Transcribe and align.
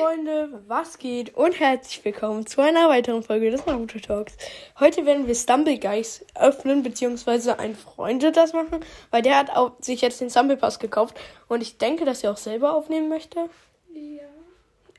Freunde, 0.00 0.62
was 0.66 0.98
geht? 0.98 1.34
Und 1.36 1.60
herzlich 1.60 2.02
willkommen 2.06 2.46
zu 2.46 2.62
einer 2.62 2.88
weiteren 2.88 3.22
Folge 3.22 3.50
des 3.50 3.66
Naruto 3.66 3.98
Talks. 3.98 4.34
Heute 4.78 5.04
werden 5.04 5.26
wir 5.26 5.34
Stumble 5.34 5.78
Guys 5.78 6.24
öffnen, 6.34 6.82
beziehungsweise 6.82 7.58
ein 7.58 7.74
Freund 7.74 8.22
wird 8.22 8.38
das 8.38 8.54
machen, 8.54 8.80
weil 9.10 9.20
der 9.20 9.36
hat 9.36 9.50
auch 9.50 9.72
sich 9.80 10.00
jetzt 10.00 10.18
den 10.22 10.30
Stumble 10.30 10.56
Pass 10.56 10.78
gekauft 10.78 11.20
und 11.48 11.60
ich 11.60 11.76
denke, 11.76 12.06
dass 12.06 12.24
er 12.24 12.32
auch 12.32 12.38
selber 12.38 12.74
aufnehmen 12.74 13.10
möchte. 13.10 13.50
Ja. 13.92 14.22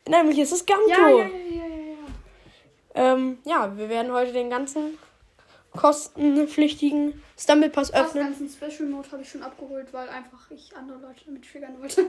Nämlich 0.07 0.37
ist 0.37 0.51
es 0.51 0.67
Ganto. 0.67 0.87
Ja, 0.87 1.09
ja, 1.09 1.17
ja, 1.17 1.25
ja, 1.25 1.95
ja. 2.93 3.13
Ähm, 3.13 3.39
ja, 3.43 3.75
wir 3.75 3.89
werden 3.89 4.11
heute 4.11 4.33
den 4.33 4.51
ganzen 4.51 4.99
kostenpflichtigen 5.71 7.21
Stumble 7.37 7.69
Pass 7.69 7.91
Das 7.91 8.01
öffnen. 8.07 8.25
ganzen 8.25 8.49
Special 8.49 8.89
Mode 8.89 9.11
habe 9.11 9.21
ich 9.21 9.29
schon 9.29 9.43
abgeholt, 9.43 9.91
weil 9.93 10.09
einfach 10.09 10.49
ich 10.51 10.75
andere 10.75 10.97
Leute 10.99 11.21
damit 11.25 11.49
triggern 11.49 11.79
wollte. 11.79 12.07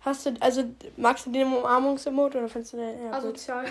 Hast 0.00 0.26
du, 0.26 0.34
also 0.40 0.64
magst 0.96 1.26
du 1.26 1.30
den 1.30 1.46
Umarmungs-Emote 1.52 2.38
oder 2.38 2.48
findest 2.48 2.72
du 2.72 2.78
den? 2.78 2.98
Ja, 3.04 3.04
gut. 3.10 3.14
Asozial. 3.14 3.66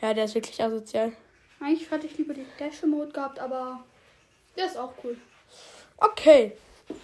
ja, 0.00 0.12
der 0.14 0.24
ist 0.24 0.34
wirklich 0.34 0.62
asozial. 0.62 1.12
Eigentlich 1.60 1.90
hätte 1.90 2.06
ich 2.06 2.18
lieber 2.18 2.34
den 2.34 2.46
Dash 2.58 2.82
Mode 2.82 3.12
gehabt, 3.12 3.38
aber 3.38 3.82
der 4.56 4.66
ist 4.66 4.76
auch 4.76 4.92
cool. 5.04 5.16
Okay, 5.98 6.52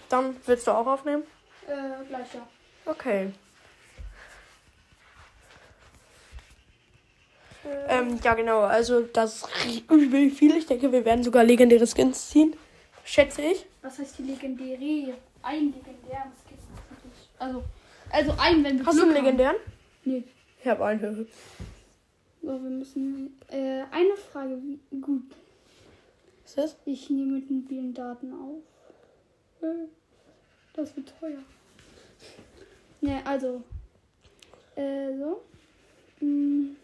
dann 0.09 0.35
willst 0.45 0.67
du 0.67 0.71
auch 0.71 0.85
aufnehmen? 0.85 1.23
Äh, 1.65 2.05
gleich 2.07 2.33
ja. 2.33 2.47
Okay. 2.85 3.31
Ähm, 7.87 8.19
ja, 8.23 8.33
genau. 8.35 8.61
Also, 8.61 9.01
das 9.01 9.43
ist 9.65 9.91
übel 9.91 10.29
viel. 10.31 10.55
Ich 10.57 10.65
denke, 10.65 10.91
wir 10.91 11.03
werden 11.05 11.23
sogar 11.23 11.43
legendäre 11.43 11.85
Skins 11.85 12.29
ziehen. 12.29 12.55
Schätze 13.03 13.41
ich. 13.41 13.65
Was 13.81 13.99
heißt 13.99 14.17
die 14.19 14.23
legendäre? 14.23 15.15
Ein 15.41 15.65
legendären 15.73 16.31
Skin. 16.45 16.57
Also, 17.37 17.63
also 18.11 18.33
ein, 18.37 18.63
wenn 18.63 18.79
wir 18.79 18.85
Hast 18.85 18.97
du 18.97 19.03
einen 19.03 19.11
Glück 19.11 19.17
haben. 19.17 19.25
legendären? 19.25 19.55
Nee. 20.05 20.23
Ich 20.61 20.67
habe 20.67 20.85
einen. 20.85 21.27
So, 22.41 22.47
wir 22.47 22.69
müssen. 22.69 23.39
Äh, 23.49 23.83
eine 23.91 24.15
Frage. 24.31 24.57
Gut. 25.01 25.23
Was 26.43 26.51
ist 26.51 26.57
das? 26.57 26.75
Ich 26.85 27.09
nehme 27.09 27.33
mit 27.33 27.49
mobilen 27.51 27.93
Daten 27.93 28.33
auf. 28.33 29.63
Äh, 29.63 29.87
Das 30.73 30.95
wird 30.95 31.13
teuer. 31.19 31.39
Ne, 33.01 33.21
also. 33.25 33.61
Äh, 34.75 35.17
so. 35.17 35.41
Mm. 36.25 36.75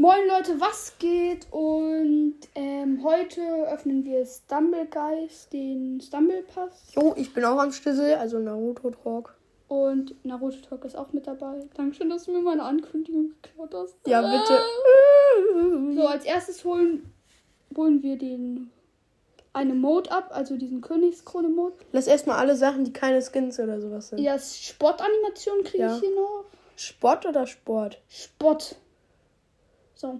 Moin 0.00 0.26
Leute, 0.26 0.58
was 0.58 0.94
geht? 0.98 1.46
Und 1.50 2.36
ähm, 2.54 3.04
heute 3.04 3.42
öffnen 3.68 4.02
wir 4.02 4.24
Stumble 4.24 4.86
Guys, 4.86 5.46
den 5.50 6.00
Stumble 6.00 6.42
Pass. 6.42 6.94
Jo, 6.94 7.12
ich 7.18 7.34
bin 7.34 7.44
auch 7.44 7.58
am 7.58 7.70
Schlüssel, 7.70 8.14
also 8.14 8.38
Naruto 8.38 8.92
Talk. 8.92 9.36
Und 9.68 10.14
Naruto 10.24 10.56
Talk 10.66 10.86
ist 10.86 10.96
auch 10.96 11.12
mit 11.12 11.26
dabei. 11.26 11.60
Dankeschön, 11.74 12.08
dass 12.08 12.24
du 12.24 12.32
mir 12.32 12.40
meine 12.40 12.62
Ankündigung 12.62 13.32
geklaut 13.42 13.74
hast. 13.74 13.94
Ja, 14.06 14.22
bitte. 14.22 14.58
So, 15.94 16.06
als 16.06 16.24
erstes 16.24 16.64
holen, 16.64 17.12
holen 17.76 18.02
wir 18.02 18.16
den 18.16 18.70
eine 19.52 19.74
Mode 19.74 20.10
ab, 20.10 20.30
also 20.32 20.56
diesen 20.56 20.80
Königskrone-Mode. 20.80 21.74
Lass 21.92 22.06
erstmal 22.06 22.38
alle 22.38 22.56
Sachen, 22.56 22.84
die 22.84 22.92
keine 22.94 23.20
Skins 23.20 23.60
oder 23.60 23.82
sowas 23.82 24.08
sind. 24.08 24.20
Ja, 24.20 24.38
Sportanimation 24.38 25.62
kriege 25.62 25.82
Ja. 25.84 25.94
ich 25.94 26.00
hier 26.00 26.14
noch. 26.14 26.44
Sport 26.76 27.26
oder 27.26 27.46
Sport? 27.46 28.00
Sport. 28.08 28.76
So. 30.00 30.18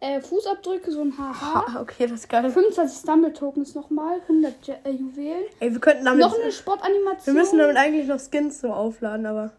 Äh, 0.00 0.20
Fußabdrücke, 0.20 0.90
so 0.90 1.00
ein 1.00 1.16
Haha. 1.16 1.74
Ha, 1.74 1.80
okay, 1.80 2.06
das 2.06 2.20
ist 2.20 2.28
geil. 2.28 2.50
25 2.50 2.98
Stumble-Tokens 2.98 3.74
nochmal, 3.74 4.20
100 4.22 4.54
Je 4.66 4.74
äh, 4.84 4.90
Juwelen. 4.90 5.44
Ey, 5.60 5.72
wir 5.72 5.80
könnten 5.80 6.04
damit. 6.04 6.20
Noch 6.20 6.34
eine 6.34 6.44
Wir 6.44 6.52
Sportanimation. 6.52 7.34
müssen 7.36 7.58
damit 7.58 7.76
eigentlich 7.76 8.08
noch 8.08 8.20
Skins 8.20 8.60
so 8.60 8.68
aufladen, 8.72 9.24
aber. 9.24 9.52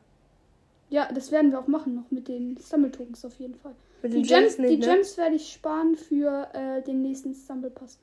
Ja, 0.89 1.11
das 1.11 1.31
werden 1.31 1.51
wir 1.51 1.59
auch 1.59 1.67
machen, 1.67 1.95
noch 1.95 2.11
mit 2.11 2.27
den 2.27 2.55
Stumble-Tokens 2.57 3.25
auf 3.25 3.33
jeden 3.39 3.55
Fall. 3.55 3.73
Mit 4.03 4.13
Die 4.13 4.17
den 4.17 4.27
Gems, 4.27 4.57
Gems 4.57 4.57
nicht, 4.59 4.71
die 4.83 4.87
ne? 4.87 4.93
Gems 4.95 5.17
werde 5.17 5.35
ich 5.37 5.51
sparen 5.53 5.95
für 5.95 6.49
äh, 6.53 6.83
den 6.83 7.01
nächsten 7.01 7.33
Stumble-Pass. 7.33 7.97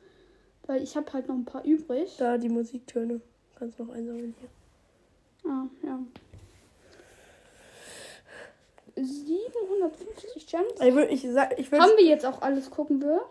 Weil 0.66 0.82
ich 0.82 0.96
habe 0.96 1.12
halt 1.12 1.28
noch 1.28 1.36
ein 1.36 1.44
paar 1.44 1.64
übrig. 1.64 2.16
Da 2.18 2.36
die 2.36 2.48
Musiktöne. 2.48 3.20
Kannst 3.56 3.78
noch 3.78 3.90
einsammeln 3.90 4.34
hier. 4.40 5.50
Ah, 5.52 5.66
ja. 5.84 5.98
750 8.96 10.46
Gems. 10.46 10.72
Ich 10.80 10.94
will, 10.94 11.08
ich 11.10 11.26
sag, 11.30 11.58
ich 11.58 11.70
will. 11.70 11.80
Haben 11.80 11.96
wir 11.96 12.04
jetzt 12.04 12.26
auch 12.26 12.42
alles, 12.42 12.70
gucken 12.70 13.00
wir. 13.00 13.22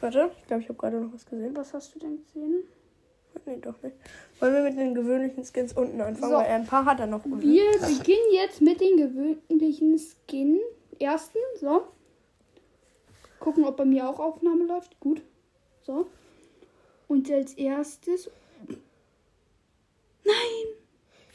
Warte, 0.00 0.30
ich 0.38 0.46
glaube, 0.46 0.62
ich 0.62 0.68
habe 0.68 0.78
gerade 0.78 1.00
noch 1.00 1.12
was 1.12 1.24
gesehen. 1.24 1.56
Was 1.56 1.72
hast 1.72 1.94
du 1.94 1.98
denn 1.98 2.18
gesehen? 2.24 2.64
Nee, 3.46 3.56
doch 3.56 3.80
nicht. 3.82 3.96
Wollen 4.40 4.54
wir 4.54 4.62
mit 4.62 4.78
den 4.78 4.94
gewöhnlichen 4.94 5.44
Skins 5.44 5.72
unten 5.72 6.00
anfangen? 6.00 6.32
So. 6.32 6.38
Weil 6.38 6.46
er 6.46 6.54
ein 6.56 6.66
paar 6.66 6.84
hat 6.84 7.00
er 7.00 7.06
noch 7.06 7.24
unten. 7.24 7.42
Wir 7.42 7.72
beginnen 7.72 8.32
jetzt 8.32 8.60
mit 8.60 8.80
den 8.80 8.96
gewöhnlichen 8.96 9.98
Skin. 9.98 10.60
Ersten, 10.98 11.38
so. 11.60 11.88
Gucken, 13.40 13.64
ob 13.64 13.76
bei 13.76 13.84
mir 13.84 14.08
auch 14.08 14.20
Aufnahme 14.20 14.64
läuft. 14.64 14.98
Gut. 15.00 15.22
So. 15.82 16.06
Und 17.08 17.30
als 17.30 17.54
erstes 17.54 18.30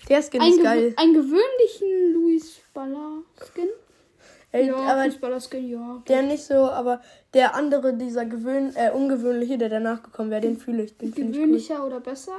Der 0.09 0.21
Skin 0.23 0.41
ein, 0.41 0.51
ist 0.51 0.63
geil. 0.63 0.93
ein 0.97 1.13
gewöhnlichen 1.13 2.13
Luis 2.13 2.59
Baller 2.73 3.23
Skin. 3.37 3.69
Ey, 4.51 4.67
ja, 4.67 4.75
aber 4.75 5.39
Skin, 5.39 5.69
ja. 5.69 6.01
der 6.07 6.23
nicht 6.23 6.43
so, 6.43 6.55
aber 6.55 7.01
der 7.35 7.53
andere, 7.53 7.93
dieser 7.93 8.25
gewöhn, 8.25 8.75
äh, 8.75 8.91
ungewöhnliche, 8.91 9.59
der 9.59 9.69
danach 9.69 10.01
gekommen 10.01 10.31
wäre, 10.31 10.41
den 10.41 10.57
fühle 10.57 10.83
ich. 10.83 10.97
Den 10.97 11.13
finde 11.13 11.31
ich 11.31 11.37
cool. 11.37 11.43
Gewöhnlicher 11.43 11.85
oder 11.85 11.99
besser. 11.99 12.33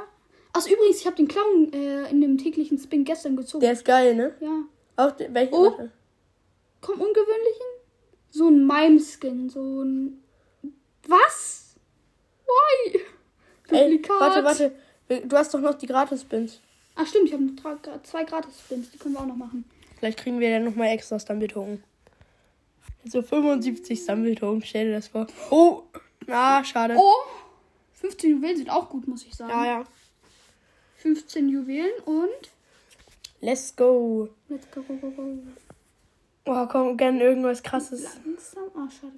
Ach, 0.53 0.67
übrigens, 0.67 0.99
ich 0.99 1.07
habe 1.07 1.15
den 1.15 1.29
Clown 1.29 1.73
äh, 1.73 2.11
in 2.11 2.21
dem 2.21 2.37
täglichen 2.37 2.79
Spin 2.79 3.05
gestern 3.05 3.37
gezogen. 3.37 3.61
Der 3.61 3.73
ist 3.73 3.85
geil, 3.85 4.17
ne? 4.17 4.35
ja. 4.41 4.65
Auch 4.97 5.13
der, 5.13 5.33
welchen? 5.33 5.55
Oh. 5.55 5.67
Warte. 5.67 5.91
Komm, 6.81 7.01
ungewöhnlichen? 7.01 7.67
So 8.31 8.49
ein 8.49 8.67
Mime-Skin, 8.67 9.49
so 9.49 9.83
ein. 9.83 10.23
Was? 11.07 11.77
Why? 12.47 13.01
Ey, 13.71 14.03
warte, 14.19 14.45
warte. 14.45 14.73
Du 15.27 15.37
hast 15.37 15.55
doch 15.55 15.61
noch 15.61 15.75
die 15.75 15.87
Gratis-Spins. 15.87 16.61
Ach 16.97 17.07
stimmt, 17.07 17.27
ich 17.27 17.33
habe 17.33 17.45
noch 17.45 18.03
zwei 18.03 18.25
Gratis-Spins, 18.25 18.91
die 18.91 18.99
können 18.99 19.15
wir 19.15 19.21
auch 19.21 19.27
noch 19.27 19.37
machen. 19.37 19.65
Vielleicht 19.99 20.19
kriegen 20.19 20.41
wir 20.41 20.51
dann 20.51 20.65
nochmal 20.65 20.89
extra 20.89 21.19
Stumble-Token. 21.19 21.83
So 23.05 23.23
75 23.23 23.99
Stumble-Token, 24.01 24.63
stell 24.63 24.87
dir 24.87 24.95
das 24.95 25.09
vor. 25.09 25.27
Oh! 25.51 25.83
Ah, 26.29 26.63
schade. 26.65 26.97
Oh! 26.99 27.13
15 27.95 28.31
Juwelen 28.31 28.57
sind 28.57 28.71
auch 28.71 28.89
gut, 28.89 29.07
muss 29.07 29.25
ich 29.25 29.35
sagen. 29.35 29.51
Ja, 29.51 29.65
ja. 29.65 29.85
15 30.97 31.49
Juwelen 31.49 31.93
und. 32.05 32.51
Let's 33.41 33.75
go. 33.75 34.29
Let's 34.49 34.71
go, 34.71 34.83
go, 34.83 34.95
go, 34.97 35.11
go. 35.11 35.39
Oh, 36.47 36.67
komm, 36.67 36.97
gern 36.97 37.21
irgendwas 37.21 37.63
krasses. 37.63 38.05
Langsam. 38.25 38.65
Ah, 38.75 38.89
schade. 38.91 39.13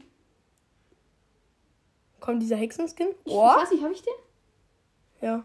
Kommt 2.20 2.42
dieser 2.42 2.56
Hexenskin? 2.56 3.08
Ich, 3.24 3.32
Oh, 3.32 3.48
ich 3.56 3.62
weiß 3.62 3.70
nicht, 3.72 3.82
habe 3.82 3.92
ich 3.94 4.02
den? 4.02 4.14
ja. 5.22 5.44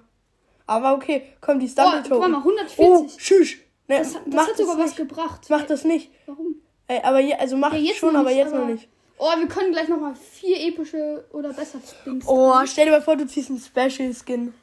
Aber 0.67 0.93
okay, 0.93 1.23
komm, 1.41 1.59
die 1.59 1.67
Oh, 1.77 1.91
guck 2.09 2.19
mal, 2.19 2.33
Oh, 2.33 2.37
140. 2.39 3.17
tschüss. 3.17 3.53
Ne, 3.87 3.99
das 3.99 4.15
hat, 4.15 4.21
das 4.25 4.47
hat 4.49 4.57
sogar 4.57 4.77
was 4.77 4.85
nicht. 4.87 4.97
gebracht. 4.97 5.45
Mach 5.49 5.63
das 5.63 5.85
nicht. 5.85 6.11
Warum? 6.25 6.55
Ey, 6.87 6.99
aber 7.03 7.19
je, 7.19 7.33
also 7.35 7.55
mach 7.57 7.71
Ja, 7.73 7.79
jetzt 7.79 7.97
schon, 7.97 8.13
noch 8.13 8.19
aber 8.19 8.29
nicht, 8.29 8.37
jetzt 8.39 8.53
aber- 8.53 8.59
noch 8.65 8.67
nicht. 8.67 8.87
Oh, 9.19 9.31
wir 9.37 9.47
können 9.47 9.71
gleich 9.71 9.87
nochmal 9.87 10.13
vier 10.15 10.59
epische 10.67 11.25
oder 11.31 11.51
besser 11.51 11.79
Spins. 11.79 12.25
Oh, 12.27 12.51
rein. 12.51 12.67
stell 12.67 12.85
dir 12.85 12.91
mal 12.91 13.01
vor, 13.01 13.15
du 13.15 13.25
ziehst 13.25 13.49
einen 13.49 13.59
Special-Skin. 13.59 14.53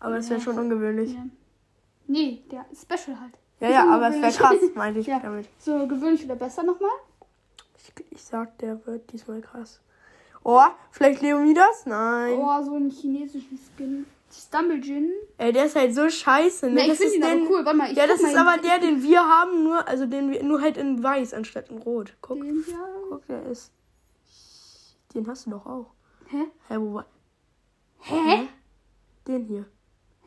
Aber 0.00 0.16
das 0.16 0.30
wäre 0.30 0.38
Ja. 0.40 0.44
schon 0.44 0.58
ungewöhnlich. 0.58 1.12
Ja. 1.12 1.26
Nee, 2.06 2.42
der 2.50 2.64
Special 2.74 3.20
halt. 3.20 3.32
Ja, 3.60 3.68
ja, 3.68 3.88
aber 3.94 4.08
es 4.08 4.20
wäre 4.20 4.32
krass, 4.32 4.56
meinte 4.74 5.00
ich 5.00 5.06
Ja. 5.06 5.18
damit. 5.20 5.46
So, 5.58 5.86
gewöhnlich 5.86 6.24
oder 6.24 6.36
besser 6.36 6.62
nochmal? 6.62 6.90
Ich, 7.76 7.92
ich 8.10 8.22
sag, 8.22 8.56
der 8.58 8.84
wird 8.86 9.12
diesmal 9.12 9.40
krass. 9.40 9.80
Oh, 10.44 10.60
vielleicht 10.90 11.20
Leonidas? 11.20 11.84
Nein. 11.86 12.32
Oh, 12.38 12.62
so 12.64 12.74
einen 12.74 12.90
chinesischen 12.90 13.58
Skin. 13.76 14.06
Stumble 14.34 14.78
Jin. 14.78 15.10
Ey, 15.38 15.52
der 15.52 15.66
ist 15.66 15.76
halt 15.76 15.94
so 15.94 16.08
scheiße, 16.08 16.66
ne? 16.66 16.72
Ne, 16.74 16.82
ich 16.82 16.88
das 16.88 17.00
ist 17.00 17.14
ihn 17.16 17.22
aber 17.22 17.34
den- 17.34 17.46
cool. 17.48 17.64
Warte 17.64 17.76
mal, 17.76 17.90
ich 17.90 17.96
Ja, 17.96 18.06
das 18.06 18.20
ist 18.20 18.34
aber 18.36 18.56
der, 18.58 18.78
den 18.78 19.02
wir 19.02 19.20
haben, 19.20 19.62
nur, 19.62 19.86
also 19.86 20.06
den 20.06 20.30
wir, 20.30 20.42
nur 20.42 20.60
halt 20.62 20.76
in 20.78 21.02
weiß 21.02 21.34
anstatt 21.34 21.68
in 21.70 21.78
rot. 21.78 22.14
Guck, 22.22 22.40
Den 22.40 22.62
hier. 22.64 22.78
guck, 23.10 23.26
der 23.26 23.44
ist. 23.46 23.72
Den 25.14 25.26
hast 25.26 25.46
du 25.46 25.50
doch 25.50 25.66
auch. 25.66 25.86
Hä? 26.28 26.44
Hä, 26.68 26.76
wo 26.78 26.94
war. 26.94 27.06
Hä? 28.00 28.48
Den 29.28 29.44
hier. 29.44 29.66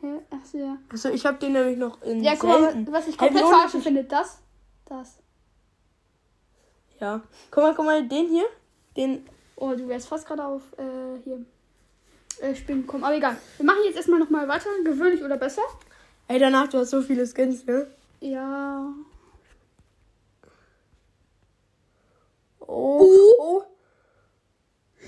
Hä? 0.00 0.20
Ach 0.30 0.44
so, 0.44 0.58
ja. 0.58 0.78
Also 0.90 1.08
ich 1.08 1.26
hab 1.26 1.40
den 1.40 1.52
nämlich 1.52 1.76
noch 1.76 2.00
in 2.02 2.22
Ja, 2.22 2.34
guck 2.36 2.48
mal, 2.50 2.86
was 2.90 3.08
ich 3.08 3.18
komplett 3.18 3.44
falsch 3.44 3.72
sich- 3.72 3.82
finde. 3.82 4.04
Das. 4.04 4.40
Das. 4.84 5.18
Ja. 7.00 7.22
Guck 7.50 7.62
mal, 7.64 7.74
guck 7.74 7.84
mal, 7.84 8.06
den 8.06 8.28
hier. 8.28 8.46
Den. 8.96 9.26
Oh, 9.56 9.72
du 9.74 9.88
wärst 9.88 10.06
fast 10.08 10.26
gerade 10.26 10.44
auf 10.44 10.62
äh, 10.78 11.18
hier. 11.24 11.44
Äh, 12.40 12.54
Spielen 12.54 12.82
gekommen. 12.82 13.04
Aber 13.04 13.16
egal. 13.16 13.36
Wir 13.56 13.66
machen 13.66 13.80
jetzt 13.84 13.96
erstmal 13.96 14.18
nochmal 14.18 14.46
weiter. 14.48 14.68
Gewöhnlich 14.84 15.22
oder 15.22 15.36
besser? 15.36 15.62
Ey, 16.28 16.38
danach, 16.38 16.68
du 16.68 16.78
hast 16.78 16.90
so 16.90 17.02
viele 17.02 17.26
Skins, 17.26 17.64
ne? 17.66 17.86
Ja. 18.20 18.92
Oh. 22.60 23.02
Oh. 23.38 23.62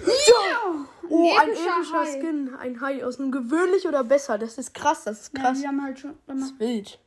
Ja! 0.07 0.87
Oh, 1.11 1.31
ein 1.41 1.49
epischer 1.49 1.77
epischer 1.79 1.99
Hai. 2.01 2.21
Skin. 2.21 2.55
Ein 2.59 2.81
Hai 2.81 3.05
aus 3.05 3.19
einem 3.19 3.33
gewöhnlich 3.33 3.87
oder 3.87 4.05
besser. 4.05 4.39
Das 4.39 4.59
ist 4.59 4.75
krass, 4.75 5.05
das 5.05 5.23
ist 5.23 5.37
Ja, 5.37 5.43
krass. 5.43 5.61
wir 5.61 5.69
haben 5.69 5.83
halt 5.83 5.99
schon. 5.99 6.15
das 6.27 6.39
ist 6.39 6.61
wild. 6.61 6.99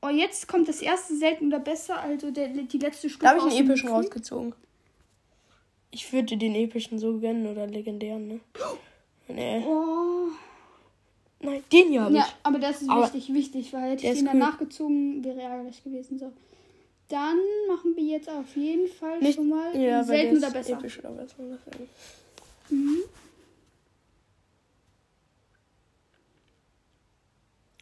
Oh, 0.00 0.08
jetzt 0.08 0.46
kommt 0.46 0.68
das 0.68 0.80
erste 0.80 1.16
selten 1.16 1.48
oder 1.48 1.58
besser, 1.58 1.98
also 2.00 2.30
der, 2.30 2.48
die 2.48 2.78
letzte 2.78 3.10
Stufe. 3.10 3.24
Da 3.24 3.30
habe 3.30 3.48
ich 3.48 3.56
einen 3.58 3.68
epischen 3.68 3.88
rausgezogen. 3.88 4.54
Ich 5.90 6.12
würde 6.12 6.36
den 6.36 6.54
epischen 6.54 6.98
so 7.00 7.18
gönnen 7.18 7.46
oder 7.48 7.66
legendären, 7.66 8.28
ne? 8.28 8.40
Nee. 9.28 9.62
Oh. 9.66 10.28
Nein, 11.40 11.62
den 11.72 11.88
hier 11.88 12.02
habe 12.02 12.14
Ja, 12.14 12.26
ich. 12.26 12.34
aber 12.42 12.58
das 12.58 12.82
ist 12.82 12.90
Aber 12.90 13.04
wichtig, 13.04 13.32
wichtig, 13.32 13.72
weil 13.72 13.92
hätte 13.92 14.06
ich 14.06 14.12
den 14.18 14.26
cool. 14.26 14.32
danach 14.32 14.58
gezogen, 14.58 15.22
wäre 15.24 15.40
ärgerlich 15.40 15.84
gewesen. 15.84 16.18
So. 16.18 16.32
Dann 17.08 17.38
machen 17.68 17.94
wir 17.96 18.02
jetzt 18.04 18.28
auf 18.28 18.56
jeden 18.56 18.88
Fall 18.88 19.18
Nicht, 19.20 19.36
schon 19.36 19.48
mal 19.48 19.74
ja, 19.80 20.02
selten 20.02 20.40
der 20.40 20.48
oder 20.48 20.58
besser. 20.58 20.72
Episch 20.74 20.98
oder 20.98 21.10
besser. 21.10 21.36
Mhm. 22.70 22.98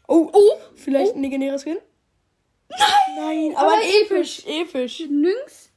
Oh, 0.08 0.31
oh, 0.32 0.52
vielleicht 0.76 1.14
ein 1.16 1.22
legendäres 1.22 1.62
Skin? 1.62 1.78
Nein! 2.69 2.78
Nein, 3.16 3.56
aber, 3.56 3.72
aber 3.72 3.82
episch, 4.02 4.44
episch. 4.46 5.00
Nynx, 5.08 5.70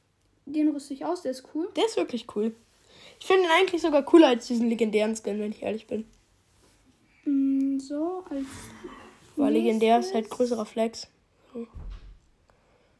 den 0.44 0.68
rüste 0.68 0.94
ich 0.94 1.04
aus, 1.04 1.22
der 1.22 1.32
ist 1.32 1.44
cool. 1.54 1.68
Der 1.76 1.86
ist 1.86 1.96
wirklich 1.96 2.26
cool. 2.36 2.54
Ich 3.20 3.26
finde 3.26 3.44
ihn 3.44 3.50
eigentlich 3.50 3.82
sogar 3.82 4.02
cooler 4.02 4.28
als 4.28 4.46
diesen 4.48 4.68
legendären 4.68 5.14
Skin, 5.14 5.38
wenn 5.38 5.52
ich 5.52 5.62
ehrlich 5.62 5.86
bin. 5.86 6.04
Mm, 7.26 7.78
So, 7.78 8.24
als 8.30 8.46
Weil 9.36 9.52
legendär 9.52 10.00
ist 10.00 10.12
halt 10.14 10.28
größerer 10.30 10.66
Flex. 10.66 11.06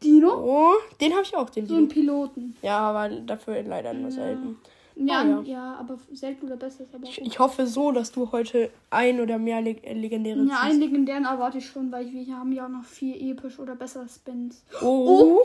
Dino. 0.02 0.32
Oh, 0.32 0.72
den 1.00 1.12
habe 1.12 1.22
ich 1.24 1.36
auch, 1.36 1.50
den 1.50 1.66
So 1.66 1.74
Dino. 1.76 1.88
Piloten. 1.88 2.56
Ja, 2.62 2.78
aber 2.78 3.08
dafür 3.14 3.62
leider 3.62 3.92
nur 3.92 4.10
selten. 4.10 4.56
Ja, 4.96 5.20
Ah, 5.20 5.24
ja. 5.24 5.40
ja. 5.42 5.74
aber 5.78 5.98
selten 6.12 6.46
oder 6.46 6.56
besser 6.56 6.84
ist 6.84 6.94
aber 6.94 7.06
auch 7.06 7.10
Ich, 7.10 7.20
ich 7.22 7.38
hoffe 7.38 7.66
so, 7.66 7.90
dass 7.92 8.12
du 8.12 8.30
heute 8.32 8.70
ein 8.90 9.20
oder 9.20 9.38
mehr 9.38 9.60
leg 9.62 9.82
äh, 9.84 9.92
legendäre 9.94 10.42
Ja, 10.44 10.60
einen 10.60 10.72
ziehst. 10.72 10.82
legendären 10.90 11.24
erwarte 11.24 11.58
ich 11.58 11.66
schon, 11.66 11.90
weil 11.92 12.10
wir 12.12 12.34
haben 12.36 12.52
ja 12.52 12.64
auch 12.66 12.70
noch 12.70 12.84
vier 12.84 13.18
episch 13.20 13.58
oder 13.58 13.74
besser 13.76 14.06
Spins. 14.08 14.62
Oh. 14.82 15.40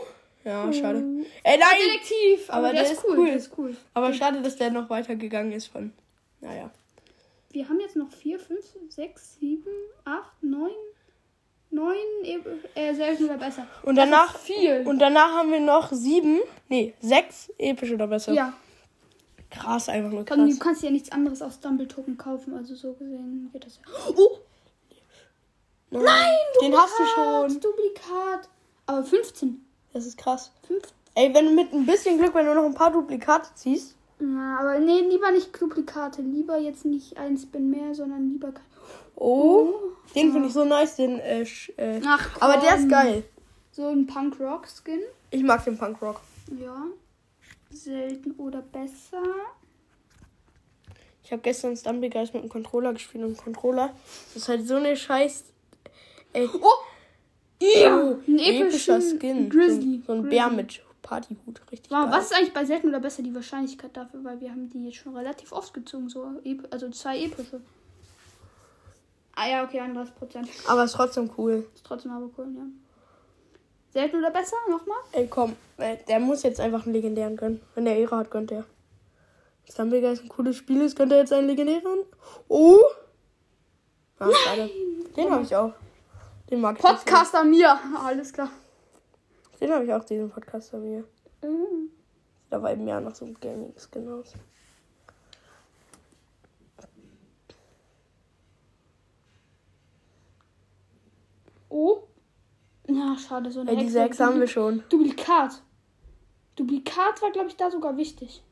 Ja, 0.46 0.72
schade. 0.72 0.98
Ey, 1.42 1.58
nein! 1.58 1.68
Detektiv, 1.92 2.48
aber, 2.48 2.58
Aber 2.68 2.72
der, 2.72 2.82
der 2.84 2.92
ist 2.92 3.04
cool. 3.04 3.18
cool. 3.18 3.26
Der 3.26 3.36
ist 3.36 3.50
cool. 3.58 3.76
Aber 3.94 4.12
schade, 4.12 4.40
dass 4.42 4.56
der 4.56 4.70
noch 4.70 4.88
weitergegangen 4.88 5.52
ist 5.52 5.66
von. 5.66 5.92
Naja. 6.40 6.70
Wir 7.50 7.68
haben 7.68 7.80
jetzt 7.80 7.96
noch 7.96 8.10
vier, 8.12 8.38
fünf, 8.38 8.64
sechs, 8.88 9.36
sieben, 9.40 9.70
acht, 10.04 10.40
neun, 10.42 10.70
neun 11.70 11.96
Ep- 12.24 12.46
äh, 12.76 12.94
selten 12.94 13.24
oder 13.24 13.38
besser. 13.38 13.66
Und 13.82 13.96
Das 13.96 14.04
danach, 14.04 14.36
viel. 14.38 14.82
und 14.86 14.98
danach 15.00 15.32
haben 15.32 15.50
wir 15.50 15.60
noch 15.60 15.90
sieben, 15.90 16.38
nee, 16.68 16.94
sechs 17.00 17.50
episch 17.58 17.90
oder 17.90 18.06
besser. 18.06 18.32
ja, 18.32 18.52
Krass, 19.50 19.88
einfach 19.88 20.10
nur 20.10 20.24
komm, 20.24 20.40
du 20.40 20.48
krass. 20.50 20.60
kannst 20.60 20.82
ja 20.82 20.90
nichts 20.90 21.10
anderes 21.12 21.40
aus 21.42 21.54
Stumble 21.54 21.88
Token 21.88 22.16
kaufen, 22.18 22.54
also 22.54 22.74
so 22.74 22.92
gesehen 22.92 23.48
geht 23.52 23.64
das 23.64 23.76
ja. 23.78 24.14
Oh, 24.16 24.38
Nein, 25.90 26.04
den 26.60 26.74
hast 26.76 26.98
du 26.98 27.04
Duplikat, 27.04 27.50
schon. 27.52 27.60
Duplikat. 27.60 28.48
Aber 28.86 29.02
15. 29.04 29.65
Das 29.96 30.04
ist 30.04 30.18
krass. 30.18 30.52
15. 30.68 30.92
Ey, 31.14 31.34
wenn 31.34 31.46
du 31.46 31.52
mit 31.52 31.72
ein 31.72 31.86
bisschen 31.86 32.18
Glück, 32.18 32.34
wenn 32.34 32.44
du 32.44 32.54
noch 32.54 32.66
ein 32.66 32.74
paar 32.74 32.92
Duplikate 32.92 33.48
ziehst. 33.54 33.94
Ja, 34.20 34.58
aber 34.60 34.78
nee, 34.78 35.00
lieber 35.00 35.30
nicht 35.30 35.58
Duplikate. 35.58 36.20
Lieber 36.20 36.58
jetzt 36.58 36.84
nicht 36.84 37.16
ein 37.16 37.38
Spin 37.38 37.70
mehr, 37.70 37.94
sondern 37.94 38.28
lieber 38.28 38.52
kein. 38.52 38.62
Oh, 39.14 39.72
den 40.14 40.32
finde 40.32 40.48
ich 40.48 40.52
so 40.52 40.66
nice, 40.66 40.96
den, 40.96 41.18
äh, 41.18 41.46
äh, 41.78 42.02
Ach, 42.06 42.28
aber 42.42 42.58
der 42.58 42.74
ist 42.74 42.80
komm. 42.82 42.88
geil. 42.90 43.24
So 43.72 43.88
ein 43.88 44.06
Punk-Rock-Skin. 44.06 45.00
Ich 45.30 45.42
mag 45.42 45.64
den 45.64 45.78
Punkrock. 45.78 46.20
Ja. 46.60 46.84
Selten 47.70 48.32
oder 48.32 48.60
besser. 48.60 49.22
Ich 51.24 51.32
habe 51.32 51.40
gestern 51.40 51.74
Stumble 51.74 52.10
Guys 52.10 52.34
mit 52.34 52.42
dem 52.42 52.50
Controller 52.50 52.92
gespielt 52.92 53.24
und 53.24 53.38
Controller. 53.38 53.94
Das 54.34 54.42
ist 54.42 54.48
halt 54.50 54.68
so 54.68 54.74
eine 54.76 54.94
Scheiß. 54.94 55.44
Ey, 56.34 56.50
Oh! 56.52 56.68
Ja! 57.60 58.14
ein 58.26 58.38
epischer 58.38 59.00
Skin. 59.00 59.48
Grizzly. 59.48 60.02
So, 60.06 60.14
so 60.14 60.22
ein. 60.22 60.28
Bär 60.28 60.48
mit 60.50 60.80
Partyhut. 61.02 61.60
Richtig 61.70 61.90
Wow, 61.90 62.04
geil. 62.04 62.12
was 62.12 62.24
ist 62.26 62.34
eigentlich 62.34 62.52
bei 62.52 62.64
selten 62.64 62.88
oder 62.88 63.00
besser 63.00 63.22
die 63.22 63.34
Wahrscheinlichkeit 63.34 63.96
dafür? 63.96 64.22
Weil 64.24 64.40
wir 64.40 64.50
haben 64.50 64.68
die 64.70 64.84
jetzt 64.86 64.96
schon 64.96 65.16
relativ 65.16 65.52
oft 65.52 65.72
gezogen, 65.72 66.08
so 66.08 66.26
also 66.70 66.90
zwei 66.90 67.18
epische. 67.22 67.60
Ah 69.34 69.48
ja, 69.48 69.64
okay, 69.64 69.80
31 69.80 70.14
Prozent. 70.14 70.48
Aber 70.66 70.84
ist 70.84 70.92
trotzdem 70.92 71.30
cool. 71.36 71.66
Ist 71.74 71.84
trotzdem 71.84 72.10
aber 72.12 72.28
cool, 72.38 72.48
ja. 72.56 72.62
Selten 73.92 74.16
oder 74.18 74.30
besser? 74.30 74.56
Nochmal? 74.68 74.96
Ey, 75.12 75.26
komm. 75.28 75.54
äh, 75.78 75.96
Der 76.08 76.20
muss 76.20 76.42
jetzt 76.42 76.58
einfach 76.60 76.84
einen 76.84 76.94
legendären 76.94 77.36
gönnen. 77.36 77.60
Wenn 77.74 77.84
der 77.84 77.96
Ehre 77.98 78.16
hat, 78.16 78.30
gönnt 78.30 78.50
er. 78.50 78.64
Stumble 79.70 80.00
Guys 80.00 80.20
ein 80.20 80.28
cooles 80.28 80.56
Spiel 80.56 80.80
ist, 80.82 80.96
gönnt 80.96 81.12
er 81.12 81.18
jetzt 81.18 81.32
einen 81.32 81.48
legendären. 81.48 82.00
Oh! 82.48 82.78
Ah, 84.18 84.30
schade. 84.32 84.70
Den 85.16 85.30
habe 85.30 85.42
ich 85.44 85.54
auch. 85.54 85.72
Den 86.50 86.60
mag 86.60 86.76
ich. 86.76 86.82
so. 86.82 86.88
Podcaster 86.88 87.44
mir. 87.44 87.78
Alles 88.04 88.32
klar. 88.32 88.50
Den 89.60 89.72
habe 89.72 89.84
ich 89.84 89.92
auch, 89.92 90.04
diesen 90.04 90.30
Podcaster 90.30 90.78
mir. 90.78 91.04
Mhm. 91.42 91.90
Da 92.50 92.62
war 92.62 92.72
eben 92.72 92.86
ja 92.86 93.00
noch 93.00 93.14
so 93.14 93.24
ein 93.24 93.36
Gaming-Skin 93.40 94.08
aus. 94.08 94.34
Oh. 101.68 101.98
Na, 102.88 103.16
schade, 103.18 103.50
so 103.50 103.60
eine 103.60 103.70
Ey, 103.72 103.76
die 103.76 103.98
Hexe. 103.98 104.24
haben 104.24 104.38
wir 104.40 104.46
schon. 104.46 104.84
Duplikat. 104.88 105.62
Duplikat 106.54 107.20
war, 107.20 107.30
glaube 107.32 107.48
ich, 107.48 107.56
da 107.56 107.70
sogar 107.70 107.96
wichtig. 107.96 108.42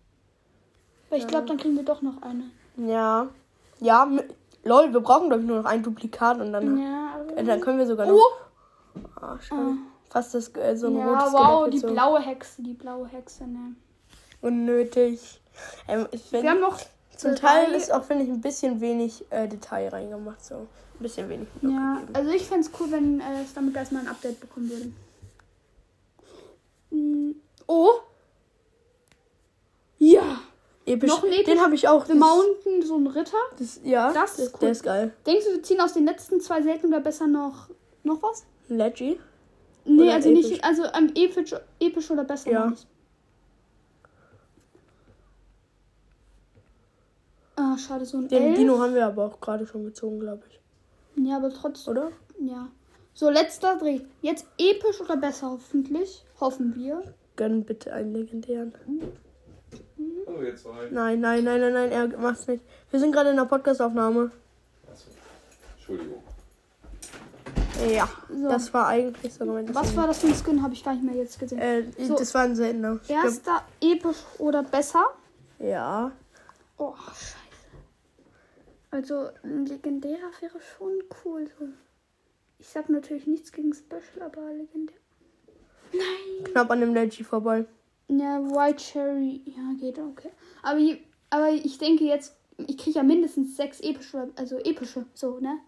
Weil 1.09 1.21
ich 1.21 1.27
glaube, 1.27 1.47
dann 1.47 1.57
kriegen 1.57 1.77
wir 1.77 1.85
doch 1.85 2.03
noch 2.03 2.21
eine. 2.23 2.51
Ja. 2.77 3.29
Ja, 3.81 4.11
lol, 4.65 4.93
wir 4.93 5.01
brauchen 5.01 5.29
glaube 5.29 5.43
ich 5.43 5.49
nur 5.49 5.59
noch 5.59 5.65
ein 5.69 5.83
Duplikat 5.83 6.41
und 6.41 6.53
dann, 6.53 6.79
Ja, 6.79 7.04
dann 7.43 7.61
können 7.61 7.79
wir 7.79 7.87
sogar 7.87 8.07
noch. 8.07 8.15
Oh! 8.15 9.01
Ah, 9.21 9.39
schade. 9.41 9.77
Fast 10.11 10.35
das, 10.35 10.55
äh, 10.57 10.77
so 10.77 10.87
ein 10.87 10.97
Ja, 10.97 11.09
rotes 11.09 11.33
wow, 11.33 11.69
die 11.69 11.81
blaue 11.81 12.21
Hexe, 12.21 12.63
die 12.63 12.75
blaue 12.75 13.09
Hexe, 13.09 13.45
ne. 13.45 13.75
Unnötig. 14.41 15.41
Ähm, 15.89 16.07
ich 16.13 16.31
Wir 16.33 16.49
haben 16.51 16.61
noch 16.61 16.79
zum 17.17 17.35
Teil 17.37 17.73
ist 17.73 17.93
auch, 17.93 18.05
finde 18.05 18.25
ich, 18.25 18.31
ein 18.31 18.41
bisschen 18.41 18.81
wenig 18.81 19.25
äh, 19.31 19.49
Detail 19.49 19.89
reingemacht. 19.89 20.45
So. 20.45 20.55
Ein 20.55 20.67
bisschen 21.01 21.29
wenig. 21.29 21.49
Look 21.63 21.73
Ja, 21.73 21.95
gegeben. 21.97 22.15
also 22.15 22.31
ich 22.31 22.47
fände 22.47 22.67
es 22.69 22.81
cool, 22.81 22.91
wenn 22.91 23.21
äh, 23.21 23.43
es 23.43 23.55
damit 23.55 23.75
erstmal 23.77 24.03
ein 24.03 24.09
Update 24.09 24.41
bekommen 24.41 24.71
würde. 24.71 24.93
Mm, 26.91 27.33
Oh! 27.67 27.91
Ja! 29.99 30.41
Episch. 30.87 31.09
noch 31.11 31.23
ein 31.25 31.33
episch- 31.33 31.45
Den 31.47 31.61
habe 31.61 31.75
ich 31.75 31.89
auch. 31.89 32.07
Das- 32.07 32.17
Mountain, 32.17 32.83
so 32.83 32.97
ein 32.97 33.07
Ritter. 33.07 33.37
Das, 33.59 33.81
ja, 33.85 34.13
Das 34.13 34.39
ist 34.39 34.53
cool. 34.55 34.61
der 34.61 34.71
ist 34.73 34.83
geil. 34.83 35.13
Denkst 35.27 35.45
du, 35.47 35.53
wir 35.53 35.63
ziehen 35.63 35.81
aus 35.81 35.95
den 35.95 36.05
letzten 36.05 36.41
zwei 36.41 36.61
selten 36.63 36.89
oder 36.89 37.01
besser 37.01 37.27
noch, 37.27 37.69
noch 38.03 38.23
was? 38.23 38.45
Leggy. 38.69 39.19
Nee, 39.87 40.03
Oder 40.05 40.15
also 40.15 40.31
episch? 40.31 40.49
nicht, 40.51 40.65
also 40.65 40.85
ähm, 40.95 41.13
episch, 41.15 41.55
episch 41.81 42.11
oder 42.11 42.25
besser 42.25 42.51
Ja. 42.51 42.73
ich. 42.75 42.87
Ah, 47.57 47.77
schade, 47.79 48.05
so 48.05 48.19
ein 48.19 48.29
Den 48.29 48.43
Elf. 48.43 48.57
Dino 48.57 48.79
haben 48.79 48.95
wir 48.95 49.07
aber 49.07 49.27
auch 49.27 49.41
gerade 49.41 49.67
schon 49.67 49.85
gezogen, 49.85 50.21
glaube 50.21 50.43
ich. 50.51 50.61
Ja, 51.25 51.37
aber 51.37 51.51
trotzdem. 51.51 51.93
Oder? 51.93 52.11
Ja. 52.41 52.69
So, 53.15 53.31
letzter 53.31 53.77
Dreh. 53.79 54.01
Jetzt 54.23 54.47
episch 54.59 55.01
oder 55.01 55.17
besser, 55.17 55.51
hoffentlich. 55.51 56.25
Hoffen 56.41 56.75
wir. 56.75 57.03
Gönn 57.37 57.65
bitte 57.65 57.93
einen 57.93 58.13
legendären. 58.15 58.75
Hallo 60.27 60.43
ihr 60.43 60.57
zwei. 60.57 60.89
Nein, 60.91 61.21
nein, 61.21 61.45
nein, 61.45 61.61
nein, 61.61 61.73
nein, 61.73 61.93
er 61.93 62.09
macht's 62.19 62.47
nicht. 62.47 62.65
Wir 62.91 63.01
sind 63.01 63.13
gerade 63.13 63.31
in 63.31 63.37
der 63.37 63.45
Podcastaufnahme. 63.45 64.31
Achso. 64.91 65.11
Entschuldigung. 65.77 66.23
Ja, 67.89 68.09
So. 68.29 68.49
das 68.49 68.73
war 68.73 68.87
eigentlich 68.89 69.35
so 69.35 69.45
gemeint. 69.45 69.75
Was 69.75 69.95
war 69.97 70.07
das 70.07 70.19
für 70.19 70.29
ein 70.29 70.35
Skin? 70.35 70.63
Habe 70.63 70.75
ich 70.75 70.85
gar 70.85 70.95
nicht 70.95 71.05
mehr 71.05 71.15
jetzt 71.17 71.39
gesehen. 71.39 71.59
Äh, 71.59 71.85
So. 71.99 72.17
Das 72.17 72.33
war 72.35 72.43
ein 72.43 72.57
seltener. 72.57 72.99
Erster 73.09 73.63
episch 73.81 74.19
oder 74.39 74.63
besser? 74.63 75.05
ja. 75.59 76.11
Oh, 76.77 76.95
scheiße. 76.97 77.37
Also, 78.91 79.29
ein 79.45 79.65
legendärer 79.67 80.31
wäre 80.41 80.59
schon 80.77 80.91
cool. 81.25 81.47
So. 81.59 81.67
Ich 82.59 82.69
sag 82.69 82.89
natürlich 82.89 83.29
nichts 83.29 83.53
gegen 83.53 83.73
Special, 83.73 84.23
aber 84.25 84.43
legendär. 84.53 84.97
Nein. 85.93 86.45
Knapp 86.51 86.71
an 86.73 86.81
dem 86.81 86.93
Leggy 86.95 87.23
vorbei. 87.23 87.67
Ja, 88.09 88.41
White 88.43 88.77
Cherry. 88.77 89.41
Ja, 89.47 89.73
geht 89.79 89.99
okay. 89.99 90.31
Aber, 90.63 90.81
aber 91.31 91.51
ich 91.51 91.79
denke 91.79 92.05
jetzt, 92.05 92.37
ich 92.59 92.77
kriege 92.79 92.99
ja 92.99 93.03
mindestens 93.03 93.57
sechs 93.57 93.81
epische, 93.81 94.29
also 94.37 94.59
epische, 94.59 95.07
so, 95.15 95.39
ne? 95.41 95.59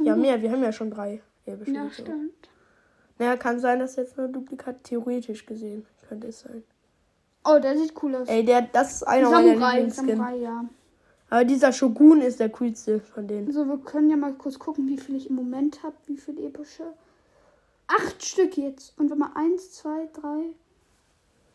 Ja, 0.00 0.14
gut. 0.14 0.22
mehr. 0.22 0.42
Wir 0.42 0.50
haben 0.50 0.62
ja 0.62 0.72
schon 0.72 0.90
drei. 0.90 1.22
epische 1.46 1.70
Ja, 1.72 1.84
gezogen. 1.84 2.08
stimmt. 2.08 2.48
Naja, 3.18 3.36
kann 3.36 3.58
sein, 3.58 3.78
dass 3.80 3.96
jetzt 3.96 4.16
nur 4.16 4.28
Duplikat 4.28 4.84
theoretisch 4.84 5.46
gesehen. 5.46 5.86
Könnte 6.08 6.28
es 6.28 6.40
sein. 6.40 6.62
Oh, 7.44 7.58
der 7.58 7.76
sieht 7.76 7.94
cool 8.02 8.14
aus. 8.14 8.28
Ey, 8.28 8.44
der, 8.44 8.62
das 8.62 8.96
ist 8.96 9.02
einer 9.04 9.30
meiner 9.30 9.48
Samurai, 9.52 9.72
Lieblingsskins. 9.72 10.18
Samurai, 10.18 10.36
ja. 10.36 10.64
Aber 11.30 11.44
dieser 11.44 11.72
Shogun 11.72 12.20
ist 12.20 12.40
der 12.40 12.48
coolste 12.50 13.00
von 13.00 13.26
denen. 13.26 13.52
So, 13.52 13.66
wir 13.66 13.78
können 13.78 14.08
ja 14.10 14.16
mal 14.16 14.32
kurz 14.34 14.58
gucken, 14.58 14.88
wie 14.88 14.96
viel 14.98 15.16
ich 15.16 15.28
im 15.28 15.36
Moment 15.36 15.82
habe, 15.82 15.94
wie 16.06 16.16
viel 16.16 16.38
epische. 16.40 16.84
Acht 17.86 18.24
Stück 18.24 18.56
jetzt. 18.56 18.98
Und 18.98 19.10
wenn 19.10 19.18
mal 19.18 19.32
eins, 19.34 19.72
zwei, 19.72 20.08
drei 20.12 20.54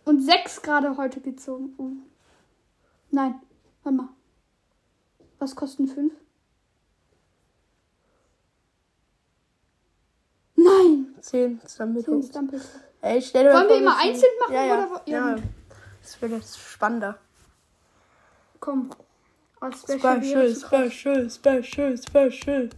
und 0.05 0.21
sechs 0.21 0.61
gerade 0.61 0.97
heute 0.97 1.21
gezogen. 1.21 1.73
Oh. 1.77 1.91
Nein, 3.11 3.35
warte 3.83 3.97
mal. 3.97 4.09
Was 5.39 5.55
kosten 5.55 5.87
fünf? 5.87 6.13
Nein, 10.55 11.15
10 11.19 11.61
Stumble 11.67 12.03
10 12.03 12.05
Token. 12.05 12.23
Stumble. 12.29 12.61
Ey, 13.01 13.21
stell 13.21 13.43
dir 13.43 13.53
Wollen 13.53 13.69
wir 13.69 13.77
immer 13.77 13.97
einzeln 13.97 14.31
machen 14.39 14.53
ja, 14.53 14.65
ja. 14.65 14.87
oder 14.87 15.01
ja, 15.05 15.35
Ja. 15.35 15.43
Das 16.01 16.21
wird 16.21 16.31
jetzt 16.31 16.57
spannender. 16.57 17.19
Komm. 18.59 18.89
Als 19.59 19.81
Special. 19.81 20.55
Special, 20.55 21.29
special, 21.29 21.29
special, 21.29 21.97
special. 21.97 22.69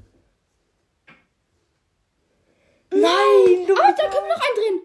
Nein, 2.91 3.67
du. 3.67 3.73
Ah, 3.73 3.91
da 3.91 4.09
kommt 4.09 4.29
noch 4.29 4.35
ein 4.37 4.55
drin. 4.55 4.81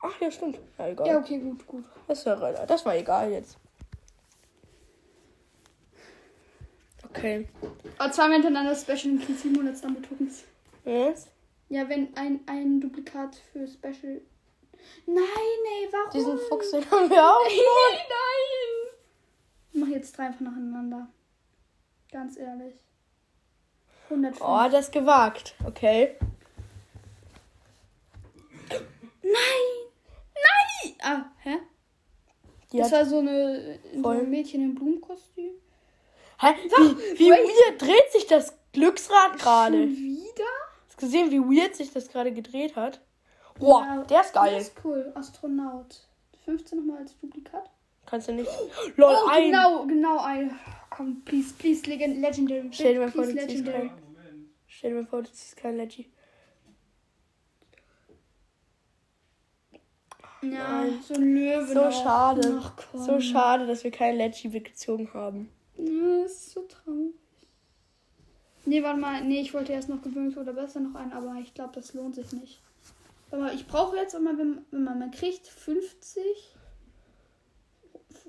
Ach 0.00 0.20
ja, 0.20 0.30
stimmt. 0.30 0.58
Ja, 0.78 0.88
egal. 0.88 1.06
Ja, 1.06 1.18
okay, 1.18 1.38
gut, 1.38 1.66
gut. 1.66 1.84
Das, 2.06 2.24
war, 2.26 2.36
das 2.66 2.86
war 2.86 2.96
egal 2.96 3.32
jetzt. 3.32 3.58
Okay. 7.10 7.48
Aber 7.96 8.12
zweimal 8.12 8.34
hintereinander 8.34 8.76
Special 8.76 9.14
und 9.14 9.24
kriegst 9.24 9.42
700 9.42 9.76
Stumble 9.76 10.02
Tokens. 10.02 10.44
Jetzt? 10.84 11.30
Ja, 11.68 11.88
wenn 11.88 12.16
ein, 12.16 12.40
ein 12.46 12.80
Duplikat 12.80 13.36
für 13.52 13.66
Special. 13.66 14.20
Nein, 15.06 15.24
ey, 15.24 15.88
warum? 15.90 16.10
Diesen 16.12 16.38
Fuchs, 16.38 16.70
den 16.70 16.90
haben 16.90 17.10
wir 17.10 17.24
auch. 17.24 17.44
Nein! 17.48 18.94
Ich 19.72 19.80
mach 19.80 19.88
jetzt 19.88 20.16
drei 20.16 20.26
einfach 20.26 20.40
nacheinander. 20.40 21.08
Ganz 22.10 22.38
ehrlich. 22.38 22.74
105. 24.04 24.40
Oh, 24.40 24.68
das 24.70 24.90
gewagt. 24.90 25.54
Okay. 25.64 26.16
Nein! 29.22 29.77
Ah, 31.02 31.24
hä? 31.42 31.56
Die 32.72 32.78
das 32.78 32.92
war 32.92 33.04
so 33.06 33.18
eine 33.18 33.78
so 33.94 34.08
ein 34.08 34.28
Mädchen 34.30 34.62
im 34.62 34.74
Blumenkostüm. 34.74 35.52
hä? 36.40 36.46
Wie, 37.16 37.18
wie 37.18 37.30
weird 37.30 37.80
dreht 37.80 38.12
sich 38.12 38.26
das 38.26 38.54
Glücksrad 38.72 39.38
gerade? 39.38 39.88
Wieder? 39.88 40.44
Hast 40.88 41.00
du 41.00 41.06
gesehen, 41.06 41.30
wie 41.30 41.40
weird 41.40 41.74
sich 41.76 41.92
das 41.92 42.08
gerade 42.08 42.32
gedreht 42.32 42.76
hat? 42.76 43.00
Boah, 43.58 43.82
Ja, 43.84 44.04
der 44.04 44.20
ist 44.20 44.32
geil. 44.34 44.50
Der 44.50 44.60
ist 44.60 44.72
cool. 44.84 45.10
Astronaut. 45.14 46.00
15 46.44 46.78
nochmal 46.78 46.98
als 47.02 47.18
Duplikat. 47.18 47.70
Kannst 48.06 48.28
du 48.28 48.32
nicht. 48.32 48.50
Lol, 48.96 49.14
Oh, 49.24 49.28
ein. 49.28 49.44
genau, 49.44 49.86
genau 49.86 50.18
ein. 50.20 50.58
Komm, 50.90 51.22
please, 51.24 51.52
please, 51.58 51.84
Legend, 51.88 52.20
Legendary. 52.20 52.68
Stell 52.72 52.94
dir 52.94 53.00
mal 53.00 53.10
vor, 53.10 53.24
du 53.24 53.34
ziehst 53.34 53.48
Legendary. 53.48 53.88
kein. 53.88 54.50
Stell 54.66 54.90
dir 54.90 54.96
mal 55.00 55.06
vor, 55.06 55.22
du 55.22 55.30
ziehst 55.32 55.56
kein 55.56 55.76
Leggy. 55.76 56.06
Ja, 60.42 60.84
so 61.06 61.14
ein 61.14 61.34
Löwe. 61.34 61.66
So 61.66 61.90
schade. 61.90 62.62
So 62.94 63.20
schade, 63.20 63.66
dass 63.66 63.84
wir 63.84 63.90
kein 63.90 64.16
Leggy 64.16 64.48
gezogen 64.48 65.10
haben. 65.12 65.50
Ja, 65.76 66.22
das 66.22 66.32
ist 66.32 66.50
so 66.52 66.62
traurig. 66.62 67.14
Nee, 68.64 68.82
warte 68.82 69.00
mal. 69.00 69.24
Nee, 69.24 69.40
ich 69.40 69.54
wollte 69.54 69.72
erst 69.72 69.88
noch 69.88 70.02
gewöhnlich 70.02 70.36
oder 70.36 70.52
besser 70.52 70.80
noch 70.80 70.94
einen, 70.94 71.12
aber 71.12 71.36
ich 71.40 71.54
glaube, 71.54 71.72
das 71.74 71.94
lohnt 71.94 72.14
sich 72.14 72.32
nicht. 72.32 72.60
Warte 73.30 73.44
mal, 73.44 73.54
ich 73.54 73.66
brauche 73.66 73.96
jetzt 73.96 74.14
immer, 74.14 74.36
wenn, 74.38 74.64
wenn 74.70 74.84
man, 74.84 74.98
man 74.98 75.10
kriegt 75.10 75.46
50, 75.46 76.22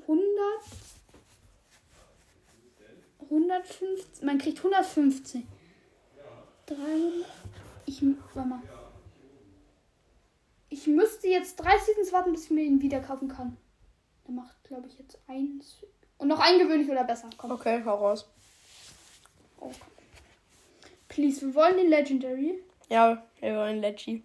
100, 0.01 0.25
150, 3.22 4.24
man 4.24 4.38
kriegt 4.38 4.58
150. 4.58 5.44
300, 6.66 7.25
ich, 7.86 8.01
warte 8.34 8.50
mal. 8.50 8.62
Ich 10.70 10.88
müsste 10.88 11.28
jetzt 11.28 11.58
30 11.58 11.86
Seasons 11.88 12.14
warten, 12.14 12.32
bis 12.32 12.46
ich 12.46 12.52
mir 12.52 12.64
ihn 12.64 12.82
wieder 12.82 13.00
kaufen 13.00 13.28
kann. 13.28 13.58
Der 14.28 14.34
macht, 14.36 14.64
glaube 14.64 14.88
ich, 14.88 14.98
jetzt 15.00 15.20
eins. 15.28 15.84
Und 16.18 16.28
noch 16.28 16.40
ein 16.40 16.60
gewöhnlich 16.60 16.90
oder 16.90 17.04
besser. 17.04 17.30
Komm. 17.38 17.52
Okay, 17.52 17.82
hau 17.84 17.96
raus. 17.96 18.30
Oh, 19.60 19.72
komm. 19.72 19.74
Please, 21.08 21.42
wir 21.42 21.56
wollen 21.56 21.78
den 21.78 21.90
Legendary. 21.90 22.64
Ja, 22.90 23.26
wir 23.40 23.56
wollen 23.56 23.82
Leggy. 23.82 24.24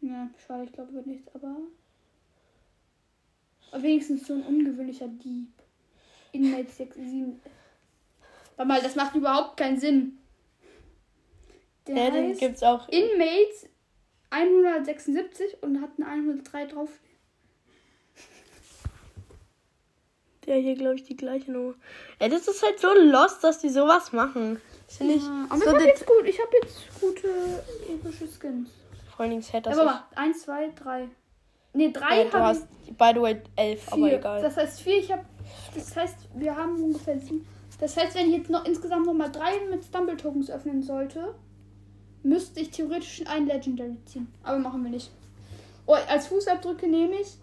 Ja, 0.00 0.28
schade, 0.46 0.64
ich 0.64 0.72
glaube, 0.72 0.92
wird 0.92 1.06
nichts, 1.06 1.34
aber. 1.34 1.56
wenigstens 3.72 4.26
so 4.26 4.34
ein 4.34 4.42
ungewöhnlicher 4.42 5.08
Dieb. 5.08 5.52
Inmate 6.32 6.70
6, 6.70 6.96
7. 6.96 7.40
Warte 8.56 8.68
mal, 8.68 8.82
das 8.82 8.94
macht 8.96 9.14
überhaupt 9.16 9.56
keinen 9.56 9.78
Sinn. 9.78 10.18
Der 11.86 11.96
Ja, 11.96 12.10
den 12.10 12.36
gibt's 12.36 12.62
auch. 12.62 12.88
Inmates 12.88 13.66
176 14.34 15.62
und 15.62 15.80
hat 15.80 15.90
eine 15.96 16.08
103 16.08 16.66
drauf. 16.66 16.90
Der 20.46 20.56
hier, 20.56 20.74
glaube 20.74 20.96
ich, 20.96 21.04
die 21.04 21.16
gleiche 21.16 21.50
Nummer. 21.52 21.74
Ey, 22.18 22.28
das 22.28 22.46
ist 22.48 22.62
halt 22.62 22.78
so 22.78 22.88
lost, 22.92 23.42
dass 23.42 23.60
die 23.60 23.70
sowas 23.70 24.12
machen. 24.12 24.60
Das 24.86 24.98
finde 24.98 25.14
ich. 25.14 25.22
Ja, 25.22 25.46
aber 25.48 25.58
so 25.58 25.64
ich 25.64 25.72
habe 25.72 25.84
jetzt 25.84 26.06
gut, 26.06 26.24
ich 26.26 26.38
habe 26.38 26.50
jetzt 26.62 27.00
gute 27.00 27.28
epische 27.88 28.26
Skins. 28.28 28.70
Vor 29.10 29.20
allen 29.20 29.30
Dingen 29.30 29.42
Set, 29.42 29.64
das 29.64 29.78
Aber 29.78 29.86
warte, 29.86 30.16
1, 30.16 30.42
2, 30.42 30.70
3. 30.70 31.08
Ne, 31.72 31.92
3 31.92 32.20
äh, 32.20 32.24
du 32.24 32.32
habe 32.32 32.44
hast, 32.44 32.66
by 32.98 33.12
the 33.14 33.20
way, 33.20 33.42
elf, 33.56 33.86
ich. 33.86 33.92
aber 33.92 34.06
Vier. 34.08 34.18
egal. 34.18 34.42
Das 34.42 34.56
heißt 34.56 34.80
4, 34.82 34.98
ich 34.98 35.12
habe. 35.12 35.24
Das 35.74 35.96
heißt, 35.96 36.16
wir 36.34 36.56
haben 36.56 36.82
ungefähr 36.82 37.18
7. 37.18 37.46
Das 37.80 37.96
heißt, 37.96 38.16
wenn 38.16 38.28
ich 38.28 38.38
jetzt 38.38 38.50
noch 38.50 38.64
insgesamt 38.64 39.06
nochmal 39.06 39.32
3 39.32 39.66
mit 39.70 39.84
Stumble 39.84 40.16
Tokens 40.16 40.50
öffnen 40.50 40.82
sollte, 40.82 41.34
müsste 42.24 42.60
ich 42.60 42.70
theoretisch 42.70 43.22
ein 43.26 43.46
Legendary 43.46 43.98
ziehen. 44.06 44.26
Aber 44.42 44.58
machen 44.58 44.82
wir 44.82 44.90
nicht. 44.90 45.10
Oh, 45.86 45.94
als 46.08 46.26
Fußabdrücke 46.28 46.88
nehme 46.88 47.14
ich, 47.20 47.36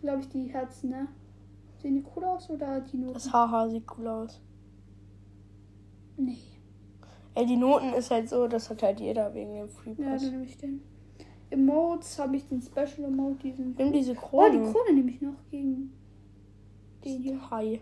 glaube 0.00 0.20
ich, 0.20 0.28
die 0.28 0.46
Herzen, 0.52 0.90
ne? 0.90 1.08
Sehen 1.80 1.94
die 1.96 2.04
cool 2.14 2.24
aus 2.24 2.50
oder 2.50 2.80
die 2.80 2.96
Noten? 2.96 3.14
Das 3.14 3.32
Haha 3.32 3.68
sieht 3.68 3.84
cool 3.96 4.08
aus. 4.08 4.40
Nee. 6.16 6.36
Ey, 7.34 7.46
die 7.46 7.56
Noten 7.56 7.92
ist 7.94 8.10
halt 8.10 8.28
so, 8.28 8.46
das 8.46 8.70
hat 8.70 8.82
halt 8.82 9.00
jeder 9.00 9.34
wegen 9.34 9.54
dem 9.54 9.68
Free 9.68 9.94
Ja, 9.98 10.10
Pass. 10.10 10.22
dann 10.22 10.30
nehme 10.32 10.44
ich 10.44 10.56
den. 10.56 10.80
Emotes 11.50 12.18
habe 12.18 12.36
ich 12.36 12.46
den 12.48 12.62
Special 12.62 13.04
Emote, 13.08 13.48
diesen. 13.48 13.74
Nimm 13.76 13.92
diese 13.92 14.12
Oh, 14.12 14.14
die 14.14 14.58
Krone. 14.58 14.72
Krone 14.72 14.92
nehme 14.94 15.10
ich 15.10 15.20
noch 15.20 15.34
gegen 15.50 15.92
den 17.04 17.22
hier. 17.22 17.50
Hi. 17.50 17.80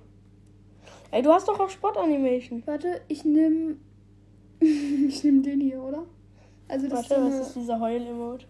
Ey, 1.11 1.23
du 1.23 1.30
hast 1.30 1.49
doch 1.49 1.59
auch 1.61 1.71
Sportanimation. 1.71 2.62
Warte, 2.66 3.00
ich 3.09 3.25
nehme. 3.25 3.76
ich 4.61 5.23
nehme 5.25 5.42
den 5.42 5.61
hier, 5.61 5.82
oder? 5.82 6.04
Also 6.73 6.88
das 6.88 7.11
Warte, 7.11 7.14
ist, 7.26 7.41
was 7.41 7.47
ist 7.49 7.57
dieser 7.57 7.79
Heul-Emote? 7.79 8.47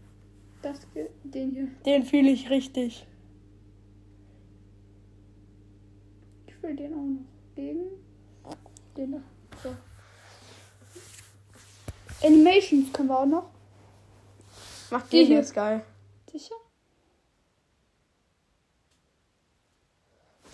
das 0.62 0.78
den 1.24 1.50
hier. 1.50 1.66
Den 1.84 2.04
fühle 2.04 2.30
ich 2.30 2.48
richtig. 2.48 3.04
Ich 6.46 6.62
will 6.62 6.76
den 6.76 6.94
auch 6.94 6.98
noch. 6.98 7.26
Gegen 7.56 7.80
den 8.96 9.10
da. 9.10 9.18
So. 9.60 9.74
Animations 12.24 12.92
können 12.92 13.08
wir 13.08 13.18
auch 13.18 13.26
noch. 13.26 13.50
Mach 14.92 15.04
den 15.08 15.26
hier. 15.26 15.40
ist 15.40 15.52
geil. 15.52 15.84
Sicher? 16.30 16.54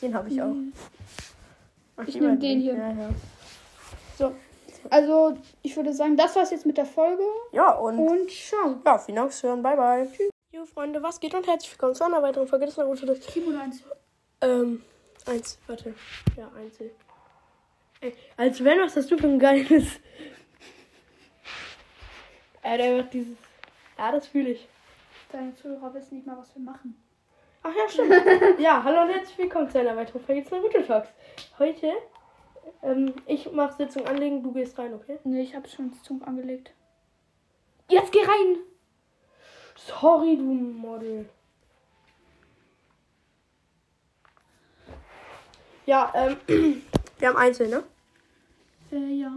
Den 0.01 0.15
habe 0.15 0.31
ich 0.31 0.41
auch. 0.41 0.55
Mach 1.99 2.09
Ich 2.09 2.15
die 2.15 2.21
nehm 2.21 2.29
beiden. 2.31 2.41
den 2.41 2.61
hier. 2.63 2.77
Ja, 2.79 2.93
ja. 2.93 3.11
So. 4.17 4.35
Also, 4.91 5.37
ich 5.63 5.77
würde 5.77 5.93
sagen, 5.93 6.17
das 6.17 6.35
war's 6.37 6.51
jetzt 6.51 6.67
mit 6.67 6.77
der 6.77 6.87
Folge. 6.87 7.23
ja 7.53 7.73
und 7.73 7.99
Und 7.99 8.31
ciao. 8.31 8.77
ja, 8.85 8.99
vielen 8.99 9.17
Dank 9.17 9.31
fürs 9.33 9.43
Hören. 9.43 9.63
Bye, 9.63 9.77
bye. 9.77 10.09
Tschüss. 10.11 10.31
Jo, 10.53 10.65
Freunde, 10.65 11.03
was 11.03 11.21
geht 11.21 11.35
und 11.35 11.47
herzlich 11.47 11.73
willkommen 11.73 11.95
zu 11.95 12.05
einer 12.05 12.23
weiteren 12.23 12.49
Folge 12.49 12.67
des 12.67 12.77
Naruto 12.77 13.05
durch. 13.07 13.21
Keyboard 13.27 13.61
1. 13.61 13.83
Ähm, 14.41 14.83
eins, 15.27 15.59
warte. 15.67 15.95
Ja, 16.37 16.51
einzel. 16.57 16.91
Ey, 18.01 18.15
als 18.37 18.63
wenn, 18.65 18.81
was 18.81 18.97
hast 18.97 19.11
du 19.11 19.19
für 19.19 19.27
ein 19.27 19.39
geiles. 19.39 19.85
Er 22.63 22.73
hat 22.73 22.81
einfach 22.81 23.11
dieses. 23.11 23.37
Ja, 23.99 24.13
das 24.13 24.27
fühle 24.27 24.51
ich. 24.51 24.69
Deine 25.33 25.55
Zuhörer 25.55 25.93
wissen 25.95 26.17
nicht 26.17 26.27
mal, 26.27 26.39
was 26.39 26.55
wir 26.55 26.63
machen. 26.63 26.97
Ach 27.63 27.73
ja, 27.77 27.89
stimmt. 27.89 28.15
ja, 28.59 28.83
hallo 28.83 29.03
und 29.03 29.09
herzlich 29.11 29.37
willkommen 29.37 29.69
zu 29.69 29.79
einer 29.79 29.97
weiteren 29.97 30.23
Folge 30.23 30.43
des 30.43 30.51
Naruto 30.51 30.81
Talks. 30.83 31.09
Heute, 31.59 31.93
ähm, 32.83 33.15
ich 33.27 33.51
mache 33.53 33.77
Sitzung 33.77 34.07
anlegen, 34.07 34.43
du 34.43 34.53
gehst 34.53 34.79
rein, 34.79 34.95
okay? 34.95 35.19
Ne, 35.25 35.43
ich 35.43 35.55
habe 35.55 35.69
schon 35.69 35.91
die 35.91 36.03
Zunge 36.03 36.27
angelegt. 36.27 36.73
Jetzt 37.89 38.13
geh 38.13 38.21
rein! 38.23 38.59
Sorry, 39.77 40.37
du 40.37 40.43
Model. 40.43 41.29
Ja, 45.87 46.13
ähm, 46.15 46.37
wir 47.19 47.29
haben 47.29 47.37
Einzel, 47.37 47.69
ne? 47.69 47.83
Äh, 48.93 49.21
ja. 49.21 49.33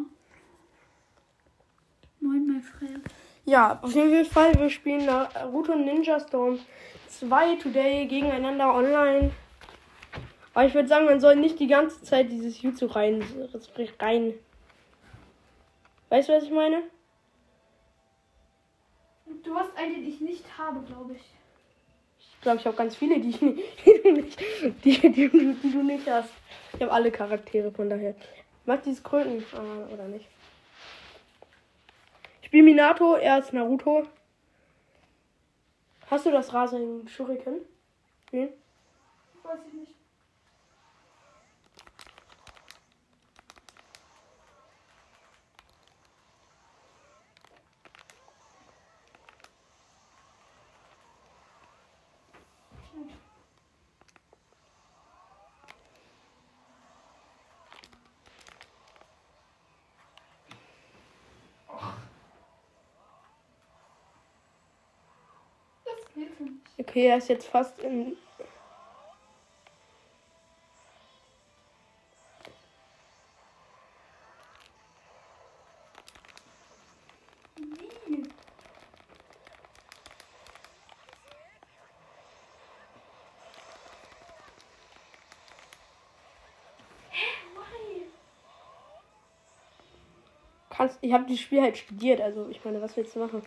Moin, 2.20 2.46
mein 2.46 2.62
Freund. 2.62 3.08
Ja, 3.46 3.80
auf 3.82 3.94
jeden 3.94 4.26
Fall, 4.26 4.54
wir 4.56 4.70
spielen 4.70 5.06
Naruto 5.06 5.76
Ninja 5.76 6.20
Storm 6.20 6.60
2 7.08 7.56
today 7.56 8.06
gegeneinander 8.06 8.74
online. 8.74 9.32
Aber 10.54 10.66
ich 10.66 10.74
würde 10.74 10.88
sagen, 10.88 11.06
man 11.06 11.22
soll 11.22 11.36
nicht 11.36 11.60
die 11.60 11.68
ganze 11.68 12.02
Zeit 12.04 12.30
dieses 12.30 12.62
Jutsu 12.62 12.88
rein, 12.88 13.24
rein. 14.00 14.34
Weißt 16.10 16.28
du, 16.28 16.34
was 16.34 16.44
ich 16.44 16.52
meine? 16.52 16.84
Du 19.44 19.56
hast 19.56 19.76
eine, 19.78 19.96
die 19.96 20.10
ich 20.10 20.20
nicht 20.20 20.46
habe, 20.58 20.82
glaube 20.82 21.14
ich. 21.14 21.22
Ich 22.20 22.42
glaube, 22.42 22.58
ich 22.60 22.66
habe 22.66 22.76
ganz 22.76 22.96
viele, 22.96 23.20
die, 23.20 23.30
ich 23.30 23.42
nicht, 23.42 23.86
die, 23.86 24.02
du 24.04 24.12
nicht, 24.12 24.40
die, 24.84 25.30
die, 25.30 25.30
die 25.30 25.72
du 25.72 25.84
nicht 25.84 26.10
hast. 26.10 26.32
Ich 26.74 26.82
habe 26.82 26.92
alle 26.92 27.12
Charaktere, 27.12 27.72
von 27.72 27.90
daher. 27.90 28.16
Mag 28.66 28.84
dieses 28.84 29.04
Kröten, 29.04 29.44
ah, 29.54 29.94
oder 29.94 30.08
nicht? 30.08 30.28
Ich 32.42 32.48
spiele 32.48 32.64
Minato, 32.64 33.16
er 33.16 33.40
ist 33.40 33.54
Naruto. 33.54 34.08
Hast 36.10 36.26
du 36.26 36.32
das 36.32 36.54
Rasen 36.54 37.08
Shuriken? 37.08 37.62
Wen? 38.32 38.50
Weiß 39.44 39.60
ich 39.68 39.74
nicht. 39.74 39.96
Das 65.84 66.14
geht 66.14 66.40
nicht. 66.40 66.61
Okay, 66.80 67.08
er 67.08 67.18
ist 67.18 67.30
jetzt 67.30 67.48
fast 67.48 67.80
in. 67.80 68.18
Ich 91.02 91.14
habe 91.14 91.26
das 91.30 91.40
Spiel 91.40 91.62
halt 91.62 91.78
studiert, 91.78 92.20
also 92.22 92.50
ich 92.50 92.64
meine, 92.66 92.82
was 92.82 92.98
willst 92.98 93.16
du 93.16 93.20
machen? 93.20 93.44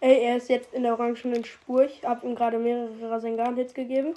Ey, 0.00 0.20
ist 0.36 0.48
jetzt 0.48 0.72
in 0.72 0.82
der 0.82 0.92
orangenen 0.92 1.44
Spur. 1.44 1.84
Ich 1.84 2.04
habe 2.04 2.26
ihm 2.26 2.34
gerade 2.34 2.58
mehrere 2.58 3.10
Rasengan-Hits 3.10 3.74
gegeben. 3.74 4.14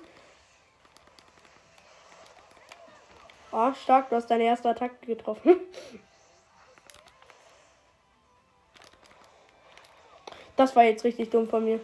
Oh, 3.52 3.74
stark, 3.74 4.10
du 4.10 4.16
hast 4.16 4.28
deine 4.28 4.44
erste 4.44 4.70
Attacke 4.70 5.06
getroffen. 5.06 5.56
Das 10.56 10.76
war 10.76 10.84
jetzt 10.84 11.06
richtig 11.06 11.30
dumm 11.30 11.48
von 11.48 11.64
mir. 11.64 11.80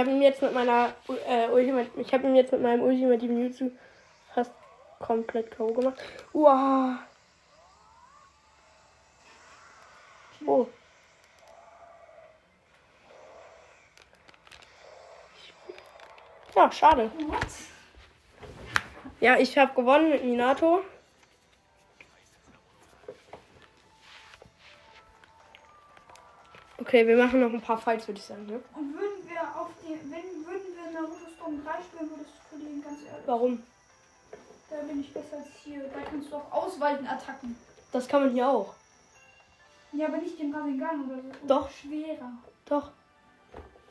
Habe 0.00 0.10
ihm 0.10 0.22
jetzt 0.22 0.42
mit 0.42 0.52
meiner 0.52 0.94
äh, 1.28 1.48
Ultimate, 1.48 1.90
ich 1.96 2.12
habe 2.12 2.26
ihm 2.26 2.34
jetzt 2.34 2.52
mit 2.52 2.62
meinem 2.62 2.82
ultimativen 2.82 3.40
Jutsu 3.42 3.70
fast 4.34 4.50
komplett 4.98 5.50
K.O. 5.50 5.72
gemacht. 5.72 5.98
Wow. 6.32 6.96
Oh. 10.46 10.66
Ja, 16.56 16.72
schade. 16.72 17.10
What? 17.26 17.46
Ja, 19.20 19.38
ich 19.38 19.56
habe 19.58 19.74
gewonnen 19.74 20.10
mit 20.10 20.24
Minato. 20.24 20.82
Okay, 26.78 27.06
wir 27.06 27.16
machen 27.16 27.40
noch 27.40 27.52
ein 27.52 27.60
paar 27.60 27.78
Fights, 27.78 28.08
würde 28.08 28.18
ich 28.18 28.24
sagen. 28.24 28.46
Ne? 28.46 28.62
Wir 29.90 29.98
wenn 30.04 30.46
würden 30.46 30.76
wir 30.76 30.92
Naruto 30.92 31.26
Storm 31.34 31.64
3 31.64 31.82
spielen, 31.82 32.10
würdest 32.10 32.30
du 32.30 32.48
verlieren, 32.48 32.80
ganz 32.80 33.02
ehrlich. 33.02 33.26
Warum? 33.26 33.62
Da 34.70 34.76
bin 34.82 35.00
ich 35.00 35.12
besser 35.12 35.38
als 35.38 35.48
hier. 35.64 35.82
Da 35.82 36.00
kannst 36.08 36.30
du 36.30 36.36
auch 36.36 36.52
ausweichen 36.52 37.06
Attacken. 37.08 37.56
Das 37.90 38.06
kann 38.06 38.22
man 38.22 38.30
hier 38.32 38.48
auch. 38.48 38.72
Ja, 39.92 40.06
aber 40.06 40.18
nicht 40.18 40.38
den 40.38 40.54
Rasengan 40.54 41.06
oder 41.06 41.20
so. 41.20 41.28
Oder 41.28 41.38
Doch. 41.48 41.70
Schwerer. 41.70 42.32
Doch. 42.66 42.92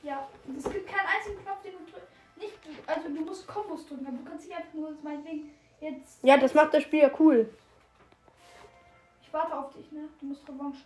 Ja, 0.02 0.26
es 0.58 0.64
gibt 0.72 0.88
keinen 0.88 1.06
einzigen 1.06 1.44
Knopf, 1.44 1.62
den 1.64 1.74
du 1.74 1.92
drückst. 1.92 2.08
Nicht, 2.38 2.54
also 2.88 3.10
du 3.10 3.22
musst 3.26 3.46
Kombos 3.46 3.86
drücken, 3.86 4.08
aber 4.08 4.16
du 4.16 4.24
kannst 4.24 4.48
nicht 4.48 4.56
einfach 4.56 4.74
nur 4.74 4.94
meinetwegen 5.04 5.52
jetzt. 5.82 6.24
Ja, 6.24 6.38
das 6.38 6.54
macht 6.54 6.74
das 6.74 6.84
Spiel 6.84 7.02
ja 7.02 7.12
cool. 7.20 7.54
Ich 9.22 9.34
warte 9.34 9.58
auf 9.58 9.74
dich, 9.74 9.92
ne? 9.92 10.08
Du 10.22 10.28
musst 10.28 10.48
Revanche. 10.48 10.86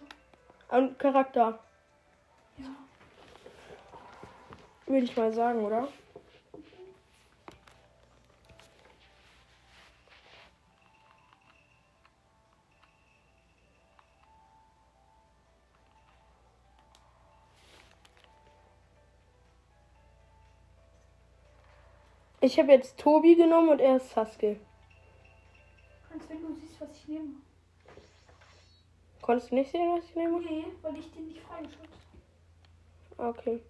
Und 0.70 0.98
Charakter, 0.98 1.60
Ja. 2.58 2.83
Würde 4.86 5.06
ich 5.06 5.16
mal 5.18 5.34
sagen, 5.34 5.64
oder? 5.64 5.88
Ich 22.44 22.60
habe 22.60 22.74
jetzt 22.74 23.00
Tobi 23.00 23.36
genommen 23.36 23.70
und 23.70 23.80
er 23.80 23.96
ist 23.96 24.10
Sasuke. 24.10 24.60
Kannst, 26.10 26.30
wenn 26.30 26.42
du 26.42 26.54
siehst, 26.54 26.82
was 26.82 26.90
ich 26.98 27.08
nehme. 27.08 27.36
Konntest 29.22 29.52
du 29.52 29.56
nicht 29.56 29.72
sehen, 29.72 29.90
was 29.98 30.04
ich 30.04 30.14
nehme? 30.14 30.42
Nee, 30.42 30.66
weil 30.82 30.98
ich 30.98 31.10
den 31.14 31.28
nicht 31.28 31.40
freigeschaltet. 31.40 31.90
Okay. 33.18 33.62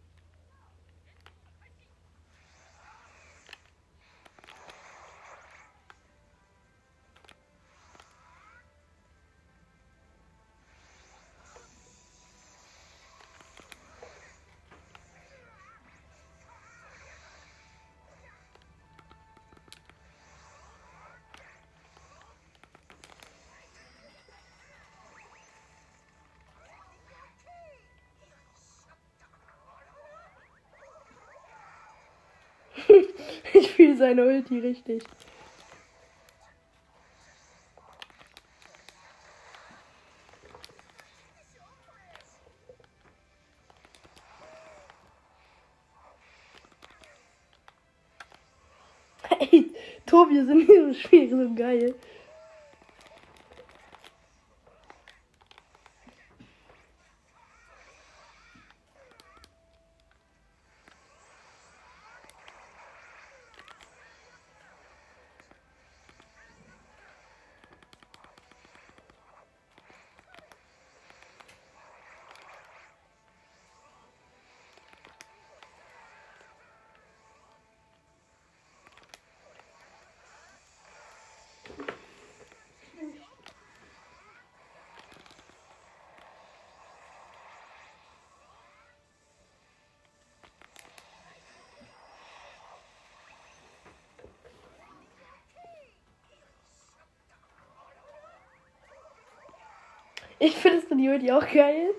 Seine 34.03 34.25
Ulti 34.25 34.59
richtig. 34.59 35.01
Ey, 49.39 49.71
Tobi 50.05 50.35
sind 50.35 50.49
in 50.49 50.67
diesem 50.67 50.93
Spiel 50.95 51.29
so 51.29 51.55
geil. 51.55 51.95
Ich 100.43 100.57
finde 100.57 100.79
es 100.79 100.89
die 100.89 101.07
Ulti 101.07 101.31
auch 101.31 101.49
geil. 101.53 101.91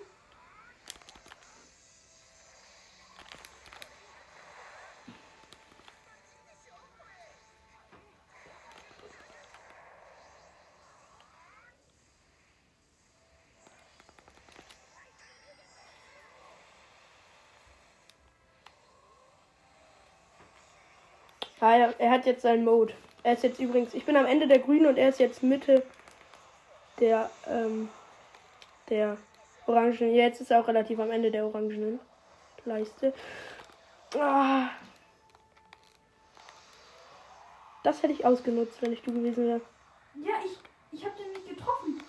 Ah, 21.61 21.95
er 21.99 22.11
hat 22.11 22.27
jetzt 22.27 22.43
seinen 22.43 22.67
Mode. 22.67 22.93
Er 23.23 23.33
ist 23.33 23.43
jetzt 23.43 23.59
übrigens, 23.59 23.95
ich 23.95 24.05
bin 24.05 24.19
am 24.19 24.27
Ende 24.27 24.47
der 24.47 24.59
Grünen 24.59 24.85
und 24.85 24.99
er 24.99 25.09
ist 25.09 25.19
jetzt 25.19 25.43
Mitte 25.43 25.83
der 27.01 27.31
ähm, 27.49 27.89
der 28.89 29.17
Orangen. 29.67 30.15
Jetzt 30.15 30.41
ist 30.41 30.51
er 30.51 30.61
auch 30.61 30.69
relativ 30.69 30.99
am 30.99 31.11
Ende 31.11 31.31
der 31.31 31.47
Orangenen 31.47 32.01
Leiste. 32.65 33.13
Ah. 34.19 34.69
Das 37.83 38.03
hätte 38.03 38.15
ich 38.15 38.25
ausgenutzt, 38.25 38.81
wenn 38.81 38.93
ich 38.93 39.03
du 39.03 39.13
gewesen 39.13 39.47
wäre. 39.47 39.61
Ja, 40.15 40.35
ich, 40.45 40.59
ich 40.99 41.05
habe 41.05 41.15
den 41.17 41.33
nicht 41.33 41.49
getroffen. 41.49 42.01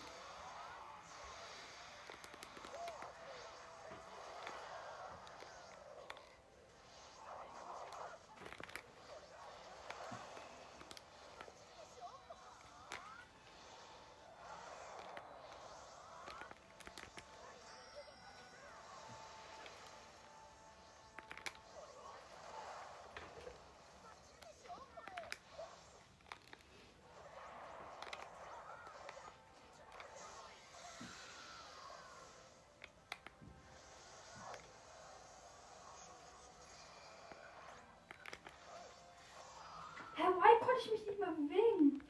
Herr 40.16 40.28
White 40.30 40.60
konnte 40.66 40.82
ich 40.86 40.92
mich 40.92 41.06
nicht 41.08 41.20
mehr 41.20 41.30
bewegen. 41.30 42.02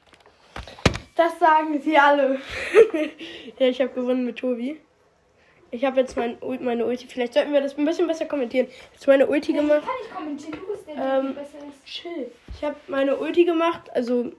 Das 1.16 1.38
sagen 1.38 1.80
sie 1.80 1.96
alle. 1.96 2.38
ja, 3.58 3.66
ich 3.68 3.80
habe 3.80 3.92
gewonnen 3.92 4.24
mit 4.24 4.36
Tobi. 4.38 4.80
Ich 5.70 5.84
habe 5.84 6.00
jetzt 6.00 6.16
mein, 6.16 6.38
meine 6.60 6.86
Ulti. 6.86 7.06
Vielleicht 7.08 7.34
sollten 7.34 7.52
wir 7.52 7.60
das 7.60 7.76
ein 7.76 7.84
bisschen 7.84 8.06
besser 8.06 8.26
kommentieren. 8.26 8.68
Jetzt 8.92 9.06
meine 9.06 9.26
Ulti 9.26 9.52
Ja, 9.54 9.60
gemacht. 9.62 9.82
kann 9.82 9.94
ich 10.02 10.10
kommentieren, 10.14 10.52
du 10.60 10.66
bist 10.72 10.86
der, 10.86 10.94
Ähm, 10.94 11.34
der 11.34 11.42
besser 11.42 11.58
ist. 11.68 11.84
Chill. 11.84 12.30
Ich 12.54 12.62
habe 12.64 12.76
meine 12.88 13.16
Ulti 13.16 13.44
gemacht. 13.44 13.90
Also, 13.94 14.32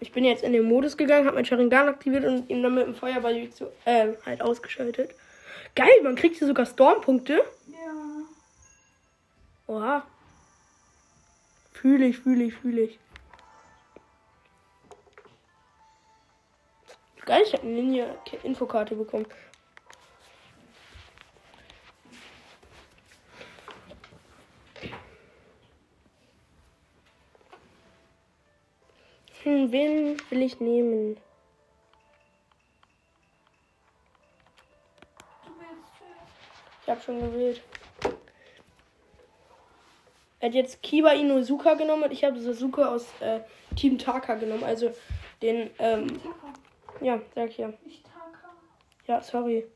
ich 0.00 0.12
bin 0.12 0.24
jetzt 0.24 0.44
in 0.44 0.52
den 0.52 0.64
Modus 0.64 0.96
gegangen, 0.96 1.26
habe 1.26 1.36
meinen 1.36 1.46
Sharingan 1.46 1.88
aktiviert 1.88 2.24
und 2.24 2.50
ihn 2.50 2.62
dann 2.62 2.74
mit 2.74 2.86
dem 2.86 2.94
Feuerball 2.94 3.48
zu, 3.50 3.72
äh, 3.84 4.08
halt 4.26 4.42
ausgeschaltet. 4.42 5.14
Geil, 5.74 5.88
man 6.02 6.16
kriegt 6.16 6.36
hier 6.36 6.46
sogar 6.46 6.66
Stormpunkte. 6.66 7.40
Ja. 7.68 8.24
Oha. 9.66 10.06
Fühle 11.80 12.06
ich, 12.06 12.18
fühle 12.18 12.42
ich, 12.42 12.54
fühle 12.54 12.80
ich. 12.80 12.98
Geil, 17.24 17.42
ich 17.46 17.52
habe 17.52 17.62
eine 17.62 17.76
Linie-Infokarte 17.76 18.96
bekommen. 18.96 19.26
Hm, 29.44 29.70
wen 29.70 30.16
will 30.30 30.42
ich 30.42 30.58
nehmen? 30.58 31.16
Ich 36.82 36.88
habe 36.88 37.00
schon 37.00 37.20
gewählt. 37.20 37.62
Er 40.40 40.48
hat 40.48 40.54
jetzt 40.54 40.82
Kiba 40.82 41.10
Inuzuka 41.12 41.74
genommen 41.74 42.04
und 42.04 42.12
ich 42.12 42.22
habe 42.22 42.40
Sasuke 42.40 42.88
aus 42.88 43.06
äh, 43.20 43.40
Team 43.74 43.98
Taka 43.98 44.36
genommen. 44.36 44.62
Also 44.62 44.92
den, 45.42 45.70
ähm, 45.78 46.06
Taka. 46.06 47.04
ja, 47.04 47.20
sag 47.34 47.50
ich 47.50 47.58
ja. 47.58 47.72
Nicht 47.84 48.04
Taka. 48.04 48.54
Ja, 49.06 49.20
sorry. 49.20 49.66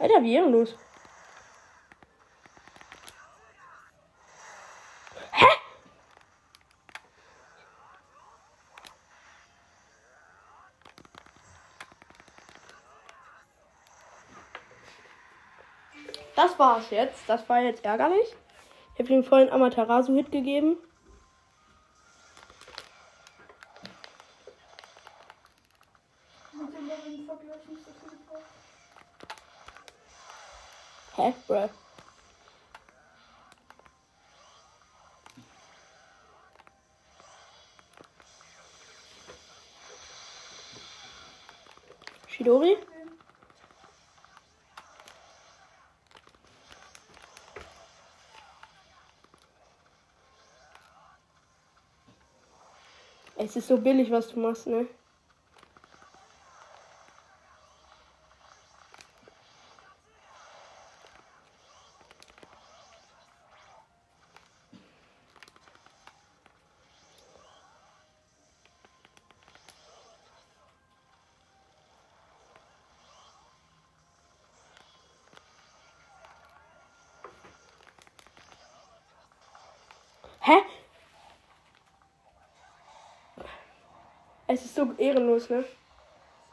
Alter, 0.00 0.22
wie 0.22 0.34
ehrenlos. 0.34 0.70
Hä? 0.72 0.89
Das 16.42 16.58
war's 16.58 16.88
jetzt. 16.88 17.28
Das 17.28 17.46
war 17.50 17.60
jetzt 17.60 17.84
ärgerlich. 17.84 18.34
Ich 18.94 19.00
habe 19.00 19.12
ihm 19.12 19.22
vorhin 19.22 19.50
Amaterasu-Hit 19.50 20.32
gegeben. 20.32 20.78
Hä, 31.16 31.34
bruh. 31.46 31.68
Shidori? 42.28 42.78
Es 53.50 53.56
ist 53.56 53.66
so 53.66 53.78
billig, 53.78 54.12
was 54.12 54.28
du 54.28 54.38
machst, 54.38 54.68
ne? 54.68 54.86
Es 84.52 84.64
ist 84.64 84.74
so 84.74 84.92
ehrenlos, 84.98 85.48
ne? 85.48 85.64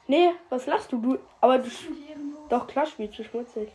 Nee, 0.05 0.36
was 0.49 0.67
lachst 0.67 0.91
du? 0.91 1.01
Du, 1.01 1.19
aber 1.41 1.57
du. 1.57 1.67
Doch, 2.47 2.67
klar 2.67 2.86
spielst 2.86 3.17
du 3.17 3.23
schmutzig. 3.23 3.71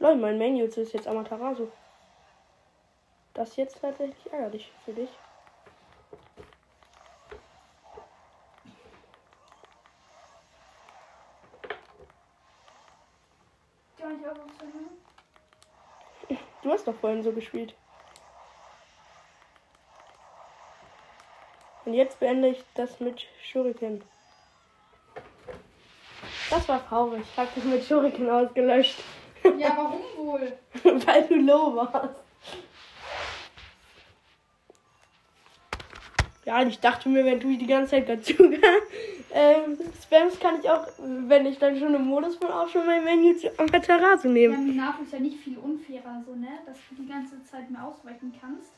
Leute, 0.00 0.16
mein 0.16 0.36
Menu 0.36 0.64
ist 0.64 0.76
jetzt 0.76 1.06
Amaterasu. 1.06 1.68
Das 3.34 3.50
ist 3.50 3.56
jetzt 3.56 3.80
tatsächlich 3.80 4.32
ärgerlich 4.32 4.72
für 4.84 4.92
dich. 4.94 5.10
Zu. 13.96 14.04
Du 16.62 16.72
hast 16.72 16.88
doch 16.88 16.96
vorhin 16.96 17.22
so 17.22 17.30
gespielt. 17.30 17.76
Und 21.86 21.94
jetzt 21.94 22.18
beende 22.18 22.48
ich 22.48 22.64
das 22.74 22.98
mit 23.00 23.24
Shuriken. 23.42 24.02
Das 26.50 26.68
war 26.68 26.86
traurig. 26.88 27.22
Ich 27.32 27.38
habe 27.38 27.48
das 27.54 27.64
mit 27.64 27.84
Shuriken 27.84 28.28
ausgelöscht, 28.28 28.98
Ja, 29.56 29.72
warum 29.76 30.00
wohl? 30.16 30.52
weil 31.06 31.26
du 31.28 31.36
low 31.36 31.76
warst. 31.76 32.16
Ja, 36.44 36.62
ich 36.62 36.78
dachte 36.78 37.08
mir, 37.08 37.24
wenn 37.24 37.40
du 37.40 37.56
die 37.56 37.66
ganze 37.66 37.90
Zeit 37.92 38.08
dazu 38.08 38.34
ähm, 39.32 39.78
spamst, 40.02 40.40
kann 40.40 40.60
ich 40.60 40.70
auch, 40.70 40.86
wenn 40.98 41.44
ich 41.46 41.58
dann 41.58 41.76
schon 41.78 41.92
im 41.94 42.04
Modus 42.06 42.36
bin, 42.38 42.48
auch 42.50 42.68
schon 42.68 42.86
mein 42.86 43.02
Menü 43.02 43.36
zu 43.36 43.48
Amaterasu 43.58 44.28
Ja, 44.28 44.32
nehmen. 44.34 44.66
Minato 44.66 45.02
ist 45.02 45.12
ja 45.12 45.18
nicht 45.18 45.38
viel 45.40 45.58
unfairer, 45.58 46.22
so, 46.24 46.34
ne? 46.36 46.48
Dass 46.64 46.76
du 46.88 47.02
die 47.02 47.08
ganze 47.08 47.42
Zeit 47.44 47.68
mehr 47.70 47.84
ausweichen 47.84 48.32
kannst. 48.40 48.70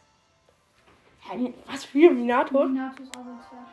Was 1.66 1.84
für 1.84 2.10
Minato? 2.10 2.66
Minato 2.66 3.02
ist 3.02 3.16
asozial. 3.16 3.66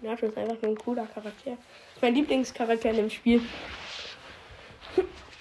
Minato 0.00 0.26
ist 0.26 0.36
einfach 0.36 0.62
nur 0.62 0.72
ein 0.72 0.78
cooler 0.78 1.06
Charakter. 1.06 1.52
Ist 1.52 2.02
mein 2.02 2.14
Lieblingscharakter 2.14 2.90
in 2.90 2.96
dem 2.96 3.10
Spiel. 3.10 3.40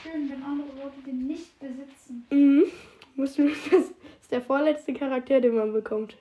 Schön, 0.01 0.29
wenn 0.29 0.43
andere 0.43 0.69
Leute 0.77 1.01
den 1.05 1.27
nicht 1.27 1.59
besitzen. 1.59 2.25
Mhm. 2.29 2.65
Das 3.17 3.37
ist 3.37 4.31
der 4.31 4.41
vorletzte 4.41 4.93
Charakter, 4.93 5.41
den 5.41 5.55
man 5.55 5.73
bekommt. 5.73 6.15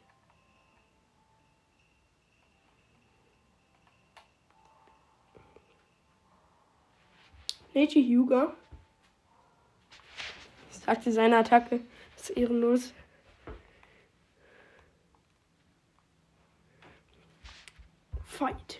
Neji 7.72 8.05
Hyuga. 8.05 8.53
Sagte 10.70 11.12
seine 11.12 11.37
Attacke. 11.37 11.81
Ist 12.16 12.31
ehrenlos. 12.31 12.92
Fight. 18.38 18.79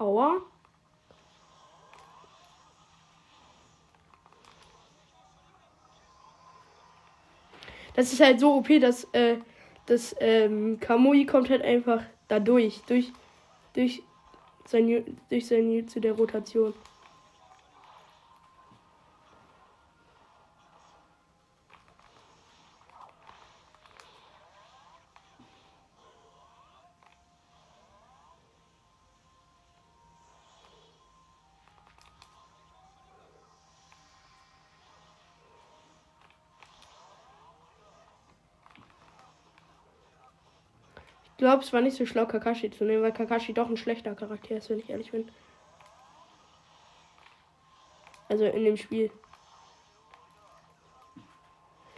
Aua. 0.00 0.53
Das 7.94 8.12
ist 8.12 8.20
halt 8.20 8.40
so 8.40 8.54
OP, 8.54 8.68
dass 8.80 9.04
äh, 9.12 9.36
das 9.86 10.14
ähm, 10.20 10.78
Kamui 10.80 11.26
kommt 11.26 11.50
halt 11.50 11.62
einfach 11.62 12.02
da 12.28 12.40
durch, 12.40 12.80
durch, 12.86 13.12
sein, 14.66 15.18
durch 15.28 15.46
sein 15.46 15.70
Jutsu 15.70 16.00
der 16.00 16.12
Rotation. 16.12 16.74
Ich 41.34 41.38
glaube, 41.38 41.64
es 41.64 41.72
war 41.72 41.80
nicht 41.80 41.96
so 41.96 42.06
schlau, 42.06 42.26
Kakashi 42.26 42.70
zu 42.70 42.84
nehmen, 42.84 43.02
weil 43.02 43.12
Kakashi 43.12 43.52
doch 43.52 43.68
ein 43.68 43.76
schlechter 43.76 44.14
Charakter 44.14 44.56
ist, 44.56 44.70
wenn 44.70 44.78
ich 44.78 44.88
ehrlich 44.88 45.10
bin. 45.10 45.28
Also 48.28 48.44
in 48.44 48.64
dem 48.64 48.76
Spiel. 48.76 49.10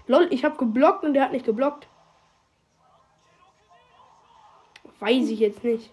Lol, 0.07 0.29
ich 0.31 0.43
habe 0.43 0.57
geblockt 0.57 1.05
und 1.05 1.13
der 1.13 1.25
hat 1.25 1.33
nicht 1.33 1.45
geblockt. 1.45 1.87
Weiß 5.01 5.29
ich 5.29 5.41
jetzt 5.41 5.65
nicht. 5.65 5.93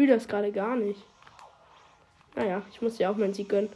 Fühle 0.00 0.14
das 0.14 0.26
gerade 0.26 0.50
gar 0.50 0.76
nicht. 0.76 1.04
Naja, 2.34 2.62
ich 2.72 2.80
muss 2.80 2.98
ja 2.98 3.10
auch 3.10 3.18
meinen 3.18 3.34
Sieg 3.34 3.50
gönnen. 3.50 3.68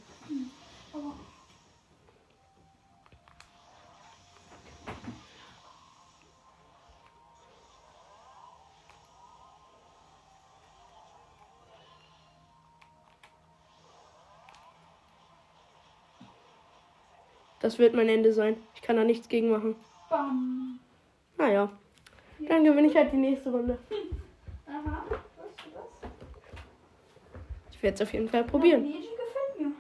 Das 17.60 17.78
wird 17.78 17.94
mein 17.94 18.08
Ende 18.08 18.32
sein. 18.32 18.56
Ich 18.74 18.80
kann 18.80 18.96
da 18.96 19.04
nichts 19.04 19.28
gegen 19.28 19.50
machen. 19.50 19.76
bam. 20.08 20.80
Naja. 21.36 21.70
Dann 22.48 22.64
gewinne 22.64 22.88
ich 22.88 22.96
halt 22.96 23.12
die 23.12 23.18
nächste 23.18 23.50
Runde. 23.50 23.76
Aha. 24.66 25.04
Weißt 25.08 25.66
du 25.66 25.70
das? 25.70 26.10
Ich 27.70 27.73
werde 27.84 27.94
es 27.94 28.00
auf 28.00 28.12
jeden 28.12 28.28
Fall 28.28 28.42
probieren. 28.42 28.84
Ja, 28.86 28.92
gefällt 28.92 29.60
mir. 29.60 29.72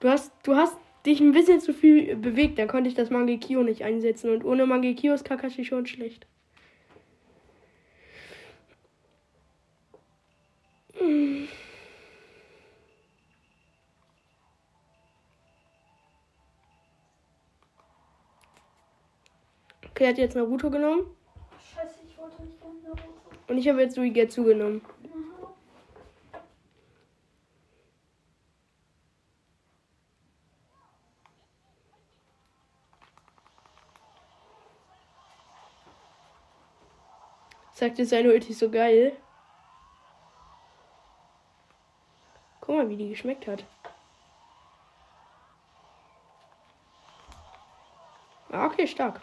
Du 0.00 0.08
hast, 0.08 0.32
du 0.44 0.56
hast 0.56 0.78
dich 1.04 1.20
ein 1.20 1.32
bisschen 1.32 1.60
zu 1.60 1.74
viel 1.74 2.16
bewegt, 2.16 2.58
dann 2.58 2.68
konnte 2.68 2.88
ich 2.88 2.94
das 2.94 3.10
Mangekyo 3.10 3.62
nicht 3.62 3.84
einsetzen. 3.84 4.30
Und 4.30 4.44
ohne 4.44 4.64
Mangekyo 4.64 5.12
ist 5.12 5.24
Kakashi 5.24 5.64
schon 5.64 5.86
schlecht. 5.86 6.26
Okay, 19.90 20.04
er 20.04 20.08
hat 20.08 20.18
jetzt 20.18 20.36
Naruto 20.36 20.70
genommen. 20.70 21.06
Und 23.48 23.58
ich 23.58 23.68
habe 23.68 23.82
jetzt 23.82 23.94
Suigetsu 23.94 24.44
genommen. 24.44 24.82
Aha. 25.04 25.32
Sagt 37.82 37.98
jetzt 37.98 38.10
seine 38.10 38.32
Ulti 38.32 38.52
so 38.52 38.70
geil. 38.70 39.16
Guck 42.60 42.76
mal, 42.76 42.88
wie 42.88 42.96
die 42.96 43.08
geschmeckt 43.08 43.46
hat. 43.48 43.64
Ah, 48.52 48.66
okay, 48.66 48.86
stark. 48.86 49.20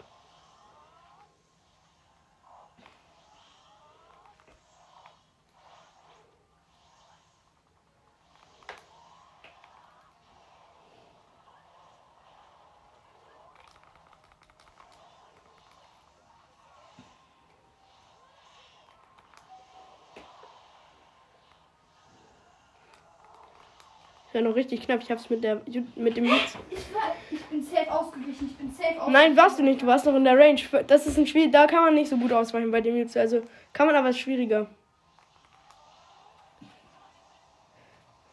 War 24.40 24.50
noch 24.50 24.56
richtig 24.56 24.82
knapp. 24.82 25.00
Ich 25.02 25.10
hab's 25.10 25.28
mit 25.30 25.44
der 25.44 25.60
mit 25.96 26.16
dem 26.16 26.24
Jutsu. 26.24 26.58
Ich, 26.70 26.94
war, 26.94 27.14
ich 27.30 27.42
bin 27.44 27.62
safe 27.62 27.90
ausgewichen. 27.92 28.48
Ich 28.50 28.56
bin 28.56 28.70
safe 28.72 28.88
ausgewichen. 29.00 29.12
Nein, 29.12 29.36
warst 29.36 29.58
du 29.58 29.62
nicht. 29.62 29.82
Du 29.82 29.86
warst 29.86 30.06
noch 30.06 30.14
in 30.14 30.24
der 30.24 30.38
Range. 30.38 30.60
Das 30.86 31.06
ist 31.06 31.18
ein 31.18 31.26
Spiel, 31.26 31.50
da 31.50 31.66
kann 31.66 31.84
man 31.84 31.94
nicht 31.94 32.08
so 32.08 32.16
gut 32.16 32.32
ausweichen 32.32 32.70
bei 32.70 32.80
dem 32.80 32.96
Jutsu. 32.96 33.18
Also 33.18 33.42
kann 33.72 33.86
man 33.86 33.96
aber 33.96 34.12
schwieriger. 34.12 34.66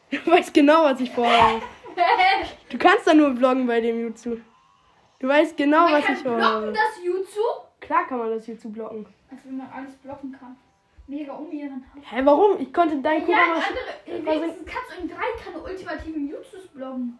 Du 0.09 0.31
weißt 0.31 0.53
genau, 0.53 0.85
was 0.85 1.01
ich 1.01 1.11
vorhabe. 1.11 1.61
Du 2.69 2.77
kannst 2.77 3.07
da 3.07 3.13
nur 3.13 3.35
vloggen 3.35 3.67
bei 3.67 3.81
dem 3.81 3.99
Jutsu. 3.99 4.37
Du 5.19 5.27
weißt 5.27 5.57
genau, 5.57 5.85
Man 5.85 5.93
was 5.93 6.05
kann 6.05 6.15
ich 6.15 6.21
blocken 6.21 6.41
vorhabe. 6.41 6.73
das 6.73 7.03
Jutsu. 7.03 7.41
Klar 7.81 8.07
kann 8.07 8.19
man 8.19 8.29
das 8.29 8.47
Jutsu 8.47 8.69
blocken. 8.69 9.05
Als 9.29 9.41
wenn 9.45 9.57
man 9.57 9.67
alles 9.69 9.95
blocken 9.95 10.31
kann. 10.31 10.55
Mega 11.07 11.33
unehrenhaft. 11.33 12.11
Hä, 12.11 12.21
warum? 12.25 12.59
Ich 12.59 12.73
konnte 12.73 12.97
dein 13.01 13.21
Ja, 13.21 13.25
Kurama. 13.25 13.53
andere, 13.55 14.25
wenigstens 14.25 14.65
kannst 14.65 14.91
du 14.91 15.01
in 15.01 15.07
drei 15.07 15.25
keine 15.43 15.59
ultimativen 15.63 16.27
Jutsus 16.29 16.67
blocken. 16.67 17.17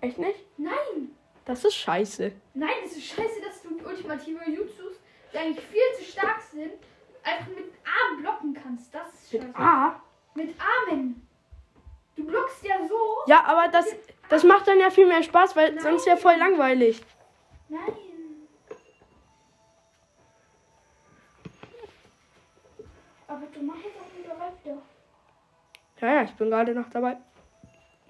Echt 0.00 0.18
nicht? 0.18 0.38
Nein. 0.56 1.10
Das 1.44 1.64
ist 1.64 1.74
scheiße. 1.74 2.32
Nein, 2.54 2.70
es 2.84 2.96
ist 2.96 3.06
scheiße, 3.06 3.40
dass 3.44 3.62
du 3.62 3.70
ultimative 3.84 4.48
Jutsus, 4.50 5.00
die 5.32 5.38
eigentlich 5.38 5.64
viel 5.66 5.80
zu 5.98 6.04
stark 6.04 6.40
sind, 6.40 6.72
einfach 7.24 7.48
mit 7.48 7.72
A 7.84 8.20
blocken 8.20 8.54
kannst. 8.54 8.94
Das 8.94 9.12
ist 9.12 9.30
scheiße. 9.32 9.46
Mit 9.46 9.56
A? 9.58 10.00
Mit 10.34 10.54
Armen. 10.60 11.26
Du 12.14 12.24
blockst 12.24 12.64
ja 12.64 12.76
so. 12.86 12.94
Ja, 13.26 13.44
aber 13.44 13.68
das, 13.68 13.86
das 14.28 14.44
macht 14.44 14.66
dann 14.68 14.78
ja 14.78 14.90
viel 14.90 15.06
mehr 15.06 15.22
Spaß, 15.22 15.54
weil 15.56 15.72
Nein. 15.72 15.82
sonst 15.82 16.06
ja 16.06 16.16
voll 16.16 16.36
langweilig. 16.36 17.02
Nein. 17.68 17.80
Aber 23.28 23.46
du 23.52 23.62
machst 23.62 23.84
jetzt 23.84 23.96
auch 23.98 24.18
wieder 24.18 24.38
weiter. 24.38 24.82
Ja, 26.00 26.14
ja, 26.14 26.22
ich 26.24 26.32
bin 26.32 26.50
gerade 26.50 26.74
noch 26.74 26.90
dabei 26.90 27.16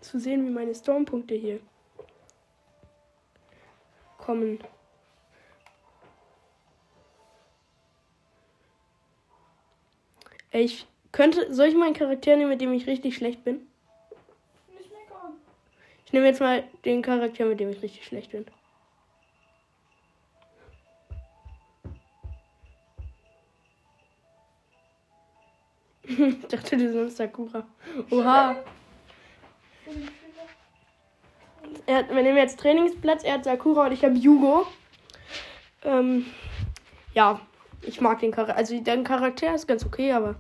zu 0.01 0.19
sehen, 0.19 0.47
wie 0.47 0.51
meine 0.51 0.75
Stormpunkte 0.75 1.35
hier 1.35 1.61
kommen. 4.19 4.59
Ich 10.51 10.87
könnte, 11.13 11.53
soll 11.55 11.69
ich 11.69 11.75
meinen 11.75 11.95
Charakter 11.95 12.37
nehmen, 12.37 12.51
mit 12.51 12.61
dem 12.61 12.73
ich 12.73 12.87
richtig 12.87 13.15
schlecht 13.17 13.45
bin? 13.45 13.67
Nicht 14.77 14.91
mehr 14.91 15.01
kommen. 15.09 15.37
Ich 16.05 16.13
nehme 16.13 16.27
jetzt 16.27 16.41
mal 16.41 16.65
den 16.85 17.03
Charakter, 17.03 17.45
mit 17.45 17.61
dem 17.61 17.71
ich 17.71 17.83
richtig 17.83 18.05
schlecht 18.05 18.33
bin. 18.33 18.47
Ich 26.07 26.47
dachte, 26.49 26.77
du 26.77 26.85
nimmst 26.85 27.17
Sakura. 27.17 27.67
Oha. 28.11 28.57
Er 31.87 31.97
hat, 31.97 32.09
wir 32.09 32.23
nehmen 32.23 32.37
jetzt 32.37 32.59
Trainingsplatz, 32.61 33.25
er 33.25 33.35
hat 33.35 33.45
Sakura 33.45 33.87
und 33.87 33.93
ich 33.93 34.05
habe 34.05 34.15
Yugo. 34.15 34.67
Ähm, 35.85 36.27
ja, 37.15 37.41
ich 37.83 38.01
mag 38.01 38.21
den 38.21 38.33
Charakter. 38.33 38.57
Also, 38.57 38.81
dein 38.81 39.05
Charakter 39.05 39.55
ist 39.55 39.67
ganz 39.67 39.85
okay, 39.85 40.13
aber. 40.13 40.37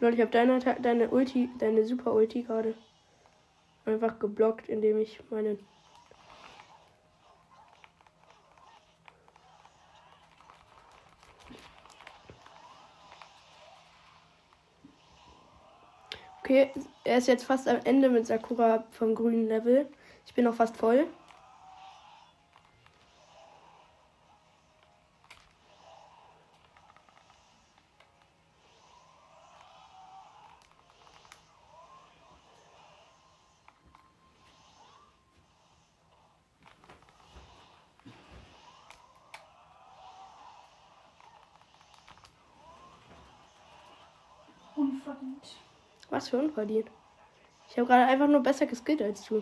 Leute, 0.00 0.14
ich 0.14 0.20
habe 0.20 0.30
deine, 0.30 0.58
deine 0.80 1.10
Ulti, 1.10 1.50
deine 1.58 1.84
Super 1.84 2.12
Ulti 2.12 2.42
gerade 2.42 2.74
einfach 3.84 4.18
geblockt, 4.20 4.68
indem 4.68 4.98
ich 4.98 5.20
meine. 5.30 5.58
Okay, 16.40 16.70
er 17.04 17.18
ist 17.18 17.26
jetzt 17.26 17.44
fast 17.44 17.68
am 17.68 17.80
Ende 17.84 18.08
mit 18.08 18.26
Sakura 18.26 18.84
vom 18.90 19.14
grünen 19.14 19.48
Level. 19.48 19.88
Ich 20.24 20.32
bin 20.32 20.44
noch 20.44 20.54
fast 20.54 20.76
voll. 20.76 21.06
Was 46.18 46.30
für 46.30 46.38
unverdient. 46.38 46.90
Ich 47.68 47.78
habe 47.78 47.86
gerade 47.86 48.06
einfach 48.06 48.26
nur 48.26 48.42
besser 48.42 48.66
geskillt 48.66 49.00
als 49.00 49.24
du. 49.26 49.40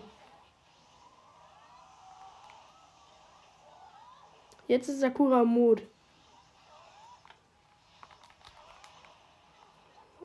Jetzt 4.67 4.87
ist 4.87 4.99
Sakura 4.99 5.41
im 5.41 5.47
Mod. 5.47 5.81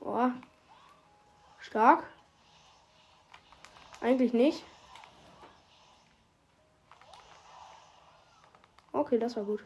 Oh. 0.01 0.29
Stark. 1.59 2.05
Eigentlich 4.03 4.35
nicht. 4.35 4.63
Okay, 8.93 9.19
das 9.19 9.37
war 9.37 9.45
gut. 9.45 9.65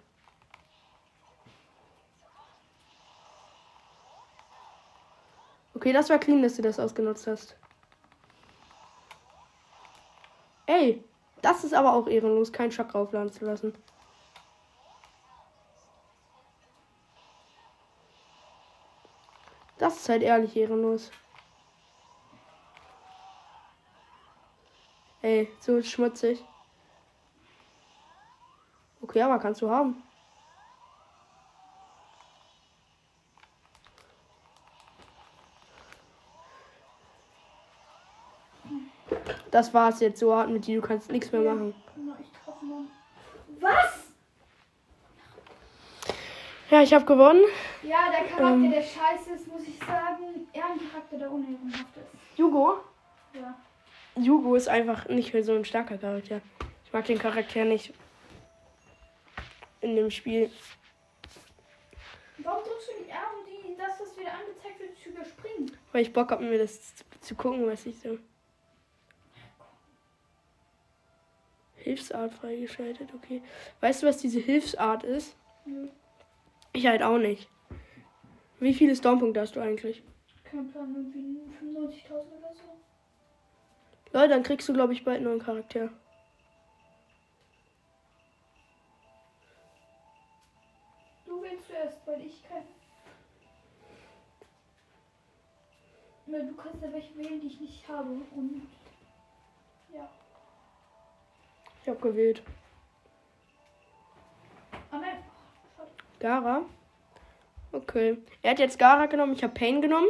Okay, 5.76 5.92
das 5.92 6.08
war 6.08 6.18
clean, 6.18 6.42
dass 6.42 6.56
du 6.56 6.62
das 6.62 6.80
ausgenutzt 6.80 7.26
hast. 7.26 7.54
Ey, 10.64 11.04
das 11.42 11.64
ist 11.64 11.74
aber 11.74 11.92
auch 11.92 12.08
ehrenlos, 12.08 12.50
keinen 12.50 12.72
Schock 12.72 12.88
draufladen 12.88 13.30
zu 13.30 13.44
lassen. 13.44 13.74
Das 19.76 19.98
ist 19.98 20.08
halt 20.08 20.22
ehrlich 20.22 20.56
ehrenlos. 20.56 21.10
Ey, 25.20 25.50
so 25.60 25.82
schmutzig. 25.82 26.42
Okay, 29.02 29.20
aber 29.20 29.38
kannst 29.38 29.60
du 29.60 29.68
haben. 29.68 30.05
Das 39.56 39.72
war's 39.72 40.00
jetzt 40.00 40.20
so 40.20 40.34
hart 40.34 40.50
mit 40.50 40.66
dir, 40.66 40.82
du 40.82 40.86
kannst 40.86 41.10
nichts 41.10 41.32
mehr 41.32 41.40
machen. 41.40 41.74
Was? 43.58 44.04
Ja, 46.70 46.82
ich 46.82 46.92
habe 46.92 47.06
gewonnen. 47.06 47.40
Ja, 47.82 48.10
der 48.10 48.28
Charakter, 48.28 48.52
Ähm. 48.52 48.70
der 48.70 48.82
scheiße 48.82 49.30
ist, 49.34 49.48
muss 49.48 49.62
ich 49.62 49.78
sagen. 49.78 50.46
Eher 50.52 50.66
ein 50.66 50.90
Charakter, 50.90 51.16
der 51.16 51.32
unehrenhaft 51.32 51.96
ist. 51.96 52.38
Jugo? 52.38 52.80
Ja. 53.32 53.54
Jugo 54.16 54.56
ist 54.56 54.68
einfach 54.68 55.08
nicht 55.08 55.32
mehr 55.32 55.42
so 55.42 55.54
ein 55.54 55.64
starker 55.64 55.96
Charakter. 55.96 56.42
Ich 56.84 56.92
mag 56.92 57.06
den 57.06 57.18
Charakter 57.18 57.64
nicht 57.64 57.94
in 59.80 59.96
dem 59.96 60.10
Spiel. 60.10 60.50
Warum 62.36 62.62
drückst 62.62 62.88
du 62.90 63.04
die 63.04 63.08
R, 63.08 63.16
um 63.38 63.46
die, 63.46 63.74
das, 63.78 63.98
was 63.98 64.18
wieder 64.18 64.32
angezeigt 64.34 64.80
wird, 64.80 64.98
zu 64.98 65.08
überspringen? 65.08 65.72
Weil 65.92 66.02
ich 66.02 66.12
Bock 66.12 66.30
habe, 66.30 66.44
mir 66.44 66.58
das 66.58 66.94
zu, 66.94 67.04
zu 67.22 67.34
gucken, 67.34 67.66
was 67.66 67.86
ich 67.86 67.98
so. 67.98 68.18
Hilfsart 71.86 72.34
freigeschaltet, 72.34 73.14
okay. 73.14 73.40
Weißt 73.80 74.02
du, 74.02 74.08
was 74.08 74.16
diese 74.16 74.40
Hilfsart 74.40 75.04
ist? 75.04 75.36
Nö. 75.64 75.86
Ich 76.72 76.84
halt 76.84 77.00
auch 77.00 77.18
nicht. 77.18 77.48
Wie 78.58 78.74
viele 78.74 78.96
Stormpunkte 78.96 79.40
hast 79.40 79.54
du 79.54 79.60
eigentlich? 79.60 80.02
Kein 80.42 80.68
Plan, 80.72 80.92
irgendwie 80.96 81.38
95.000 81.64 82.10
oder 82.10 82.52
so. 82.54 82.76
Leute, 84.12 84.30
dann 84.30 84.42
kriegst 84.42 84.68
du, 84.68 84.72
glaube 84.72 84.94
ich, 84.94 85.04
bald 85.04 85.18
einen 85.18 85.26
neuen 85.26 85.38
Charakter. 85.38 85.90
Du 91.24 91.40
wählst 91.40 91.68
zuerst, 91.68 92.04
weil 92.04 92.20
ich 92.26 92.42
kein. 92.48 92.64
Na, 96.26 96.40
du 96.40 96.56
kannst 96.56 96.82
ja 96.82 96.92
welche 96.92 97.16
wählen, 97.16 97.40
die 97.40 97.46
ich 97.46 97.60
nicht 97.60 97.88
habe. 97.88 98.10
Und. 98.34 98.62
Ja. 99.94 100.10
Ich 101.86 101.90
habe 101.90 102.00
gewählt. 102.00 102.42
Nein. 104.90 105.22
Gara. 106.18 106.62
Okay. 107.70 108.18
Er 108.42 108.50
hat 108.50 108.58
jetzt 108.58 108.80
Gara 108.80 109.06
genommen, 109.06 109.34
ich 109.34 109.44
habe 109.44 109.54
Pain 109.54 109.80
genommen. 109.80 110.08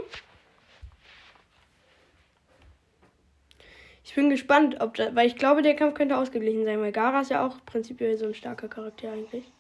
Ich 4.05 4.15
bin 4.15 4.31
gespannt, 4.31 4.81
ob 4.81 4.95
da, 4.95 5.15
weil 5.15 5.27
ich 5.27 5.37
glaube, 5.37 5.61
der 5.61 5.77
Kampf 5.77 5.93
könnte 5.93 6.17
ausgeglichen 6.17 6.65
sein, 6.65 6.81
weil 6.81 6.93
Gara 6.93 7.21
ist 7.21 7.31
ja 7.31 7.47
auch 7.47 7.63
prinzipiell 7.67 8.17
so 8.17 8.25
ein 8.25 8.35
starker 8.35 8.69
Charakter 8.69 9.13
eigentlich. 9.13 9.53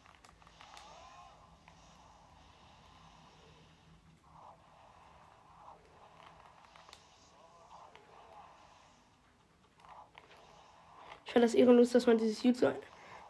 Ich 11.37 11.39
finde 11.39 11.49
das 11.49 11.55
ehrenlos, 11.55 11.91
dass 11.91 12.07
man 12.07 12.17
dieses 12.17 12.43
Jutsu 12.43 12.69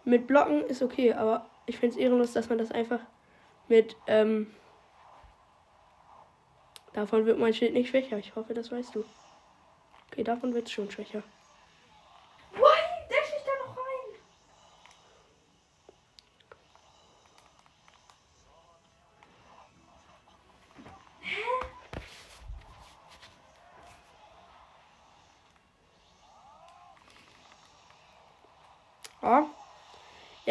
mit 0.04 0.28
Blocken 0.28 0.62
ist 0.66 0.80
okay, 0.80 1.12
aber 1.12 1.44
ich 1.66 1.76
finde 1.76 1.96
es 1.96 2.00
ehrenlos, 2.00 2.34
dass 2.34 2.48
man 2.48 2.56
das 2.56 2.70
einfach 2.70 3.00
mit 3.66 3.96
ähm, 4.06 4.54
davon 6.92 7.26
wird 7.26 7.40
mein 7.40 7.52
Schild 7.52 7.72
nicht 7.72 7.90
schwächer. 7.90 8.16
Ich 8.18 8.36
hoffe, 8.36 8.54
das 8.54 8.70
weißt 8.70 8.94
du. 8.94 9.04
Okay, 10.12 10.22
davon 10.22 10.54
wird 10.54 10.68
es 10.68 10.72
schon 10.72 10.88
schwächer. 10.88 11.24
Why? 12.52 12.78
Der 13.10 13.24
schießt 13.24 13.44
da 13.44 13.66
noch 13.66 13.76
rein. 13.76 14.14
Ja. 21.22 21.66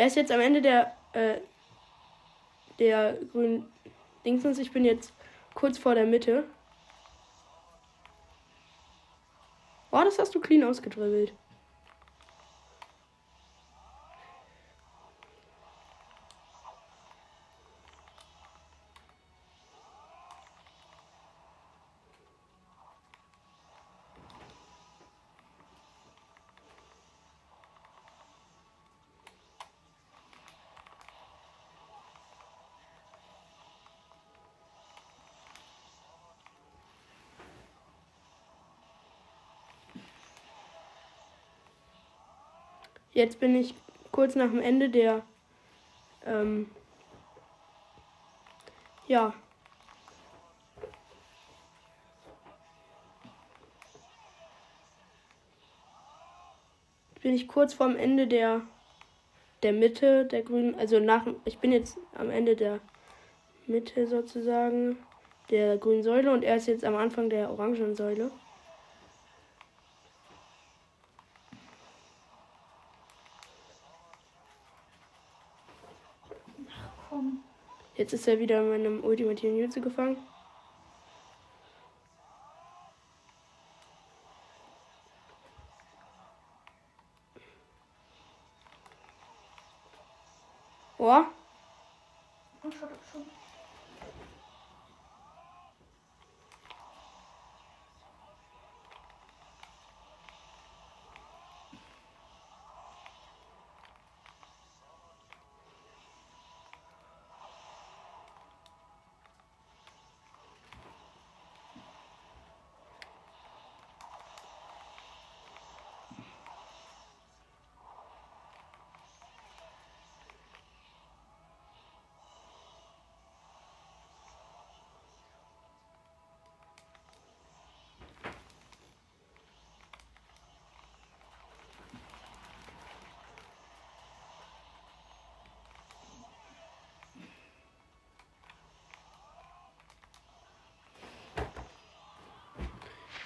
Er 0.05 0.09
ist 0.09 0.17
jetzt 0.17 0.31
am 0.31 0.39
Ende 0.39 0.61
der 0.61 0.95
äh, 1.13 1.39
der 2.77 3.17
grünen 3.31 3.65
Dingsens. 4.23 4.59
Ich 4.59 4.71
bin 4.71 4.85
jetzt 4.85 5.11
kurz 5.55 5.79
vor 5.79 5.95
der 5.95 6.05
Mitte. 6.05 6.43
Oh, 9.91 10.01
das 10.03 10.19
hast 10.19 10.35
du 10.35 10.39
clean 10.39 10.63
ausgedribbelt. 10.63 11.33
Jetzt 43.15 43.39
bin 43.39 43.55
ich 43.55 43.73
kurz 44.11 44.35
nach 44.35 44.49
dem 44.51 44.59
Ende 44.59 44.89
der. 44.89 45.23
Ähm, 46.25 46.69
ja. 49.07 49.33
Bin 57.21 57.33
ich 57.33 57.47
kurz 57.47 57.73
vorm 57.73 57.95
Ende 57.95 58.27
der 58.27 58.61
der 59.63 59.71
Mitte 59.73 60.25
der 60.25 60.43
grünen, 60.43 60.75
also 60.75 60.99
nach 60.99 61.25
ich 61.45 61.57
bin 61.59 61.71
jetzt 61.71 61.97
am 62.15 62.29
Ende 62.29 62.55
der 62.55 62.81
Mitte 63.65 64.07
sozusagen 64.07 64.97
der 65.49 65.77
grünen 65.77 66.03
Säule 66.03 66.31
und 66.31 66.43
er 66.43 66.57
ist 66.57 66.67
jetzt 66.67 66.83
am 66.83 66.95
Anfang 66.95 67.29
der 67.29 67.49
orangen 67.49 67.95
Säule. 67.95 68.29
Komm. 77.09 77.43
Jetzt 77.97 78.13
ist 78.13 78.27
er 78.27 78.39
wieder 78.39 78.59
in 78.59 78.69
meinem 78.69 79.03
ultimativen 79.03 79.57
Jutsu 79.57 79.79
gefangen. 79.79 80.17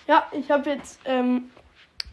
Ja, 0.10 0.26
ich 0.32 0.50
habe 0.50 0.72
jetzt, 0.72 1.00
ähm, 1.06 1.52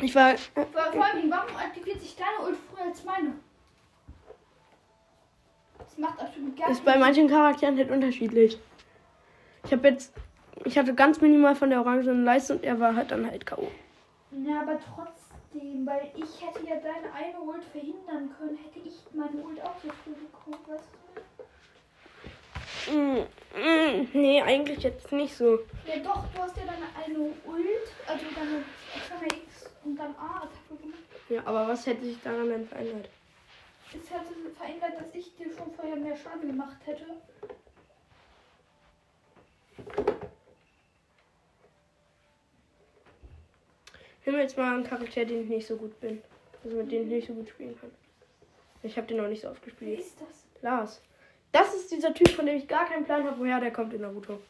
ich 0.03 0.15
war, 0.15 0.37
vor 0.37 1.03
allem, 1.03 1.31
warum 1.31 1.57
aktiviert 1.57 1.99
sich 1.99 2.15
deine 2.15 2.47
Ult 2.47 2.59
früher 2.69 2.85
als 2.85 3.03
meine? 3.05 3.33
Das 5.79 5.97
macht 5.97 6.21
absolut 6.21 6.55
gar 6.59 6.69
ist 6.69 6.85
bei 6.85 6.99
manchen 6.99 7.27
Charakteren 7.27 7.79
halt 7.79 7.91
unterschiedlich. 7.91 8.59
Ich 9.65 9.73
habe 9.73 9.89
jetzt, 9.89 10.13
ich 10.65 10.77
hatte 10.77 10.95
ganz 10.95 11.23
minimal 11.23 11.55
von 11.55 11.71
der 11.71 11.81
orangenen 11.81 12.23
Leiste 12.23 12.57
und 12.57 12.65
er 12.65 12.79
war 12.79 12.95
halt 12.95 13.11
dann 13.13 13.31
halt 13.31 13.47
K.O. 13.47 13.67
Ja, 14.33 14.61
aber 14.61 14.79
trotzdem, 14.79 15.87
weil 15.87 16.13
ich 16.17 16.47
hätte 16.47 16.69
ja 16.69 16.77
deine 16.77 17.11
eine 17.15 17.41
Ult 17.41 17.65
verhindern 17.65 18.31
können, 18.39 18.59
hätte 18.59 18.87
ich 18.87 18.95
meine 19.15 19.43
Ult 19.43 19.63
auch 19.63 19.77
so 19.83 19.89
früh 20.05 20.13
bekommen, 20.13 20.59
weißt 20.69 20.85
du? 20.93 21.06
Mm, 22.89 23.27
mm, 23.59 24.09
nee, 24.13 24.43
eigentlich 24.43 24.83
jetzt 24.83 25.11
nicht 25.13 25.37
so. 25.37 25.59
Ja 25.87 25.99
doch, 26.03 26.25
du 26.33 26.41
hast 26.41 26.57
ja 26.57 26.65
deine 26.65 26.87
eine 27.05 27.19
Ult, 27.19 27.89
also 28.07 28.25
deine 28.35 28.65
XMX 28.95 29.71
und 29.85 29.97
dann 29.97 30.15
A-Attacke 30.17 30.81
gemacht. 30.81 31.01
Ja, 31.29 31.43
aber 31.45 31.67
was 31.67 31.87
hätte 31.87 32.05
sich 32.05 32.21
daran 32.23 32.49
denn 32.49 32.67
verändert? 32.67 33.09
Es 33.89 34.11
hätte 34.11 34.35
verändert, 34.57 35.01
dass 35.01 35.15
ich 35.15 35.35
dir 35.37 35.47
schon 35.53 35.73
vorher 35.75 35.97
mehr 35.97 36.17
Schaden 36.17 36.49
gemacht 36.49 36.77
hätte. 36.85 37.07
Nimm 44.25 44.39
jetzt 44.39 44.57
mal 44.57 44.75
einen 44.75 44.85
Charakter, 44.85 45.25
den 45.25 45.43
ich 45.45 45.49
nicht 45.49 45.67
so 45.67 45.77
gut 45.77 45.99
bin. 46.01 46.21
Also 46.65 46.77
mit 46.77 46.91
dem 46.91 47.03
ich 47.03 47.09
nicht 47.09 47.29
so 47.29 47.35
gut 47.35 47.49
spielen 47.49 47.79
kann. 47.81 47.91
Ich 48.83 48.97
habe 48.97 49.07
den 49.07 49.19
noch 49.19 49.29
nicht 49.29 49.43
so 49.43 49.49
oft 49.49 49.63
gespielt. 49.63 50.01
ist 50.01 50.21
das? 50.21 50.45
Lars. 50.63 51.01
Das 51.53 51.75
ist 51.75 51.91
dieser 51.91 52.13
Typ, 52.13 52.29
von 52.31 52.47
dem 52.47 52.57
ich 52.57 52.69
gar 52.69 52.87
keinen 52.87 53.05
Plan 53.05 53.25
habe, 53.25 53.39
woher 53.39 53.61
der 53.61 53.73
kommt 53.73 53.93
in 53.95 54.03
Naruto. 54.03 54.41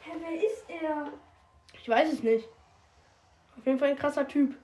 Hä, 0.00 0.10
wer 0.20 0.34
ist 0.36 0.64
er? 0.68 1.12
Ich 1.74 1.88
weiß 1.88 2.12
es 2.12 2.22
nicht. 2.22 2.48
Auf 3.56 3.66
jeden 3.66 3.78
Fall 3.78 3.90
ein 3.90 3.98
krasser 3.98 4.26
Typ. 4.28 4.56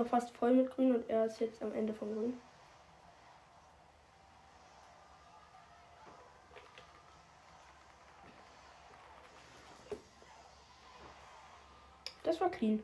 Noch 0.00 0.08
fast 0.08 0.30
voll 0.36 0.54
mit 0.54 0.70
Grün 0.70 0.94
und 0.96 1.10
er 1.10 1.26
ist 1.26 1.40
jetzt 1.40 1.62
am 1.62 1.72
Ende 1.74 1.92
von 1.92 2.12
Grün. 2.14 2.40
Das 12.22 12.40
war 12.40 12.50
clean. 12.50 12.82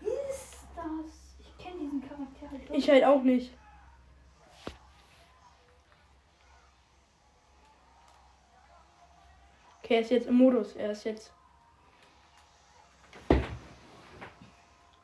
Wer 0.00 0.30
ist 0.30 0.66
das? 0.76 1.36
Ich 1.40 1.58
kenne 1.58 1.80
diesen 1.80 2.00
Charakter 2.00 2.50
halt 2.50 2.70
Ich 2.88 2.94
halt 2.94 3.04
auch 3.04 3.22
nicht. 3.22 3.52
Okay, 9.82 9.96
er 9.96 10.00
ist 10.00 10.10
jetzt 10.10 10.26
im 10.26 10.36
Modus. 10.36 10.74
Er 10.74 10.92
ist 10.92 11.04
jetzt 11.04 11.30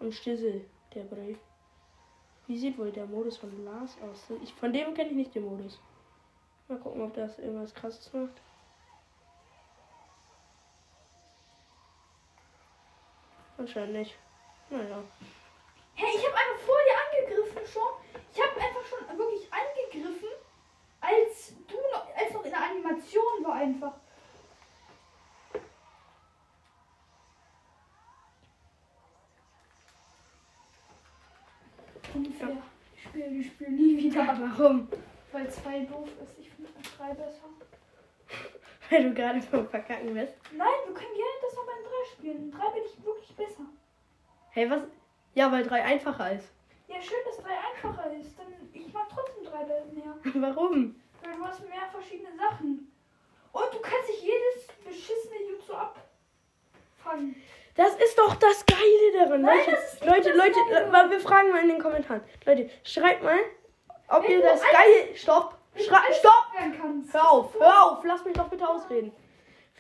am 0.00 0.10
Stissel, 0.10 0.64
der 0.94 1.02
Brave. 1.02 1.36
Wie 2.46 2.56
sieht 2.56 2.78
wohl 2.78 2.90
der 2.90 3.04
Modus 3.04 3.36
von 3.36 3.52
Lars 3.66 3.98
aus? 4.00 4.30
Ich, 4.42 4.54
von 4.54 4.72
dem 4.72 4.94
kenne 4.94 5.10
ich 5.10 5.16
nicht 5.16 5.34
den 5.34 5.44
Modus. 5.44 5.78
Mal 6.68 6.78
gucken, 6.78 7.02
ob 7.02 7.12
das 7.12 7.38
irgendwas 7.38 7.74
krasses 7.74 8.10
macht. 8.14 8.40
Anscheinend 13.58 13.92
nicht. 13.92 14.14
Naja. 14.70 15.04
Hey, 15.96 16.08
ich 16.16 16.26
habe 16.26 16.34
einfach 16.34 16.64
vor 16.64 16.78
dir 16.88 17.28
angegriffen 17.28 17.53
schon. 17.66 17.82
Ich 18.32 18.40
habe 18.40 18.60
einfach 18.60 18.84
schon 18.86 19.18
wirklich 19.18 19.48
angegriffen, 19.52 20.28
als 21.00 21.52
du 21.68 21.76
noch, 21.92 22.06
als 22.16 22.32
noch 22.32 22.44
in 22.44 22.50
der 22.50 22.62
Animation 22.62 23.44
war 23.44 23.54
einfach. 23.54 23.94
Ich 32.96 33.02
spiele 33.02 33.28
die 33.30 33.44
Spiel 33.44 33.70
nie 33.70 33.96
wieder, 33.96 34.26
Warum? 34.26 34.88
weil 35.32 35.50
zwei 35.50 35.80
doof 35.80 36.08
ist. 36.22 36.38
Ich 36.38 36.50
finde 36.50 36.70
drei 36.96 37.12
besser. 37.12 37.48
Weil 38.90 39.04
du 39.04 39.14
gerade 39.14 39.40
vom 39.42 39.66
Verkacken 39.68 40.14
bist. 40.14 40.34
Nein, 40.52 40.68
wir 40.86 40.94
können 40.94 41.14
gerne 41.14 41.40
das 41.42 41.54
nochmal 41.56 41.74
in 41.78 41.84
drei 41.84 42.12
spielen. 42.12 42.36
In 42.44 42.50
drei 42.52 42.70
bin 42.70 42.82
ich 42.84 43.04
wirklich 43.04 43.34
besser. 43.34 43.64
Hey, 44.50 44.70
was? 44.70 44.82
Ja, 45.34 45.50
weil 45.50 45.64
drei 45.64 45.82
einfacher 45.82 46.32
ist. 46.32 46.48
Ja, 46.94 47.02
schön, 47.02 47.18
dass 47.26 47.38
drei 47.38 47.56
einfacher 47.58 48.12
ist. 48.12 48.38
Dann 48.38 48.46
ich 48.72 48.92
mag 48.92 49.08
trotzdem 49.12 49.44
drei 49.44 49.64
mehr. 49.64 50.14
Warum? 50.54 50.94
Weil 51.22 51.34
du 51.34 51.44
hast 51.44 51.60
mehr 51.68 51.88
verschiedene 51.90 52.36
Sachen. 52.36 52.92
Und 53.52 53.74
du 53.74 53.78
kannst 53.80 54.08
dich 54.08 54.22
jedes 54.22 54.68
beschissene 54.84 55.50
Jutsu 55.50 55.72
abfangen. 55.74 57.34
Das 57.74 57.96
ist 57.96 58.16
doch 58.16 58.36
das 58.36 58.64
Geile 58.66 59.12
daran. 59.18 59.42
Nein, 59.42 59.58
Leute, 59.58 59.70
das 59.72 59.94
ist 59.94 60.04
Leute, 60.04 60.28
das 60.28 60.36
Leute, 60.36 60.58
Geile. 60.70 60.90
mal, 60.92 61.10
wir 61.10 61.20
fragen 61.20 61.50
mal 61.50 61.62
in 61.62 61.68
den 61.68 61.82
Kommentaren. 61.82 62.22
Leute, 62.44 62.70
schreibt 62.84 63.24
mal, 63.24 63.38
ob 64.08 64.22
Wenn 64.22 64.30
ihr 64.30 64.42
das 64.42 64.62
Geile. 64.62 65.16
Stopp! 65.16 65.58
Schrei, 65.74 66.12
stopp! 66.12 66.46
Hör 67.10 67.30
auf, 67.32 67.54
hör 67.58 67.84
auf, 67.84 68.04
lass 68.04 68.24
mich 68.24 68.34
doch 68.34 68.48
bitte 68.48 68.68
ausreden. 68.68 69.10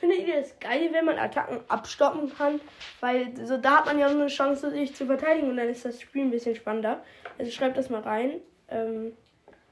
Findet 0.04 0.28
ihr 0.28 0.36
es 0.36 0.58
geil, 0.58 0.90
wenn 0.92 1.06
man 1.06 1.18
Attacken 1.18 1.60
abstoppen 1.68 2.30
kann? 2.36 2.60
Weil 3.00 3.34
so 3.46 3.56
da 3.56 3.78
hat 3.78 3.86
man 3.86 3.98
ja 3.98 4.06
eine 4.08 4.26
Chance, 4.26 4.70
sich 4.70 4.94
zu 4.94 5.06
verteidigen 5.06 5.48
und 5.48 5.56
dann 5.56 5.70
ist 5.70 5.82
das 5.86 5.98
Spiel 5.98 6.24
ein 6.24 6.30
bisschen 6.30 6.54
spannender. 6.54 7.02
Also 7.38 7.50
schreibt 7.50 7.78
das 7.78 7.88
mal 7.88 8.02
rein. 8.02 8.42
Ähm, 8.68 9.16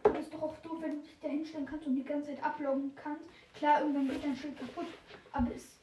Das 0.02 0.20
ist 0.20 0.32
doch 0.32 0.40
auch 0.40 0.56
doof, 0.62 0.78
wenn 0.80 0.92
du 0.92 0.96
dich 1.02 1.18
da 1.20 1.28
hinstellen 1.28 1.66
kannst 1.66 1.86
und 1.86 1.96
die 1.96 2.02
ganze 2.04 2.34
Zeit 2.34 2.42
abloggen 2.42 2.92
kannst. 2.96 3.24
Klar, 3.54 3.82
irgendwann 3.82 4.08
geht 4.08 4.24
dein 4.24 4.34
Schild 4.34 4.58
kaputt. 4.58 4.86
Aber 5.32 5.48
es, 5.54 5.78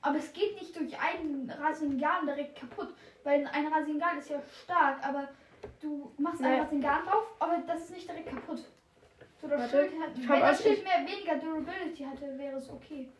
aber 0.00 0.16
es 0.16 0.32
geht 0.32 0.58
nicht 0.58 0.74
durch 0.74 0.98
einen 0.98 1.50
Rasengan 1.50 2.24
direkt 2.26 2.58
kaputt. 2.58 2.94
Weil 3.24 3.46
ein 3.52 3.66
Rasengan 3.66 4.16
ist 4.16 4.30
ja 4.30 4.40
stark, 4.64 5.06
aber 5.06 5.28
du 5.82 6.10
machst 6.16 6.40
Ja. 6.40 6.46
ein 6.46 6.60
Rasengan 6.62 7.04
drauf, 7.04 7.26
aber 7.40 7.58
das 7.66 7.82
ist 7.82 7.90
nicht 7.90 8.08
direkt 8.08 8.30
kaputt. 8.30 8.64
So, 9.38 9.48
das 9.48 9.60
Warte, 9.70 9.90
Schild 9.90 10.02
hat, 10.02 10.16
wenn 10.16 10.40
das 10.40 10.62
Schild 10.62 10.82
mehr 10.82 11.06
weniger 11.06 11.34
Durability 11.36 12.04
hatte, 12.04 12.38
wäre 12.38 12.56
es 12.56 12.70
okay. 12.70 13.10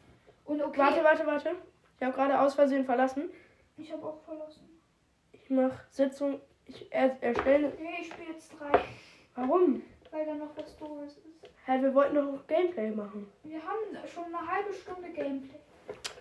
Und 0.46 0.62
okay, 0.62 0.78
Warte, 0.78 1.04
warte, 1.04 1.26
warte. 1.26 1.50
Ich 1.98 2.02
habe 2.02 2.12
gerade 2.14 2.38
aus 2.40 2.54
Versehen 2.54 2.84
verlassen. 2.84 3.30
ich 3.76 3.92
habe 3.92 4.06
auch 4.06 4.20
verlassen. 4.24 4.68
Ich 5.32 5.50
mache 5.50 5.80
Sitzung. 5.90 6.40
Ich 6.66 6.90
er, 6.92 7.20
erstelle. 7.22 7.72
Nee, 7.80 7.96
ich 8.00 8.08
spiele 8.12 8.32
jetzt 8.32 8.52
drei, 8.58 8.80
Warum? 9.36 9.82
weil 10.10 10.26
da 10.26 10.34
noch 10.34 10.56
was 10.56 10.76
Doofes 10.76 11.18
ist. 11.18 11.50
Hä, 11.64 11.80
wir 11.82 11.94
wollten 11.94 12.14
doch 12.16 12.46
Gameplay 12.46 12.90
machen. 12.90 13.30
Wir 13.44 13.60
haben 13.62 14.06
schon 14.12 14.24
eine 14.24 14.46
halbe 14.50 14.72
Stunde 14.72 15.10
Gameplay. 15.10 15.58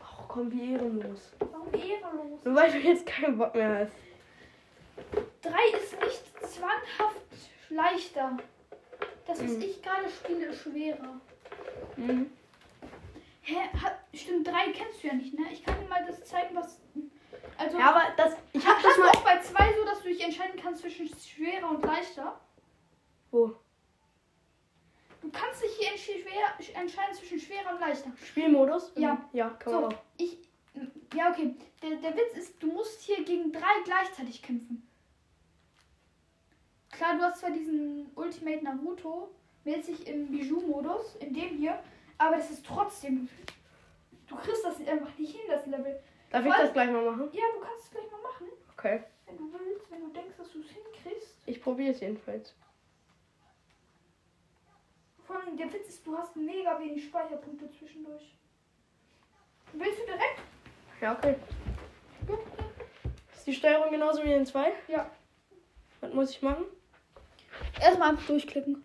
Ach 0.03 0.27
komm, 0.27 0.51
wie 0.51 0.73
ehrenlos. 0.73 1.33
Warum 1.39 1.73
ehrenlos? 1.73 2.43
Nur 2.43 2.55
weil 2.55 2.71
du 2.71 2.77
jetzt 2.77 3.05
keinen 3.05 3.37
Bock 3.37 3.53
mehr 3.55 3.79
hast. 3.79 3.93
Drei 5.41 5.77
ist 5.77 5.99
nicht 5.99 6.23
zwanghaft 6.53 7.21
leichter. 7.69 8.37
Das, 9.27 9.43
was 9.43 9.51
Mhm. 9.51 9.61
ich 9.61 9.81
gerade 9.81 10.09
spiele, 10.09 10.45
ist 10.47 10.61
schwerer. 10.61 11.19
Mhm. 11.97 12.31
Hä? 13.41 13.55
Hat, 13.81 13.99
stimmt, 14.21 14.47
drei 14.47 14.71
kennst 14.71 15.03
du 15.03 15.07
ja 15.07 15.13
nicht, 15.13 15.33
ne? 15.37 15.45
Ich 15.51 15.63
kann 15.63 15.79
dir 15.79 15.87
mal 15.87 16.05
das 16.05 16.23
zeigen, 16.25 16.55
was. 16.55 16.79
Also, 17.57 17.77
Ja, 17.79 17.89
aber 17.91 18.03
das. 18.17 18.33
Ich 18.53 18.61
ich 18.61 18.67
hab 18.67 18.81
das 18.81 18.97
mal. 18.97 19.09
auch 19.09 19.23
bei 19.23 19.39
zwei 19.39 19.73
so, 19.77 19.85
dass 19.85 20.01
du 20.01 20.09
dich 20.09 20.21
entscheiden 20.23 20.59
kannst 20.61 20.81
zwischen 20.81 21.07
schwerer 21.19 21.69
und 21.69 21.83
leichter. 21.83 22.39
Wo? 23.31 23.53
Du 25.21 25.31
kannst 25.31 25.63
dich 25.63 25.71
hier 25.79 25.97
schwer, 25.97 26.79
entscheiden 26.81 27.15
zwischen 27.15 27.39
schwerer 27.39 27.73
und 27.73 27.79
leichter. 27.79 28.11
Spielmodus? 28.23 28.91
Ja. 28.95 29.15
Mhm. 29.15 29.21
Ja, 29.33 29.49
kann 29.51 29.73
man 29.73 29.81
So, 29.83 29.87
auch. 29.89 30.01
ich. 30.17 30.37
Ja, 31.15 31.31
okay. 31.31 31.55
Der, 31.81 31.95
der 31.97 32.15
Witz 32.15 32.33
ist, 32.37 32.61
du 32.61 32.67
musst 32.67 33.01
hier 33.01 33.23
gegen 33.23 33.51
drei 33.51 33.81
gleichzeitig 33.85 34.41
kämpfen. 34.41 34.87
Klar, 36.91 37.15
du 37.17 37.23
hast 37.23 37.39
zwar 37.39 37.51
diesen 37.51 38.09
Ultimate 38.15 38.63
Naruto, 38.63 39.29
mäßig 39.63 40.07
im 40.07 40.27
Bijou-Modus, 40.31 41.15
in 41.19 41.33
dem 41.33 41.57
hier, 41.57 41.81
aber 42.17 42.37
das 42.37 42.51
ist 42.51 42.65
trotzdem. 42.65 43.27
Du 44.35 44.41
kriegst 44.41 44.65
das 44.65 44.79
einfach 44.87 45.17
nicht 45.17 45.31
hin, 45.35 45.41
das 45.47 45.65
Level. 45.65 45.99
Darf 46.31 46.45
ich 46.45 46.51
Was? 46.51 46.57
das 46.61 46.73
gleich 46.73 46.91
mal 46.91 47.05
machen? 47.05 47.29
Ja, 47.31 47.43
du 47.53 47.59
kannst 47.61 47.85
es 47.85 47.91
gleich 47.91 48.11
mal 48.11 48.21
machen, 48.21 48.47
Okay. 48.77 49.03
wenn 49.25 49.37
du 49.37 49.53
willst, 49.53 49.89
wenn 49.91 50.01
du 50.01 50.07
denkst, 50.11 50.35
dass 50.37 50.51
du 50.51 50.59
es 50.59 50.67
hinkriegst. 50.69 51.35
Ich 51.45 51.61
probiere 51.61 51.91
es 51.93 51.99
jedenfalls. 52.01 52.53
Vor 55.25 55.37
allem, 55.37 55.57
der 55.57 55.71
Witz 55.73 55.87
ist, 55.89 56.05
du 56.05 56.17
hast 56.17 56.35
mega 56.35 56.77
wenig 56.79 57.05
Speicherpunkte 57.05 57.69
zwischendurch. 57.71 58.35
Willst 59.73 59.99
du 59.99 60.05
direkt? 60.05 60.41
Ja, 61.01 61.13
okay. 61.13 61.35
Ist 63.33 63.47
die 63.47 63.53
Steuerung 63.53 63.89
genauso 63.91 64.23
wie 64.23 64.33
in 64.33 64.45
2? 64.45 64.71
Ja. 64.87 65.09
Was 66.01 66.13
muss 66.13 66.29
ich 66.31 66.41
machen? 66.41 66.65
Erstmal 67.81 68.09
einfach 68.11 68.27
durchklicken. 68.27 68.83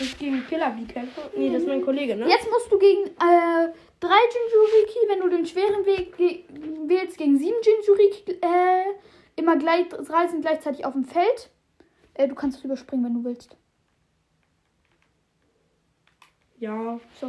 Ich 0.00 0.18
gegen 0.18 0.44
Killer 0.48 0.70
Bee 0.70 0.84
kämpfen? 0.92 1.22
Nee, 1.36 1.50
das 1.52 1.62
ist 1.62 1.68
mein 1.68 1.82
Kollege, 1.84 2.16
ne? 2.16 2.28
Jetzt 2.28 2.50
musst 2.50 2.70
du 2.70 2.78
gegen 2.78 3.06
äh, 3.06 3.72
drei 4.00 4.18
Jinjuriki, 4.32 4.98
wenn 5.08 5.20
du 5.20 5.28
den 5.28 5.46
schweren 5.46 5.86
Weg 5.86 6.16
ge 6.16 6.44
wählst, 6.86 7.16
gegen 7.16 7.38
sieben 7.38 7.56
Jinjuriki, 7.62 8.32
äh, 8.42 8.84
immer 9.36 9.56
gleich, 9.56 9.88
drei 9.88 10.26
sind 10.26 10.40
gleichzeitig 10.42 10.84
auf 10.84 10.92
dem 10.94 11.04
Feld. 11.04 11.50
Äh, 12.14 12.28
du 12.28 12.34
kannst 12.34 12.58
es 12.58 12.64
überspringen, 12.64 13.04
wenn 13.04 13.14
du 13.14 13.24
willst. 13.24 13.56
Ja. 16.58 16.98
So. 17.20 17.26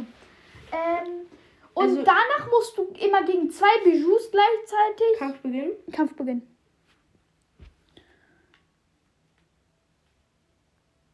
Ähm, 0.72 1.26
und 1.74 1.82
Also- 1.84 2.02
danach 2.02 2.50
musst 2.50 2.76
du 2.78 2.84
immer 3.00 3.22
gegen 3.24 3.50
zwei 3.50 3.82
Bijous 3.84 4.30
gleichzeitig 4.30 5.18
Kampf 5.18 5.38
beginnen. 5.40 5.72
Kampf 5.92 6.14
beginnen. 6.16 6.55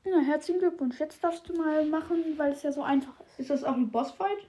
Ja, 0.05 0.19
herzlichen 0.19 0.59
Glückwunsch. 0.59 0.99
Jetzt 0.99 1.23
darfst 1.23 1.49
du 1.49 1.55
mal 1.55 1.85
machen, 1.87 2.35
weil 2.37 2.53
es 2.53 2.63
ja 2.63 2.73
so 2.73 2.83
einfach 2.83 3.19
ist. 3.21 3.39
Ist 3.39 3.51
das 3.51 3.65
auch 3.65 3.75
ein 3.75 3.91
Bossfight? 3.91 4.49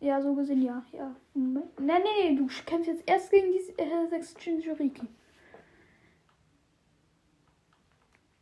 Ja, 0.00 0.20
so 0.20 0.34
gesehen, 0.34 0.62
ja. 0.62 0.84
ja. 0.92 1.14
Moment. 1.34 1.78
Nee, 1.78 1.92
nee, 1.98 2.30
nee, 2.30 2.36
du 2.36 2.46
kämpfst 2.64 2.88
jetzt 2.88 3.02
erst 3.06 3.30
gegen 3.30 3.52
die 3.52 3.82
äh, 3.82 4.08
sechs 4.08 4.34
Jinjuriki. 4.40 5.06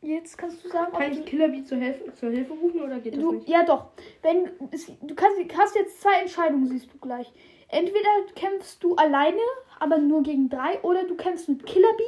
Jetzt 0.01 0.37
kannst 0.37 0.63
du 0.63 0.69
sagen, 0.69 0.93
ob 0.93 0.99
Kann 0.99 1.11
ich 1.11 1.25
Killer 1.25 1.47
Bee 1.47 1.63
zur 1.63 1.79
Hilfe, 1.79 2.13
zur 2.13 2.29
Hilfe 2.29 2.53
rufen 2.53 2.81
oder 2.81 2.99
geht 2.99 3.15
das 3.15 3.21
du 3.21 3.31
nicht? 3.33 3.49
Ja, 3.49 3.63
doch. 3.63 3.87
Wenn 4.21 4.51
es, 4.71 4.85
du 5.01 5.15
kannst, 5.15 5.39
hast 5.57 5.75
jetzt 5.75 5.99
zwei 5.99 6.21
Entscheidungen, 6.21 6.67
siehst 6.67 6.93
du 6.93 6.97
gleich. 6.99 7.31
Entweder 7.69 8.09
kämpfst 8.35 8.83
du 8.83 8.95
alleine, 8.95 9.41
aber 9.79 9.97
nur 9.97 10.21
gegen 10.21 10.49
drei, 10.49 10.79
oder 10.81 11.05
du 11.05 11.15
kämpfst 11.15 11.49
mit 11.49 11.65
Killer 11.65 11.93
Bee, 11.97 12.03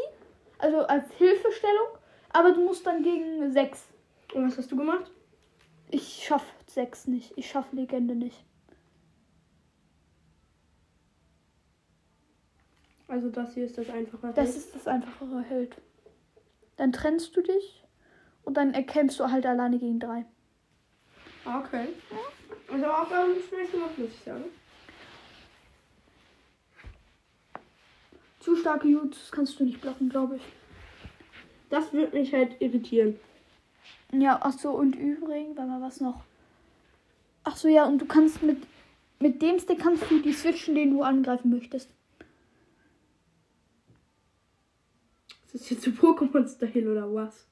also 0.60 0.80
als 0.82 1.12
Hilfestellung, 1.14 1.88
aber 2.30 2.52
du 2.52 2.64
musst 2.64 2.86
dann 2.86 3.02
gegen 3.02 3.52
sechs. 3.52 3.88
Und 4.34 4.48
was 4.48 4.58
hast 4.58 4.72
du 4.72 4.76
gemacht? 4.76 5.12
Ich 5.90 6.24
schaff 6.26 6.44
sechs 6.68 7.08
nicht. 7.08 7.34
Ich 7.38 7.50
schaff 7.50 7.72
Legende 7.72 8.16
nicht. 8.16 8.44
Also 13.08 13.30
das 13.30 13.54
hier 13.54 13.66
ist 13.66 13.78
das 13.78 13.90
einfache. 13.90 14.34
Das 14.36 14.56
ist 14.56 14.76
das 14.76 14.88
einfachere 14.88 15.42
Held. 15.42 15.82
Dann 16.76 16.92
trennst 16.92 17.36
du 17.38 17.42
dich 17.42 17.84
und 18.44 18.56
dann 18.58 18.74
erkämpfst 18.74 19.20
du 19.20 19.32
halt 19.32 19.46
alleine 19.46 19.80
gegen 19.80 20.00
drei. 20.00 20.26
Ah, 21.46 21.60
okay. 21.60 21.88
Also 22.72 22.86
auch 22.86 23.10
ähm, 23.10 23.42
schlecht 23.48 23.72
gemacht, 23.72 23.98
muss 23.98 24.10
ich 24.10 24.24
sagen. 24.24 24.44
Zu 28.42 28.58
starke 28.58 28.88
Jutsus 28.88 29.32
kannst 29.32 29.60
du 29.60 29.64
nicht 29.64 29.82
blocken, 29.82 30.10
glaube 30.10 30.36
ich. 30.36 30.42
Das 31.70 31.94
wird 31.94 32.14
mich 32.14 32.34
halt 32.34 32.62
irritieren. 32.62 33.18
Ja, 34.14 34.40
ach 34.42 34.54
so, 34.54 34.72
und 34.72 34.96
übrigens, 34.96 35.58
warte 35.58 35.70
mal, 35.70 35.82
was 35.82 36.00
noch? 36.00 36.24
Ach 37.44 37.56
so, 37.56 37.68
ja, 37.68 37.86
und 37.86 38.00
du 38.00 38.06
kannst 38.06 38.42
mit, 38.42 38.66
mit 39.20 39.42
dem 39.42 39.60
Stick 39.60 39.80
kannst 39.80 40.10
du 40.10 40.20
die 40.20 40.34
switchen, 40.34 40.76
den 40.76 40.92
du 40.92 41.02
angreifen 41.02 41.50
möchtest. 41.50 41.90
Ist 45.46 45.54
das 45.54 45.70
jetzt 45.70 45.84
so 45.84 45.92
Pokémon-Style 45.92 46.92
oder 46.92 47.14
was? 47.14 47.48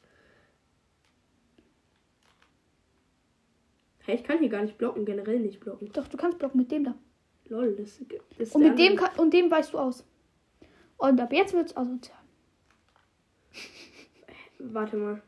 Hey, 4.05 4.15
ich 4.15 4.23
kann 4.23 4.39
hier 4.39 4.49
gar 4.49 4.61
nicht 4.61 4.77
blocken, 4.77 5.05
generell 5.05 5.39
nicht 5.39 5.59
blocken. 5.59 5.91
Doch, 5.91 6.07
du 6.07 6.17
kannst 6.17 6.37
blocken 6.37 6.59
mit 6.59 6.71
dem 6.71 6.83
da. 6.83 6.95
Lol, 7.47 7.75
das 7.75 7.99
ist 8.37 8.55
Und 8.55 8.63
mit 8.63 8.77
dem, 8.77 8.95
kann, 8.95 9.17
und 9.17 9.33
dem 9.33 9.49
weißt 9.49 9.73
du 9.73 9.79
aus. 9.79 10.03
Und 10.97 11.19
ab 11.19 11.33
jetzt 11.33 11.53
wird's 11.53 11.75
asozial. 11.75 12.17
Warte 14.59 14.97
mal. 14.97 15.21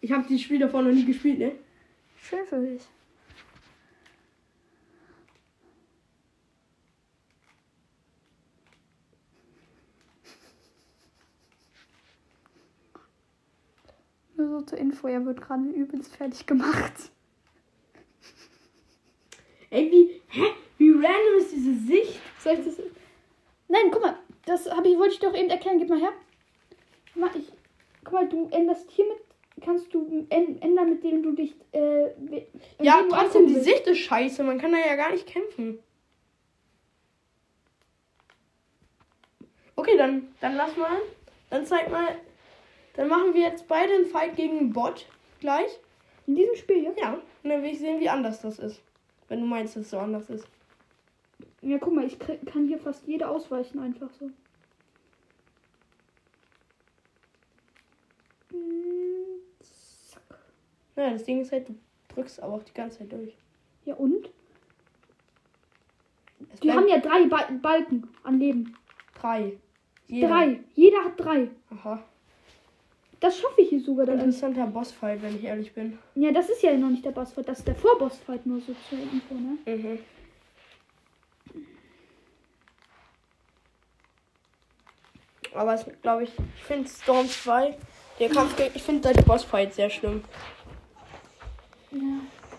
Ich 0.00 0.12
habe 0.12 0.26
dieses 0.28 0.42
Spiel 0.42 0.58
davor 0.58 0.82
noch 0.82 0.92
nie 0.92 1.04
gespielt, 1.04 1.38
ne? 1.38 1.52
Schön 2.16 2.46
für 2.46 2.60
dich. 2.60 2.82
Nur 14.36 14.48
so 14.48 14.60
zur 14.62 14.78
Info, 14.78 15.08
er 15.08 15.24
wird 15.26 15.40
gerade 15.40 15.64
übelst 15.64 16.16
fertig 16.16 16.46
gemacht. 16.46 17.10
Ey, 19.70 19.90
wie, 19.90 20.22
hä? 20.28 20.46
Wie 20.78 20.90
random 20.90 21.38
ist 21.38 21.52
diese 21.52 21.74
Sicht? 21.74 22.20
Soll 22.38 22.54
ich 22.54 22.64
das. 22.64 22.78
Nein, 23.66 23.90
guck 23.90 24.00
mal, 24.00 24.16
das 24.46 24.66
ich, 24.66 24.72
wollte 24.72 25.14
ich 25.14 25.18
doch 25.18 25.34
eben 25.34 25.50
erklären. 25.50 25.78
Gib 25.78 25.88
mal 25.88 25.98
her. 25.98 26.12
Mach 27.16 27.34
ich. 27.34 27.52
Guck 28.04 28.12
mal, 28.12 28.28
du 28.28 28.48
änderst 28.50 28.88
hiermit, 28.92 29.18
kannst 29.60 29.92
du 29.94 30.26
änd- 30.30 30.60
ändern, 30.62 30.90
mit 30.90 31.04
dem 31.04 31.22
du 31.22 31.32
dich. 31.32 31.54
Äh, 31.72 32.10
Ja, 32.80 33.02
trotzdem, 33.08 33.46
die 33.46 33.60
Sicht 33.60 33.86
ist 33.86 33.98
scheiße. 33.98 34.42
Man 34.44 34.58
kann 34.58 34.72
da 34.72 34.78
ja 34.78 34.96
gar 34.96 35.10
nicht 35.12 35.26
kämpfen. 35.26 35.78
Okay, 39.76 39.96
dann, 39.96 40.28
dann 40.40 40.56
lass 40.56 40.76
mal. 40.76 41.00
Dann 41.50 41.64
zeig 41.66 41.90
mal. 41.90 42.16
Dann 42.94 43.08
machen 43.08 43.32
wir 43.34 43.42
jetzt 43.42 43.68
beide 43.68 43.94
einen 43.94 44.06
Fight 44.06 44.34
gegen 44.36 44.58
einen 44.58 44.72
Bot 44.72 45.06
gleich. 45.40 45.70
In 46.26 46.34
diesem 46.34 46.56
Spiel, 46.56 46.82
ja? 46.84 46.92
Ja. 46.96 47.12
Und 47.42 47.50
dann 47.50 47.62
will 47.62 47.70
ich 47.70 47.78
sehen, 47.78 48.00
wie 48.00 48.08
anders 48.08 48.40
das 48.42 48.58
ist. 48.58 48.82
Wenn 49.28 49.40
du 49.40 49.46
meinst, 49.46 49.76
dass 49.76 49.84
es 49.84 49.90
so 49.90 49.98
anders 49.98 50.28
ist. 50.30 50.46
Ja, 51.62 51.78
guck 51.78 51.94
mal, 51.94 52.04
ich 52.06 52.18
kann 52.18 52.66
hier 52.66 52.78
fast 52.78 53.06
jede 53.06 53.28
ausweichen, 53.28 53.78
einfach 53.78 54.10
so. 54.18 54.30
Naja, 60.98 61.12
das 61.12 61.22
Ding 61.22 61.40
ist 61.40 61.52
halt, 61.52 61.68
du 61.68 61.76
drückst 62.08 62.42
aber 62.42 62.54
auch 62.54 62.64
die 62.64 62.74
ganze 62.74 62.98
Zeit 62.98 63.12
durch. 63.12 63.32
Ja, 63.84 63.94
und? 63.94 64.28
Es 66.52 66.58
Die 66.58 66.72
haben 66.72 66.88
ja 66.88 66.98
drei 66.98 67.26
ba 67.26 67.48
Balken 67.62 68.08
an 68.24 68.40
Leben. 68.40 68.76
drei. 69.14 69.52
Jeder. 70.08 70.26
Drei. 70.26 70.60
Jeder 70.74 71.04
hat 71.04 71.12
drei. 71.16 71.50
Aha. 71.70 72.02
Das 73.20 73.38
schaffe 73.38 73.60
ich 73.60 73.68
hier 73.68 73.80
sogar. 73.80 74.06
Dann. 74.06 74.18
Interessanter 74.18 74.66
Bossfight, 74.66 75.22
wenn 75.22 75.36
ich 75.36 75.44
ehrlich 75.44 75.72
bin. 75.72 76.00
Ja, 76.16 76.32
das 76.32 76.48
ist 76.48 76.62
ja 76.64 76.76
noch 76.76 76.90
nicht 76.90 77.04
der 77.04 77.12
Bossfight. 77.12 77.48
Das 77.48 77.60
ist 77.60 77.68
der 77.68 77.76
Vorbossfight 77.76 78.44
nur 78.44 78.60
so 78.60 78.74
zur 78.88 78.98
Info, 78.98 79.34
ne? 79.34 79.56
Mhm. 79.66 79.98
Aber 85.54 85.74
es 85.74 85.86
glaube 86.02 86.24
ich, 86.24 86.32
ich 86.56 86.64
finde 86.64 86.88
Storm 86.88 87.28
2, 87.28 87.78
der 88.18 88.28
Kampf, 88.30 88.60
ich 88.74 88.82
finde 88.82 89.12
die 89.12 89.22
Bossfight 89.22 89.74
sehr 89.74 89.90
schlimm. 89.90 90.24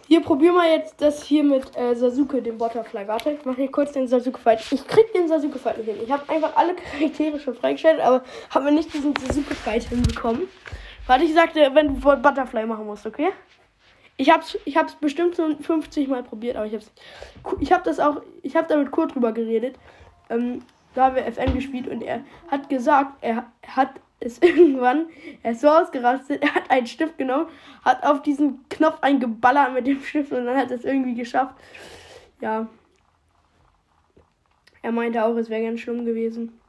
Hier 0.07 0.21
probier 0.21 0.51
mal 0.53 0.67
jetzt 0.69 0.99
das 1.01 1.23
hier 1.23 1.43
mit 1.43 1.77
äh, 1.77 1.93
Sasuke, 1.95 2.41
dem 2.41 2.57
Butterfly. 2.57 3.07
Warte, 3.07 3.31
ich 3.31 3.45
mache 3.45 3.57
hier 3.57 3.71
kurz 3.71 3.91
den 3.91 4.07
Sasuke-Fight. 4.07 4.59
Ich 4.71 4.87
krieg 4.87 5.13
den 5.13 5.27
Sasuke-Fight 5.27 5.77
nicht 5.77 5.87
hin. 5.87 5.97
Ich 6.03 6.11
habe 6.11 6.27
einfach 6.29 6.55
alle 6.55 6.73
Charaktere 6.73 7.39
schon 7.39 7.53
freigestellt, 7.53 7.99
aber 7.99 8.23
habe 8.49 8.65
mir 8.65 8.71
nicht 8.71 8.91
diesen 8.91 9.15
Sasuke-Fight 9.15 9.83
hinbekommen. 9.83 10.47
Warte, 11.05 11.25
ich 11.25 11.33
sagte, 11.33 11.69
wenn 11.73 11.93
du 11.93 12.01
Butterfly 12.01 12.65
machen 12.65 12.87
musst, 12.87 13.05
okay? 13.05 13.29
Ich 14.17 14.31
hab's, 14.31 14.57
ich 14.65 14.75
hab's 14.75 14.95
bestimmt 14.95 15.35
so 15.35 15.55
50 15.55 16.07
Mal 16.07 16.23
probiert, 16.23 16.55
aber 16.55 16.65
ich 16.65 16.73
hab's. 16.73 16.91
Ich 17.59 17.71
hab 17.71 17.83
das 17.83 17.99
auch, 17.99 18.21
ich 18.41 18.55
hab 18.55 18.67
da 18.67 18.77
mit 18.77 18.91
Kurt 18.91 19.13
drüber 19.13 19.31
geredet. 19.31 19.77
Ähm, 20.29 20.63
da 20.95 21.05
haben 21.05 21.15
wir 21.15 21.25
FN 21.27 21.53
gespielt 21.53 21.87
und 21.87 22.01
er 22.01 22.23
hat 22.49 22.67
gesagt, 22.67 23.13
er 23.21 23.45
hat 23.67 23.91
es 24.19 24.37
irgendwann, 24.41 25.07
er 25.43 25.51
ist 25.51 25.61
so 25.61 25.69
ausgerastet, 25.69 26.41
er 26.43 26.55
hat 26.55 26.69
einen 26.69 26.87
Stift 26.87 27.17
genommen, 27.17 27.47
hat 27.83 28.03
auf 28.03 28.21
diesen 28.21 28.67
Knopf 28.69 28.99
eingeballert 29.01 29.73
mit 29.73 29.87
dem 29.87 30.01
Stift 30.01 30.31
und 30.31 30.45
dann 30.45 30.57
hat 30.57 30.71
er 30.71 30.77
es 30.77 30.85
irgendwie 30.85 31.15
geschafft. 31.15 31.55
Ja. 32.41 32.67
Er 34.81 34.91
meinte 34.91 35.23
auch, 35.23 35.35
es 35.35 35.49
wäre 35.49 35.63
ganz 35.63 35.81
schlimm 35.81 36.05
gewesen. 36.05 36.59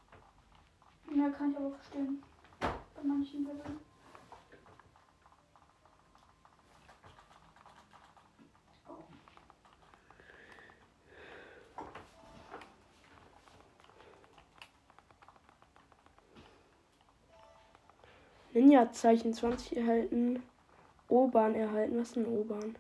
Ja, 1.17 1.29
kann 1.31 1.51
ich 1.51 1.57
aber 1.57 1.71
verstehen. 1.71 2.23
Bei 2.61 3.03
manchen 3.05 3.45
Leveln. 3.45 3.90
Ninja-Zeichen 18.53 19.33
20 19.33 19.77
erhalten. 19.77 20.43
O-Bahn 21.09 21.55
erhalten. 21.55 21.99
Was 21.99 22.09
ist 22.09 22.17
denn 22.17 22.27
O-Bahn? 22.27 22.77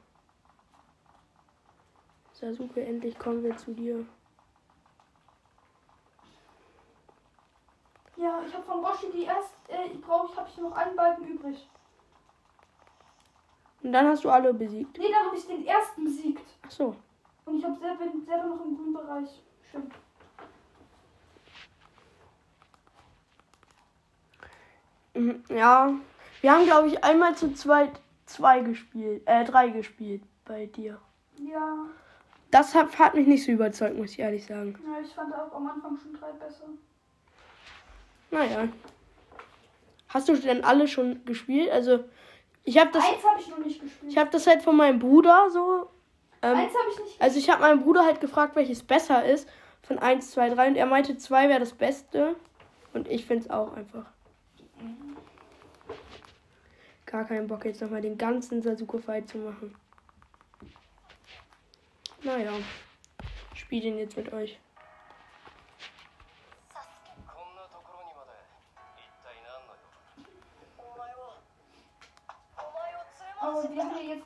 Sasuke, 2.32 2.84
endlich 2.84 3.18
kommen 3.18 3.42
wir 3.42 3.56
zu 3.56 3.72
dir. 3.72 4.06
Ja, 8.16 8.42
ich 8.46 8.52
habe 8.52 8.64
von 8.64 8.84
Roshi 8.84 9.10
die 9.12 9.24
erst, 9.24 9.54
äh, 9.68 9.86
ich 9.92 10.00
brauche, 10.00 10.30
ich 10.32 10.38
habe 10.38 10.48
hier 10.48 10.64
noch 10.64 10.76
einen 10.76 10.96
Balken 10.96 11.24
übrig. 11.26 11.68
Und 13.82 13.92
dann 13.92 14.08
hast 14.08 14.24
du 14.24 14.30
alle 14.30 14.52
besiegt. 14.52 14.98
Nee, 14.98 15.10
dann 15.10 15.26
habe 15.26 15.36
ich 15.36 15.46
den 15.46 15.66
ersten 15.66 16.04
besiegt. 16.04 16.46
Ach 16.62 16.70
so. 16.70 16.96
Und 17.46 17.58
ich 17.58 17.64
habe 17.64 17.78
selber, 17.78 18.04
selber 18.26 18.46
noch 18.46 18.64
im 18.64 18.76
grünen 18.76 18.92
Bereich. 18.92 19.42
Stimmt. 19.68 19.94
Mhm, 25.20 25.44
Ja. 25.48 25.92
Wir 26.40 26.52
haben, 26.52 26.64
glaube 26.64 26.88
ich, 26.88 27.04
einmal 27.04 27.34
zu 27.36 27.52
zweit 27.52 27.90
zwei 28.26 28.60
gespielt. 28.60 29.22
Äh, 29.26 29.44
drei 29.44 29.68
gespielt 29.68 30.22
bei 30.46 30.66
dir. 30.66 30.98
Ja, 31.38 31.84
Das 32.50 32.74
hat, 32.74 32.98
hat 32.98 33.14
mich 33.14 33.26
nicht 33.26 33.44
so 33.44 33.52
überzeugt, 33.52 33.96
muss 33.96 34.12
ich 34.12 34.18
ehrlich 34.20 34.46
sagen. 34.46 34.78
ja, 34.86 35.00
ich 35.04 35.12
fand 35.12 35.32
auch 35.34 35.52
am 35.54 35.66
Anfang 35.68 35.98
schon 35.98 36.12
drei 36.14 36.32
besser. 36.32 36.64
Naja. 38.30 38.68
Hast 40.08 40.28
du 40.28 40.36
denn 40.36 40.64
alle 40.64 40.88
schon 40.88 41.24
gespielt? 41.24 41.70
Also, 41.70 42.04
ich 42.64 42.78
habe 42.78 42.90
das, 42.92 43.04
Eins 43.04 43.24
habe 43.24 43.40
ich 43.40 43.48
noch 43.48 43.58
nicht 43.58 43.80
gespielt. 43.80 44.10
ich 44.12 44.18
habe 44.18 44.30
das 44.30 44.46
halt 44.46 44.62
von 44.62 44.76
meinem 44.76 44.98
Bruder 44.98 45.48
so. 45.50 45.88
Ähm, 46.42 46.56
Eins 46.56 46.72
habe 46.72 46.90
ich 46.92 47.04
nicht 47.04 47.20
Also 47.22 47.38
ich 47.38 47.50
habe 47.50 47.60
meinen 47.60 47.82
Bruder 47.82 48.04
halt 48.04 48.20
gefragt, 48.20 48.56
welches 48.56 48.82
besser 48.82 49.24
ist. 49.24 49.48
Von 49.82 49.98
1, 49.98 50.30
2, 50.32 50.50
3. 50.50 50.68
Und 50.68 50.76
er 50.76 50.86
meinte, 50.86 51.16
2 51.16 51.48
wäre 51.48 51.60
das 51.60 51.72
Beste. 51.72 52.34
Und 52.92 53.08
ich 53.08 53.24
finde 53.26 53.44
es 53.44 53.50
auch 53.50 53.74
einfach 53.74 54.06
gar 57.10 57.24
keinen 57.24 57.48
Bock, 57.48 57.64
jetzt 57.64 57.82
nochmal 57.82 58.00
den 58.00 58.16
ganzen 58.16 58.62
Sasuke-Fight 58.62 59.28
zu 59.28 59.38
machen. 59.38 59.74
Naja, 62.22 62.52
spiel 63.54 63.80
spiele 63.80 63.82
den 63.82 63.98
jetzt 63.98 64.16
mit 64.16 64.32
euch. 64.32 64.58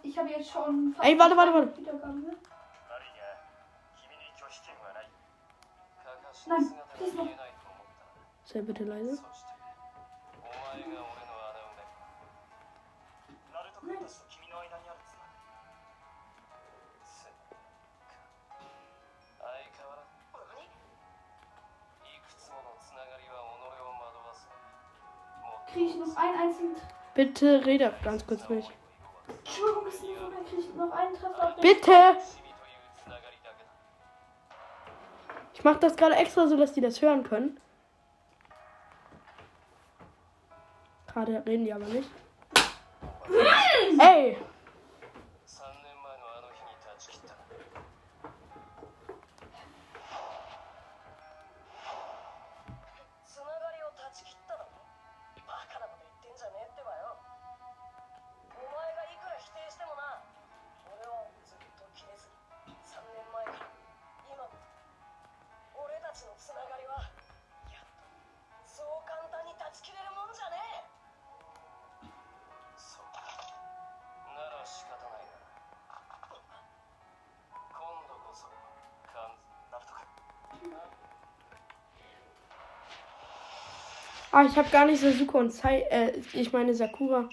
Ich 0.03 0.19
habe 0.19 0.29
jetzt 0.29 0.51
schon. 0.51 0.95
Ey, 1.01 1.19
warte, 1.19 1.37
warte, 1.37 1.55
warte. 1.55 1.73
Nein, 6.47 6.75
please 6.97 7.17
noch. 7.17 7.29
Sei 8.45 8.61
bitte 8.61 8.85
leise. 8.85 9.23
kriege 25.75 25.91
ich 25.91 25.97
noch 25.97 26.17
einen 26.17 26.39
einzigen. 26.39 26.77
Bitte 27.15 27.67
rede 27.67 27.93
ganz 28.03 28.27
kurz 28.27 28.49
ruhig. 28.49 28.71
Entschuldigung, 29.27 29.87
ist 29.87 30.03
nicht 30.03 30.15
dann 30.21 30.47
kriege 30.47 30.63
ich 30.63 30.75
noch 30.75 30.93
einen 30.93 31.15
Treffer. 31.15 31.57
Bitte! 31.61 32.17
Ich 35.53 35.65
mache 35.65 35.79
das 35.79 35.97
gerade 35.97 36.15
extra 36.17 36.47
so, 36.47 36.57
dass 36.57 36.73
die 36.73 36.81
das 36.81 37.01
hören 37.01 37.25
können. 37.25 37.61
Gerade 41.07 41.43
reden 41.47 41.65
die 41.65 41.73
aber 41.73 41.87
nicht. 41.87 42.11
Ey! 43.99 44.37
Ah, 84.35 84.43
ich 84.43 84.57
habe 84.57 84.69
gar 84.69 84.85
nicht 84.85 85.01
Sasuke 85.01 85.39
und 85.39 85.53
Sai, 85.53 85.83
äh, 85.91 86.11
ich 86.33 86.53
meine 86.53 86.75
Sakura 86.75 87.29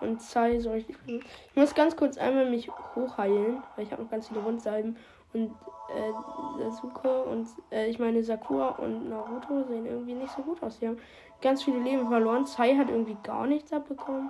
und 0.00 0.20
Sai 0.20 0.58
so 0.58 0.72
richtig. 0.72 0.96
Ich 1.06 1.54
muss 1.54 1.72
ganz 1.72 1.94
kurz 1.94 2.18
einmal 2.18 2.50
mich 2.50 2.68
hochheilen, 2.96 3.62
weil 3.76 3.84
ich 3.84 3.92
habe 3.92 4.02
noch 4.02 4.10
ganz 4.10 4.26
viele 4.26 4.42
Wundsalben. 4.42 4.96
Und 5.32 5.54
äh, 5.94 6.64
Sasuke 6.64 7.22
und, 7.22 7.46
äh, 7.70 7.86
ich 7.86 8.00
meine 8.00 8.24
Sakura 8.24 8.70
und 8.70 9.08
Naruto 9.08 9.62
sehen 9.68 9.86
irgendwie 9.86 10.14
nicht 10.14 10.34
so 10.34 10.42
gut 10.42 10.60
aus. 10.64 10.80
Die 10.80 10.88
haben 10.88 10.98
ganz 11.40 11.62
viele 11.62 11.78
Leben 11.78 12.08
verloren. 12.08 12.44
Sai 12.44 12.74
hat 12.74 12.90
irgendwie 12.90 13.16
gar 13.22 13.46
nichts 13.46 13.72
abbekommen. 13.72 14.28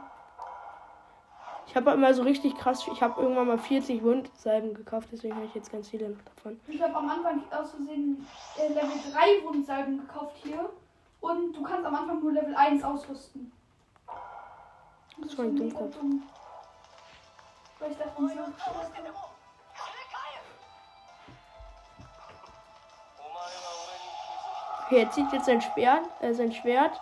Ich 1.66 1.74
habe 1.74 1.92
immer 1.92 2.12
so 2.12 2.24
richtig 2.24 2.54
krass, 2.58 2.86
ich 2.92 3.00
habe 3.00 3.22
irgendwann 3.22 3.46
mal 3.46 3.56
40 3.56 4.02
Wundsalben 4.02 4.74
gekauft, 4.74 5.08
deswegen 5.10 5.34
habe 5.34 5.46
ich 5.46 5.54
jetzt 5.54 5.72
ganz 5.72 5.88
viele 5.88 6.14
davon. 6.36 6.60
Ich 6.68 6.82
habe 6.82 6.94
am 6.94 7.08
Anfang 7.08 7.42
aus 7.50 7.70
Versehen 7.70 8.26
äh, 8.58 8.68
Level 8.68 8.98
3 9.10 9.46
Wundsalben 9.46 10.06
gekauft 10.06 10.36
hier. 10.42 10.68
Und 11.22 11.52
du 11.52 11.62
kannst 11.62 11.86
am 11.86 11.94
Anfang 11.94 12.20
nur 12.20 12.32
Level 12.32 12.54
1 12.54 12.82
ausrüsten. 12.82 13.52
Das, 15.16 15.28
das 15.28 15.38
war 15.38 15.44
ein 15.44 15.56
Dummkopf. 15.56 15.96
Dumm. 15.96 16.22
Weil 17.78 17.92
ich 17.92 17.96
dachte, 17.96 18.10
ich 18.26 18.38
Okay, 24.84 25.02
er 25.04 25.10
zieht 25.10 25.32
jetzt 25.32 25.46
sein 25.46 25.62
Schwert, 25.62 26.04
äh, 26.20 26.34
sein 26.34 26.52
Schwert. 26.52 27.00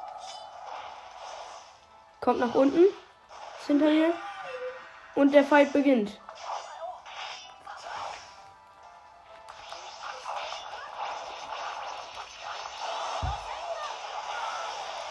Kommt 2.20 2.40
nach 2.40 2.54
unten. 2.54 2.84
Ist 2.84 3.66
hinter 3.66 3.90
ihr. 3.90 4.12
Und 5.14 5.32
der 5.32 5.44
Fight 5.44 5.72
beginnt. 5.72 6.20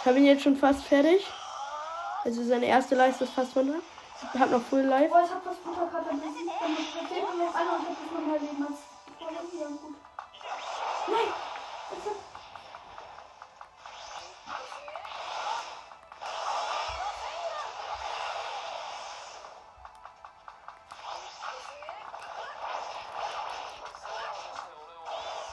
Habe 0.10 0.18
ihn 0.18 0.26
jetzt 0.26 0.42
schon 0.42 0.56
fast 0.56 0.84
fertig. 0.86 1.24
Also 2.24 2.44
seine 2.44 2.66
erste 2.66 2.96
Leiste 2.96 3.26
ist 3.26 3.34
fast 3.34 3.56
runter. 3.56 3.76
Ich 4.34 4.40
habe 4.40 4.52
noch 4.52 4.62
Full 4.64 4.82
Life. 4.82 5.14
Oh, 5.14 5.24
ich 5.24 5.32
hab 5.32 5.44
das 5.44 5.56
Butterkater 5.58 6.10
besiegt. 6.10 6.50
Dann 6.60 6.76
fehlt 7.08 7.38
mir 7.38 7.46
noch 7.46 7.54
einer 7.54 7.76
und 7.76 7.84
ich 7.84 7.90
hab 7.90 7.98
das 8.04 8.12
noch 8.12 8.28
mal 8.28 8.40
Leben. 8.40 8.58
das 8.60 8.74
ist 9.54 9.60
ja 9.62 9.68
gut. 9.68 9.96
Nein! 11.10 11.34
Das 11.92 12.00
ist- 12.00 12.20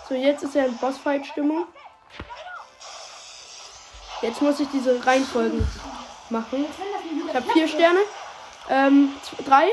So, 0.09 0.15
jetzt 0.15 0.45
ist 0.45 0.57
er 0.57 0.67
in 0.67 0.77
Bossfight-Stimmung. 0.79 1.67
Jetzt 4.27 4.43
muss 4.43 4.59
ich 4.59 4.69
diese 4.73 5.07
Reihenfolgen 5.07 5.65
machen. 6.31 6.67
Ich 7.29 7.33
habe 7.33 7.49
vier 7.53 7.69
Sterne. 7.69 8.01
Ähm, 8.69 9.15
drei 9.45 9.69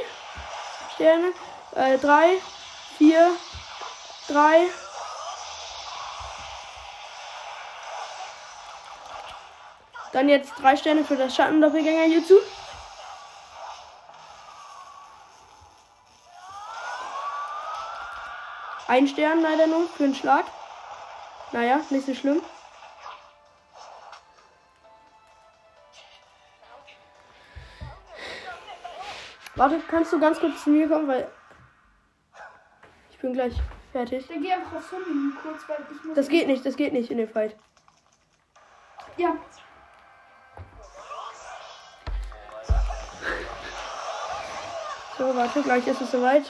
Sterne. 0.93 1.33
Äh, 1.71 1.97
drei, 1.97 2.37
vier, 2.99 3.31
drei. 4.27 4.67
Dann 10.11 10.29
jetzt 10.29 10.53
drei 10.61 10.77
Sterne 10.77 11.03
für 11.03 11.15
das 11.15 11.35
Schattendoppelgänger 11.35 12.05
Jutsu. 12.13 12.35
Ein 18.87 19.07
Stern 19.07 19.41
leider 19.41 19.65
nur 19.65 19.89
für 19.89 20.03
einen 20.03 20.13
Schlag. 20.13 20.45
Naja, 21.53 21.79
nicht 21.89 22.05
so 22.05 22.13
schlimm. 22.13 22.43
Warte, 29.63 29.79
kannst 29.87 30.11
du 30.11 30.19
ganz 30.19 30.41
kurz 30.41 30.61
zu 30.65 30.71
mir 30.71 30.89
kommen, 30.89 31.07
weil 31.07 31.25
ich 33.09 33.17
bin 33.19 33.31
gleich 33.31 33.53
fertig. 33.93 34.27
Dann 34.27 34.41
geh 34.41 34.51
einfach 34.51 34.73
aufs 34.75 34.91
Handy 34.91 35.37
kurz, 35.41 35.61
weil 35.69 35.77
ich 35.89 36.03
muss. 36.03 36.15
Das 36.15 36.27
geht 36.27 36.47
nicht, 36.47 36.65
das 36.65 36.75
geht 36.75 36.91
nicht 36.91 37.09
in 37.09 37.17
dem 37.17 37.29
Fight. 37.29 37.55
Ja. 39.15 39.37
So, 45.17 45.33
warte, 45.33 45.61
gleich 45.61 45.87
ist 45.87 46.01
es 46.01 46.11
soweit. 46.11 46.43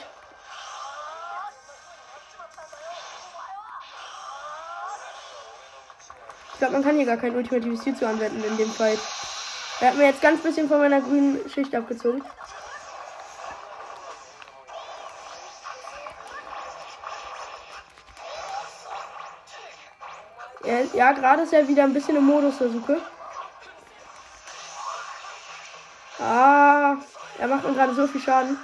Ich 6.52 6.58
glaube, 6.58 6.72
man 6.72 6.82
kann 6.82 6.96
hier 6.96 7.06
gar 7.06 7.18
kein 7.18 7.36
ultimatives 7.36 7.84
Jutsu 7.84 8.06
anwenden 8.06 8.42
in 8.42 8.56
dem 8.56 8.72
Fight. 8.72 8.98
Er 9.78 9.90
hat 9.90 9.98
mir 9.98 10.06
jetzt 10.06 10.20
ganz 10.20 10.42
bisschen 10.42 10.66
von 10.66 10.78
meiner 10.78 11.00
grünen 11.00 11.48
Schicht 11.48 11.72
abgezogen. 11.76 12.20
Ja, 20.94 21.10
gerade 21.12 21.42
ist 21.42 21.52
er 21.52 21.66
wieder 21.66 21.82
ein 21.82 21.92
bisschen 21.92 22.16
im 22.16 22.24
Modus 22.24 22.58
der 22.58 22.70
Suche. 22.70 23.00
Ah, 26.20 26.96
er 27.38 27.48
macht 27.48 27.64
mir 27.66 27.74
gerade 27.74 27.94
so 27.94 28.06
viel 28.06 28.20
Schaden. 28.20 28.56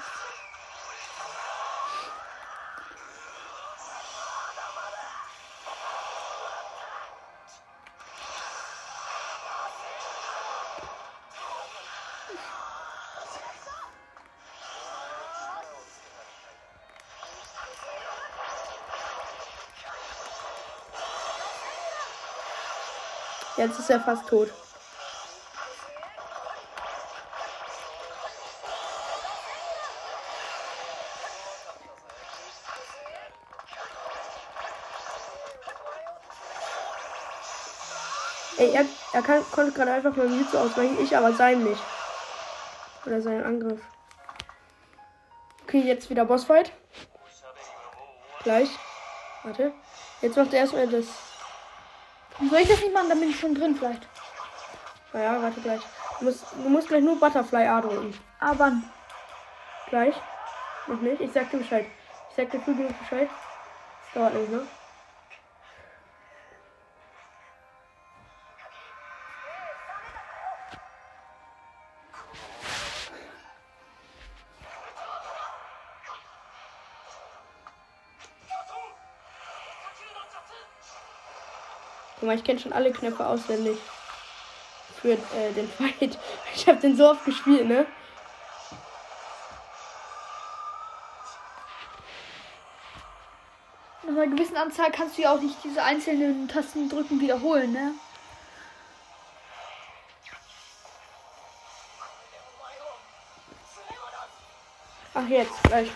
Jetzt 23.56 23.78
ist 23.78 23.90
er 23.90 24.00
fast 24.00 24.28
tot. 24.28 24.48
Ey, 38.60 38.72
er, 38.72 38.84
er 39.14 39.22
kann, 39.22 39.42
konnte 39.52 39.72
gerade 39.72 39.92
einfach 39.92 40.14
mal 40.14 40.26
Jutsu 40.26 40.58
ausweichen, 40.58 41.02
ich 41.02 41.16
aber 41.16 41.32
sein 41.32 41.64
nicht. 41.64 41.80
Oder 43.06 43.22
seinen 43.22 43.42
Angriff. 43.42 43.80
Okay, 45.62 45.80
jetzt 45.80 46.10
wieder 46.10 46.26
Bossfight. 46.26 46.70
Gleich. 48.42 48.68
Warte. 49.44 49.72
Jetzt 50.20 50.36
macht 50.36 50.52
er 50.52 50.60
erstmal 50.60 50.88
das. 50.88 51.06
Soll 52.48 52.60
ich 52.60 52.68
das 52.68 52.80
nicht 52.80 52.94
machen? 52.94 53.08
Dann 53.08 53.20
bin 53.20 53.30
ich 53.30 53.38
schon 53.38 53.54
drin 53.54 53.76
vielleicht. 53.76 54.06
Naja, 55.12 55.42
warte 55.42 55.60
gleich. 55.60 55.80
Du 56.18 56.24
musst, 56.24 56.44
du 56.52 56.68
musst 56.68 56.88
gleich 56.88 57.02
nur 57.02 57.18
Butterfly 57.18 57.66
A 57.66 57.80
drücken. 57.80 58.14
Aber 58.38 58.58
wann? 58.58 58.90
Gleich. 59.88 60.14
Noch 60.86 61.00
nicht. 61.00 61.20
Ich 61.20 61.32
sag 61.32 61.50
dir 61.50 61.58
Bescheid. 61.58 61.86
Ich 62.30 62.36
sag 62.36 62.50
dir 62.50 62.60
früh 62.60 62.74
genug 62.74 62.98
Bescheid. 62.98 63.28
Das 63.28 64.14
dauert 64.14 64.34
nicht, 64.34 64.50
ne? 64.50 64.66
Mal, 82.30 82.36
ich 82.36 82.44
kenne 82.44 82.60
schon 82.60 82.72
alle 82.72 82.92
Knöpfe 82.92 83.26
auswendig. 83.26 83.76
Für 85.02 85.14
äh, 85.14 85.52
den 85.56 85.68
Fight. 85.68 86.16
Ich 86.54 86.68
habe 86.68 86.78
den 86.78 86.96
so 86.96 87.10
oft 87.10 87.24
gespielt, 87.24 87.66
ne? 87.66 87.86
Nach 94.04 94.10
einer 94.10 94.28
gewissen 94.28 94.56
Anzahl 94.56 94.92
kannst 94.92 95.18
du 95.18 95.22
ja 95.22 95.34
auch 95.34 95.40
nicht 95.40 95.56
diese 95.64 95.82
einzelnen 95.82 96.46
Tasten 96.46 96.88
drücken 96.88 97.20
wiederholen, 97.20 97.72
ne? 97.72 97.94
Ach, 105.14 105.26
jetzt, 105.26 105.62
gleich. 105.64 105.90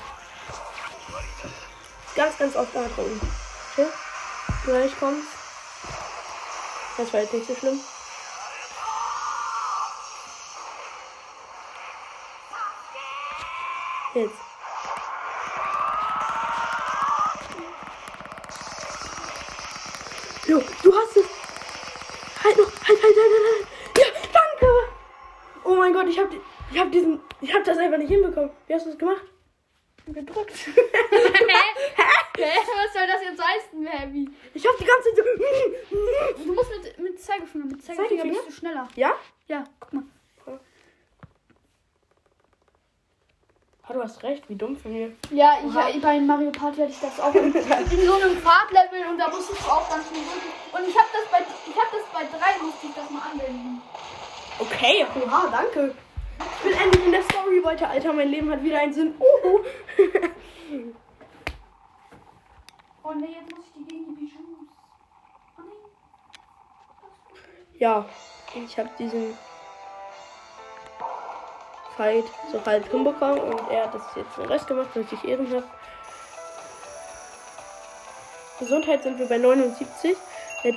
Ganz, 2.16 2.38
ganz 2.38 2.56
oft 2.56 2.74
nachdrücken. 2.74 3.20
Okay? 3.72 3.86
Gleich 4.64 4.98
kommt's. 4.98 5.43
Das 6.96 7.12
war 7.12 7.20
jetzt 7.20 7.34
nicht 7.34 7.46
so 7.46 7.54
schlimm. 7.54 7.80
Jetzt. 14.14 14.34
Jo, 20.46 20.62
du 20.82 20.94
hast 20.94 21.16
es. 21.16 21.24
Halt 22.44 22.56
noch. 22.58 22.64
Halt, 22.64 22.88
halt, 22.88 23.02
halt, 23.02 23.16
halt. 23.16 23.44
halt. 23.50 23.66
Ja, 23.98 24.04
danke. 24.32 24.66
Oh 25.64 25.74
mein 25.74 25.92
Gott, 25.92 26.06
ich 26.06 26.18
hab, 26.18 26.28
ich 26.70 26.78
hab 26.78 26.92
diesen, 26.92 27.20
ich 27.40 27.52
hab 27.52 27.64
das 27.64 27.76
einfach 27.78 27.98
nicht 27.98 28.10
hinbekommen. 28.10 28.50
Wie 28.68 28.74
hast 28.74 28.86
du 28.86 28.90
das 28.90 28.98
gemacht? 28.98 29.22
Gedrückt. 30.06 30.54
Hä? 32.36 32.44
Was 32.56 32.92
soll 32.92 33.06
das 33.06 33.22
jetzt 33.22 33.42
heißen, 33.42 33.86
Heavy? 33.86 34.28
Ich 34.52 34.66
hab 34.66 34.76
die 34.76 34.84
ganze 34.84 35.14
Zeit 35.14 35.24
so. 35.24 36.44
Du 36.44 36.52
musst 36.52 36.70
mit, 36.70 36.98
mit 36.98 37.22
Zeigefinger, 37.22 37.64
mit 37.64 37.82
Zeigefinger, 37.82 38.08
Zeigefinger? 38.08 38.34
bist 38.34 38.48
du 38.48 38.52
schneller. 38.52 38.88
Ja? 38.96 39.14
Ja, 39.46 39.64
guck 39.80 39.92
mal. 39.94 40.04
Ah, 43.86 43.92
du 43.92 44.02
hast 44.02 44.22
recht, 44.22 44.48
wie 44.48 44.54
dumm 44.56 44.78
von 44.78 44.92
mir. 44.94 45.12
Ja, 45.30 45.58
ich, 45.62 46.00
bei 46.00 46.18
Mario 46.18 46.50
Party 46.50 46.80
hatte 46.80 46.90
ich 46.90 47.00
das 47.00 47.20
auch 47.20 47.34
in, 47.34 47.54
in 47.54 48.06
so 48.06 48.14
einem 48.14 48.38
Fahrtlevel 48.38 49.06
und 49.10 49.18
da 49.18 49.28
musstest 49.28 49.60
du 49.60 49.66
auch 49.66 49.86
ganz 49.90 50.08
schön 50.08 50.24
drücken. 50.24 50.52
Und 50.72 50.88
ich 50.88 50.96
habe 50.98 51.08
das 51.12 51.30
bei 51.30 51.40
ich 51.40 51.76
habe 51.76 51.88
das 51.92 52.06
bei 52.10 52.38
drei 52.38 52.64
musste 52.64 52.86
ich 52.86 52.94
das 52.94 53.10
mal 53.10 53.20
anwenden. 53.30 53.82
Okay, 54.58 55.06
oha, 55.22 55.48
danke. 55.50 55.94
Ich 56.38 56.62
bin 56.62 56.72
endlich 56.72 57.04
in 57.04 57.12
der 57.12 57.22
Story 57.22 57.62
weiter, 57.62 57.88
Alter. 57.88 58.12
Mein 58.12 58.28
Leben 58.28 58.50
hat 58.50 58.62
wieder 58.62 58.78
einen 58.78 58.92
Sinn. 58.92 59.14
Uhu. 59.18 59.60
Oh 63.02 63.12
ne, 63.12 63.26
jetzt 63.26 63.50
muss 63.54 63.66
ich 63.66 63.72
die 63.74 63.84
gegen 63.84 64.06
die 64.06 64.24
Bijous. 64.24 64.68
Oh 65.58 65.62
nein. 65.62 65.76
Ja, 67.78 68.06
ich 68.54 68.78
habe 68.78 68.90
diesen 68.98 69.36
Fight 71.96 72.24
so 72.50 72.64
halb 72.64 72.90
hinbekommen 72.90 73.40
und 73.40 73.70
er 73.70 73.84
hat 73.84 73.94
das 73.94 74.02
jetzt 74.16 74.36
den 74.36 74.46
Rest 74.46 74.66
gemacht, 74.66 74.88
was 74.94 75.12
ich 75.12 75.24
ehrenhaft. 75.24 75.68
Gesundheit 78.58 79.02
sind 79.02 79.18
wir 79.18 79.26
bei 79.26 79.38
79. 79.38 80.16
Der 80.64 80.74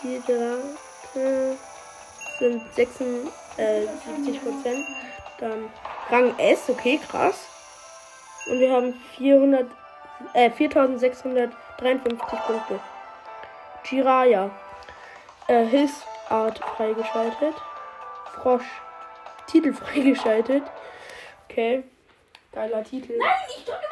Zielrate 0.00 1.56
sind 2.38 2.74
76 2.74 3.32
äh, 3.56 3.82
70 4.06 4.42
Prozent. 4.42 4.86
Dann 5.38 5.70
Rang 6.10 6.38
S, 6.38 6.68
okay, 6.68 7.00
krass. 7.08 7.48
Und 8.48 8.60
wir 8.60 8.72
haben 8.72 8.94
400, 9.16 9.66
äh, 10.34 10.50
4653 10.50 12.38
Punkte. 12.46 12.80
Jiraya. 13.84 14.50
Äh, 15.48 15.64
Hilfsart 15.66 16.58
freigeschaltet. 16.76 17.54
Frosch. 18.34 18.64
Titel 19.46 19.72
freigeschaltet. 19.74 20.62
Okay. 21.48 21.84
Geiler 22.52 22.84
Titel. 22.84 23.16
Nein, 23.18 23.30
ich 23.48 23.64
drücke 23.64 23.91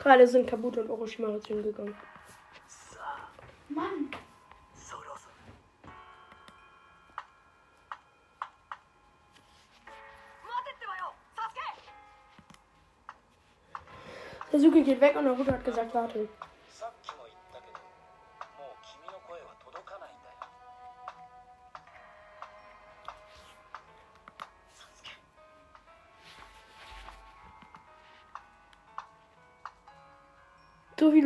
Gerade 0.00 0.26
sind 0.26 0.48
Kabuto 0.48 0.80
und 0.80 0.90
Orochimaru 0.90 1.38
zu 1.38 1.52
ihm 1.52 1.62
gegangen. 1.62 1.94
Mann. 3.68 4.10
Sasuke 14.50 14.82
geht 14.82 15.00
weg 15.00 15.14
und 15.16 15.24
Naruto 15.24 15.52
hat 15.52 15.64
gesagt, 15.64 15.94
warte. 15.94 16.28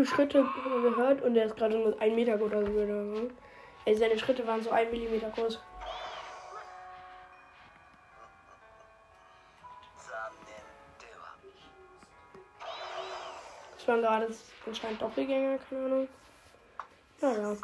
Schritte 0.06 0.44
gehört 0.82 1.22
und 1.22 1.36
er 1.36 1.46
ist 1.46 1.56
gerade 1.56 1.78
nur 1.78 2.00
ein 2.00 2.14
Meter 2.14 2.36
groß 2.36 2.52
oder 2.52 2.64
so. 2.64 2.80
Ne? 2.80 3.30
Seine 3.94 4.18
Schritte 4.18 4.46
waren 4.46 4.62
so 4.62 4.70
ein 4.70 4.90
Millimeter 4.90 5.30
groß. 5.30 5.60
Das 13.76 13.88
waren 13.88 14.00
gerade 14.00 14.34
anscheinend 14.66 15.02
Doppelgänger, 15.02 15.58
keine 15.68 15.84
Ahnung. 15.84 16.08
Naja. 17.20 17.56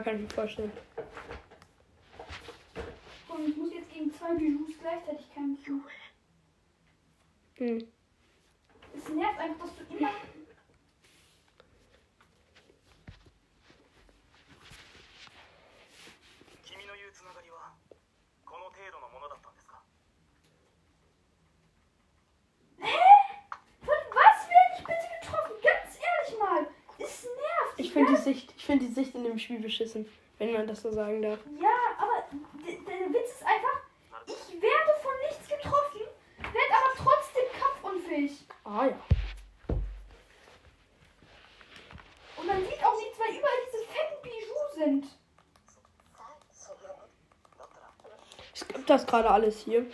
Ja, 0.00 0.04
kann 0.04 0.16
ich 0.16 0.22
mir 0.22 0.28
vorstellen. 0.30 0.72
Und 3.28 3.48
ich 3.48 3.56
muss 3.58 3.70
jetzt 3.70 3.92
gegen 3.92 4.10
zwei 4.14 4.34
Bijous 4.34 4.70
gleichzeitig 4.80 5.26
kämpfen. 5.34 5.84
Hm. 7.56 7.86
Ich 27.80 27.92
finde 27.94 28.12
ja. 28.12 28.18
die 28.18 28.22
Sicht, 28.22 28.52
ich 28.58 28.66
finde 28.66 28.84
die 28.84 28.92
Sicht 28.92 29.14
in 29.14 29.24
dem 29.24 29.38
Spiel 29.38 29.58
beschissen, 29.58 30.06
wenn 30.38 30.52
man 30.52 30.66
das 30.66 30.82
so 30.82 30.92
sagen 30.92 31.22
darf. 31.22 31.38
Ja, 31.58 31.68
aber 31.96 32.24
der 32.62 33.08
Witz 33.08 33.30
ist 33.32 33.42
einfach, 33.42 33.80
ich 34.26 34.60
werde 34.60 35.00
von 35.02 35.12
nichts 35.26 35.48
getroffen, 35.48 36.00
werde 36.36 36.74
aber 36.76 36.92
trotzdem 36.98 37.44
kampfunfähig. 37.58 38.32
Ah 38.64 38.84
ja. 38.84 39.00
Und 42.36 42.46
man 42.46 42.58
sieht 42.58 42.84
auch 42.84 42.96
nichts, 42.98 43.18
weil 43.18 43.38
überall 43.38 43.60
diese 43.66 43.84
fetten 43.86 44.22
Bijoux 44.22 44.84
sind. 44.84 45.06
Es 48.52 48.68
gibt 48.68 48.90
das 48.90 49.06
gerade 49.06 49.30
alles 49.30 49.58
hier. 49.60 49.86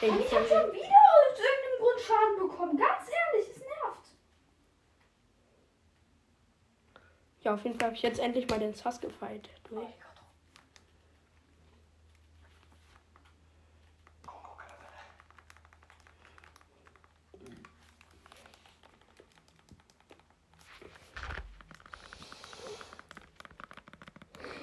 Ey, 0.00 0.08
ich 0.08 0.34
habe 0.34 0.48
schon 0.48 0.72
wieder 0.72 1.00
aus 1.20 1.38
irgendeinem 1.38 1.78
Grund 1.80 2.00
Schaden 2.00 2.48
bekommen. 2.48 2.78
Ganz 2.78 3.10
ehrlich, 3.10 3.53
Ja, 7.44 7.52
auf 7.52 7.62
jeden 7.62 7.78
Fall 7.78 7.88
habe 7.88 7.96
ich 7.96 8.02
jetzt 8.02 8.20
endlich 8.20 8.48
mal 8.48 8.58
den 8.58 8.72
Sass 8.72 9.00
gefeilt 9.02 9.50
oh, 9.66 9.68
durch. 9.68 9.86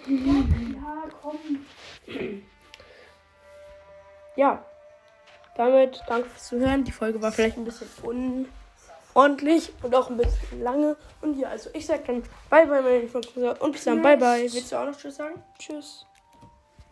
Ja, 0.07 1.09
komm. 1.21 1.37
Ja, 4.37 4.65
damit 5.55 6.01
danke 6.07 6.29
fürs 6.29 6.47
Zuhören. 6.47 6.85
Die 6.85 6.93
Folge 6.93 7.21
war 7.21 7.33
vielleicht 7.33 7.57
ein 7.57 7.65
bisschen 7.65 7.89
un 8.01 8.47
unordentlich 9.13 9.71
und 9.83 9.93
auch 9.95 10.09
ein 10.09 10.17
bisschen 10.17 10.61
lange. 10.61 10.95
Und 11.21 11.37
ja, 11.37 11.49
also 11.49 11.69
ich 11.73 11.85
sag 11.85 12.05
dann 12.05 12.23
bye 12.49 12.65
bye, 12.65 12.81
meine 12.81 13.07
Freunde. 13.07 13.55
Und 13.59 13.73
bis 13.73 13.83
dann, 13.83 14.01
bye 14.01 14.17
bye. 14.17 14.41
Willst 14.41 14.71
du 14.71 14.75
auch 14.77 14.85
noch 14.85 14.97
Tschüss 14.97 15.15
sagen? 15.15 15.41
Tschüss. 15.57 16.05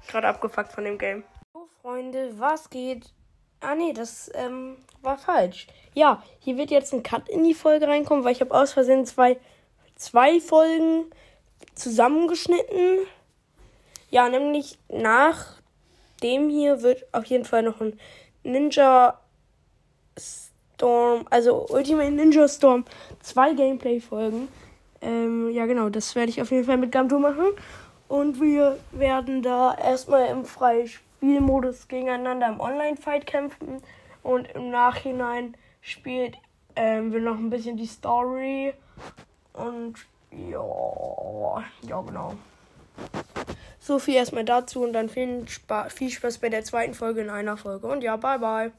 Gerade 0.08 0.28
abgefuckt 0.28 0.72
von 0.72 0.84
dem 0.84 0.98
Game. 0.98 1.24
So, 1.54 1.70
Freunde, 1.82 2.32
was 2.40 2.70
geht? 2.70 3.14
Ah, 3.62 3.76
nee, 3.76 3.94
das 3.94 4.32
ähm, 4.36 4.78
war 5.02 5.18
falsch. 5.18 5.68
Ja, 5.94 6.24
hier 6.40 6.58
wird 6.58 6.72
jetzt 6.72 6.94
ein 6.94 7.04
Cut 7.04 7.28
in 7.28 7.44
die 7.44 7.54
Folge 7.54 7.88
reinkommen, 7.88 8.24
weil 8.24 8.32
ich 8.32 8.42
habe 8.42 8.54
aus 8.54 8.74
Versehen 8.74 9.06
zwei, 9.06 9.38
zwei 9.96 10.40
Folgen 10.40 11.06
zusammengeschnitten. 11.76 13.00
Ja, 14.10 14.30
nämlich 14.30 14.80
nach 14.88 15.60
dem 16.24 16.50
hier 16.50 16.82
wird 16.82 17.06
auf 17.14 17.26
jeden 17.26 17.46
Fall 17.46 17.64
noch 17.64 17.82
ein 17.82 18.00
Ninja 18.44 19.19
Storm, 20.80 21.26
also 21.30 21.68
Ultimate 21.70 22.12
Ninja 22.12 22.48
Storm, 22.48 22.86
zwei 23.22 23.54
Gameplay-Folgen. 23.54 24.48
Ähm, 25.02 25.50
ja, 25.52 25.66
genau, 25.66 25.90
das 25.90 26.16
werde 26.16 26.30
ich 26.30 26.42
auf 26.42 26.52
jeden 26.52 26.66
Fall 26.66 26.78
mit 26.78 26.92
Gamto 26.92 27.20
machen. 27.20 27.48
Und 28.08 28.42
wir 28.42 28.80
werden 28.92 29.44
da 29.44 29.76
erstmal 29.76 30.28
im 30.30 30.46
Freispiel 30.46 31.04
Spielmodus 31.20 31.90
gegeneinander 31.90 32.48
im 32.48 32.62
Online-Fight 32.62 33.28
kämpfen 33.28 33.82
und 34.24 34.50
im 34.52 34.70
Nachhinein 34.70 35.56
spielt 35.82 36.38
ähm, 36.78 37.12
wir 37.12 37.20
noch 37.20 37.36
ein 37.36 37.50
bisschen 37.50 37.76
die 37.76 37.86
Story 37.86 38.74
und 39.52 39.96
ja, 40.32 41.64
ja 41.82 42.02
genau. 42.02 42.36
So 43.80 44.00
viel 44.00 44.16
erstmal 44.16 44.46
dazu 44.46 44.82
und 44.82 44.94
dann 44.94 45.10
viel, 45.10 45.46
Spa 45.50 45.90
viel 45.90 46.10
Spaß 46.10 46.38
bei 46.38 46.48
der 46.48 46.64
zweiten 46.64 46.94
Folge 46.94 47.20
in 47.20 47.30
einer 47.30 47.58
Folge 47.58 47.88
und 47.88 48.02
ja, 48.02 48.16
bye 48.16 48.40
bye. 48.40 48.72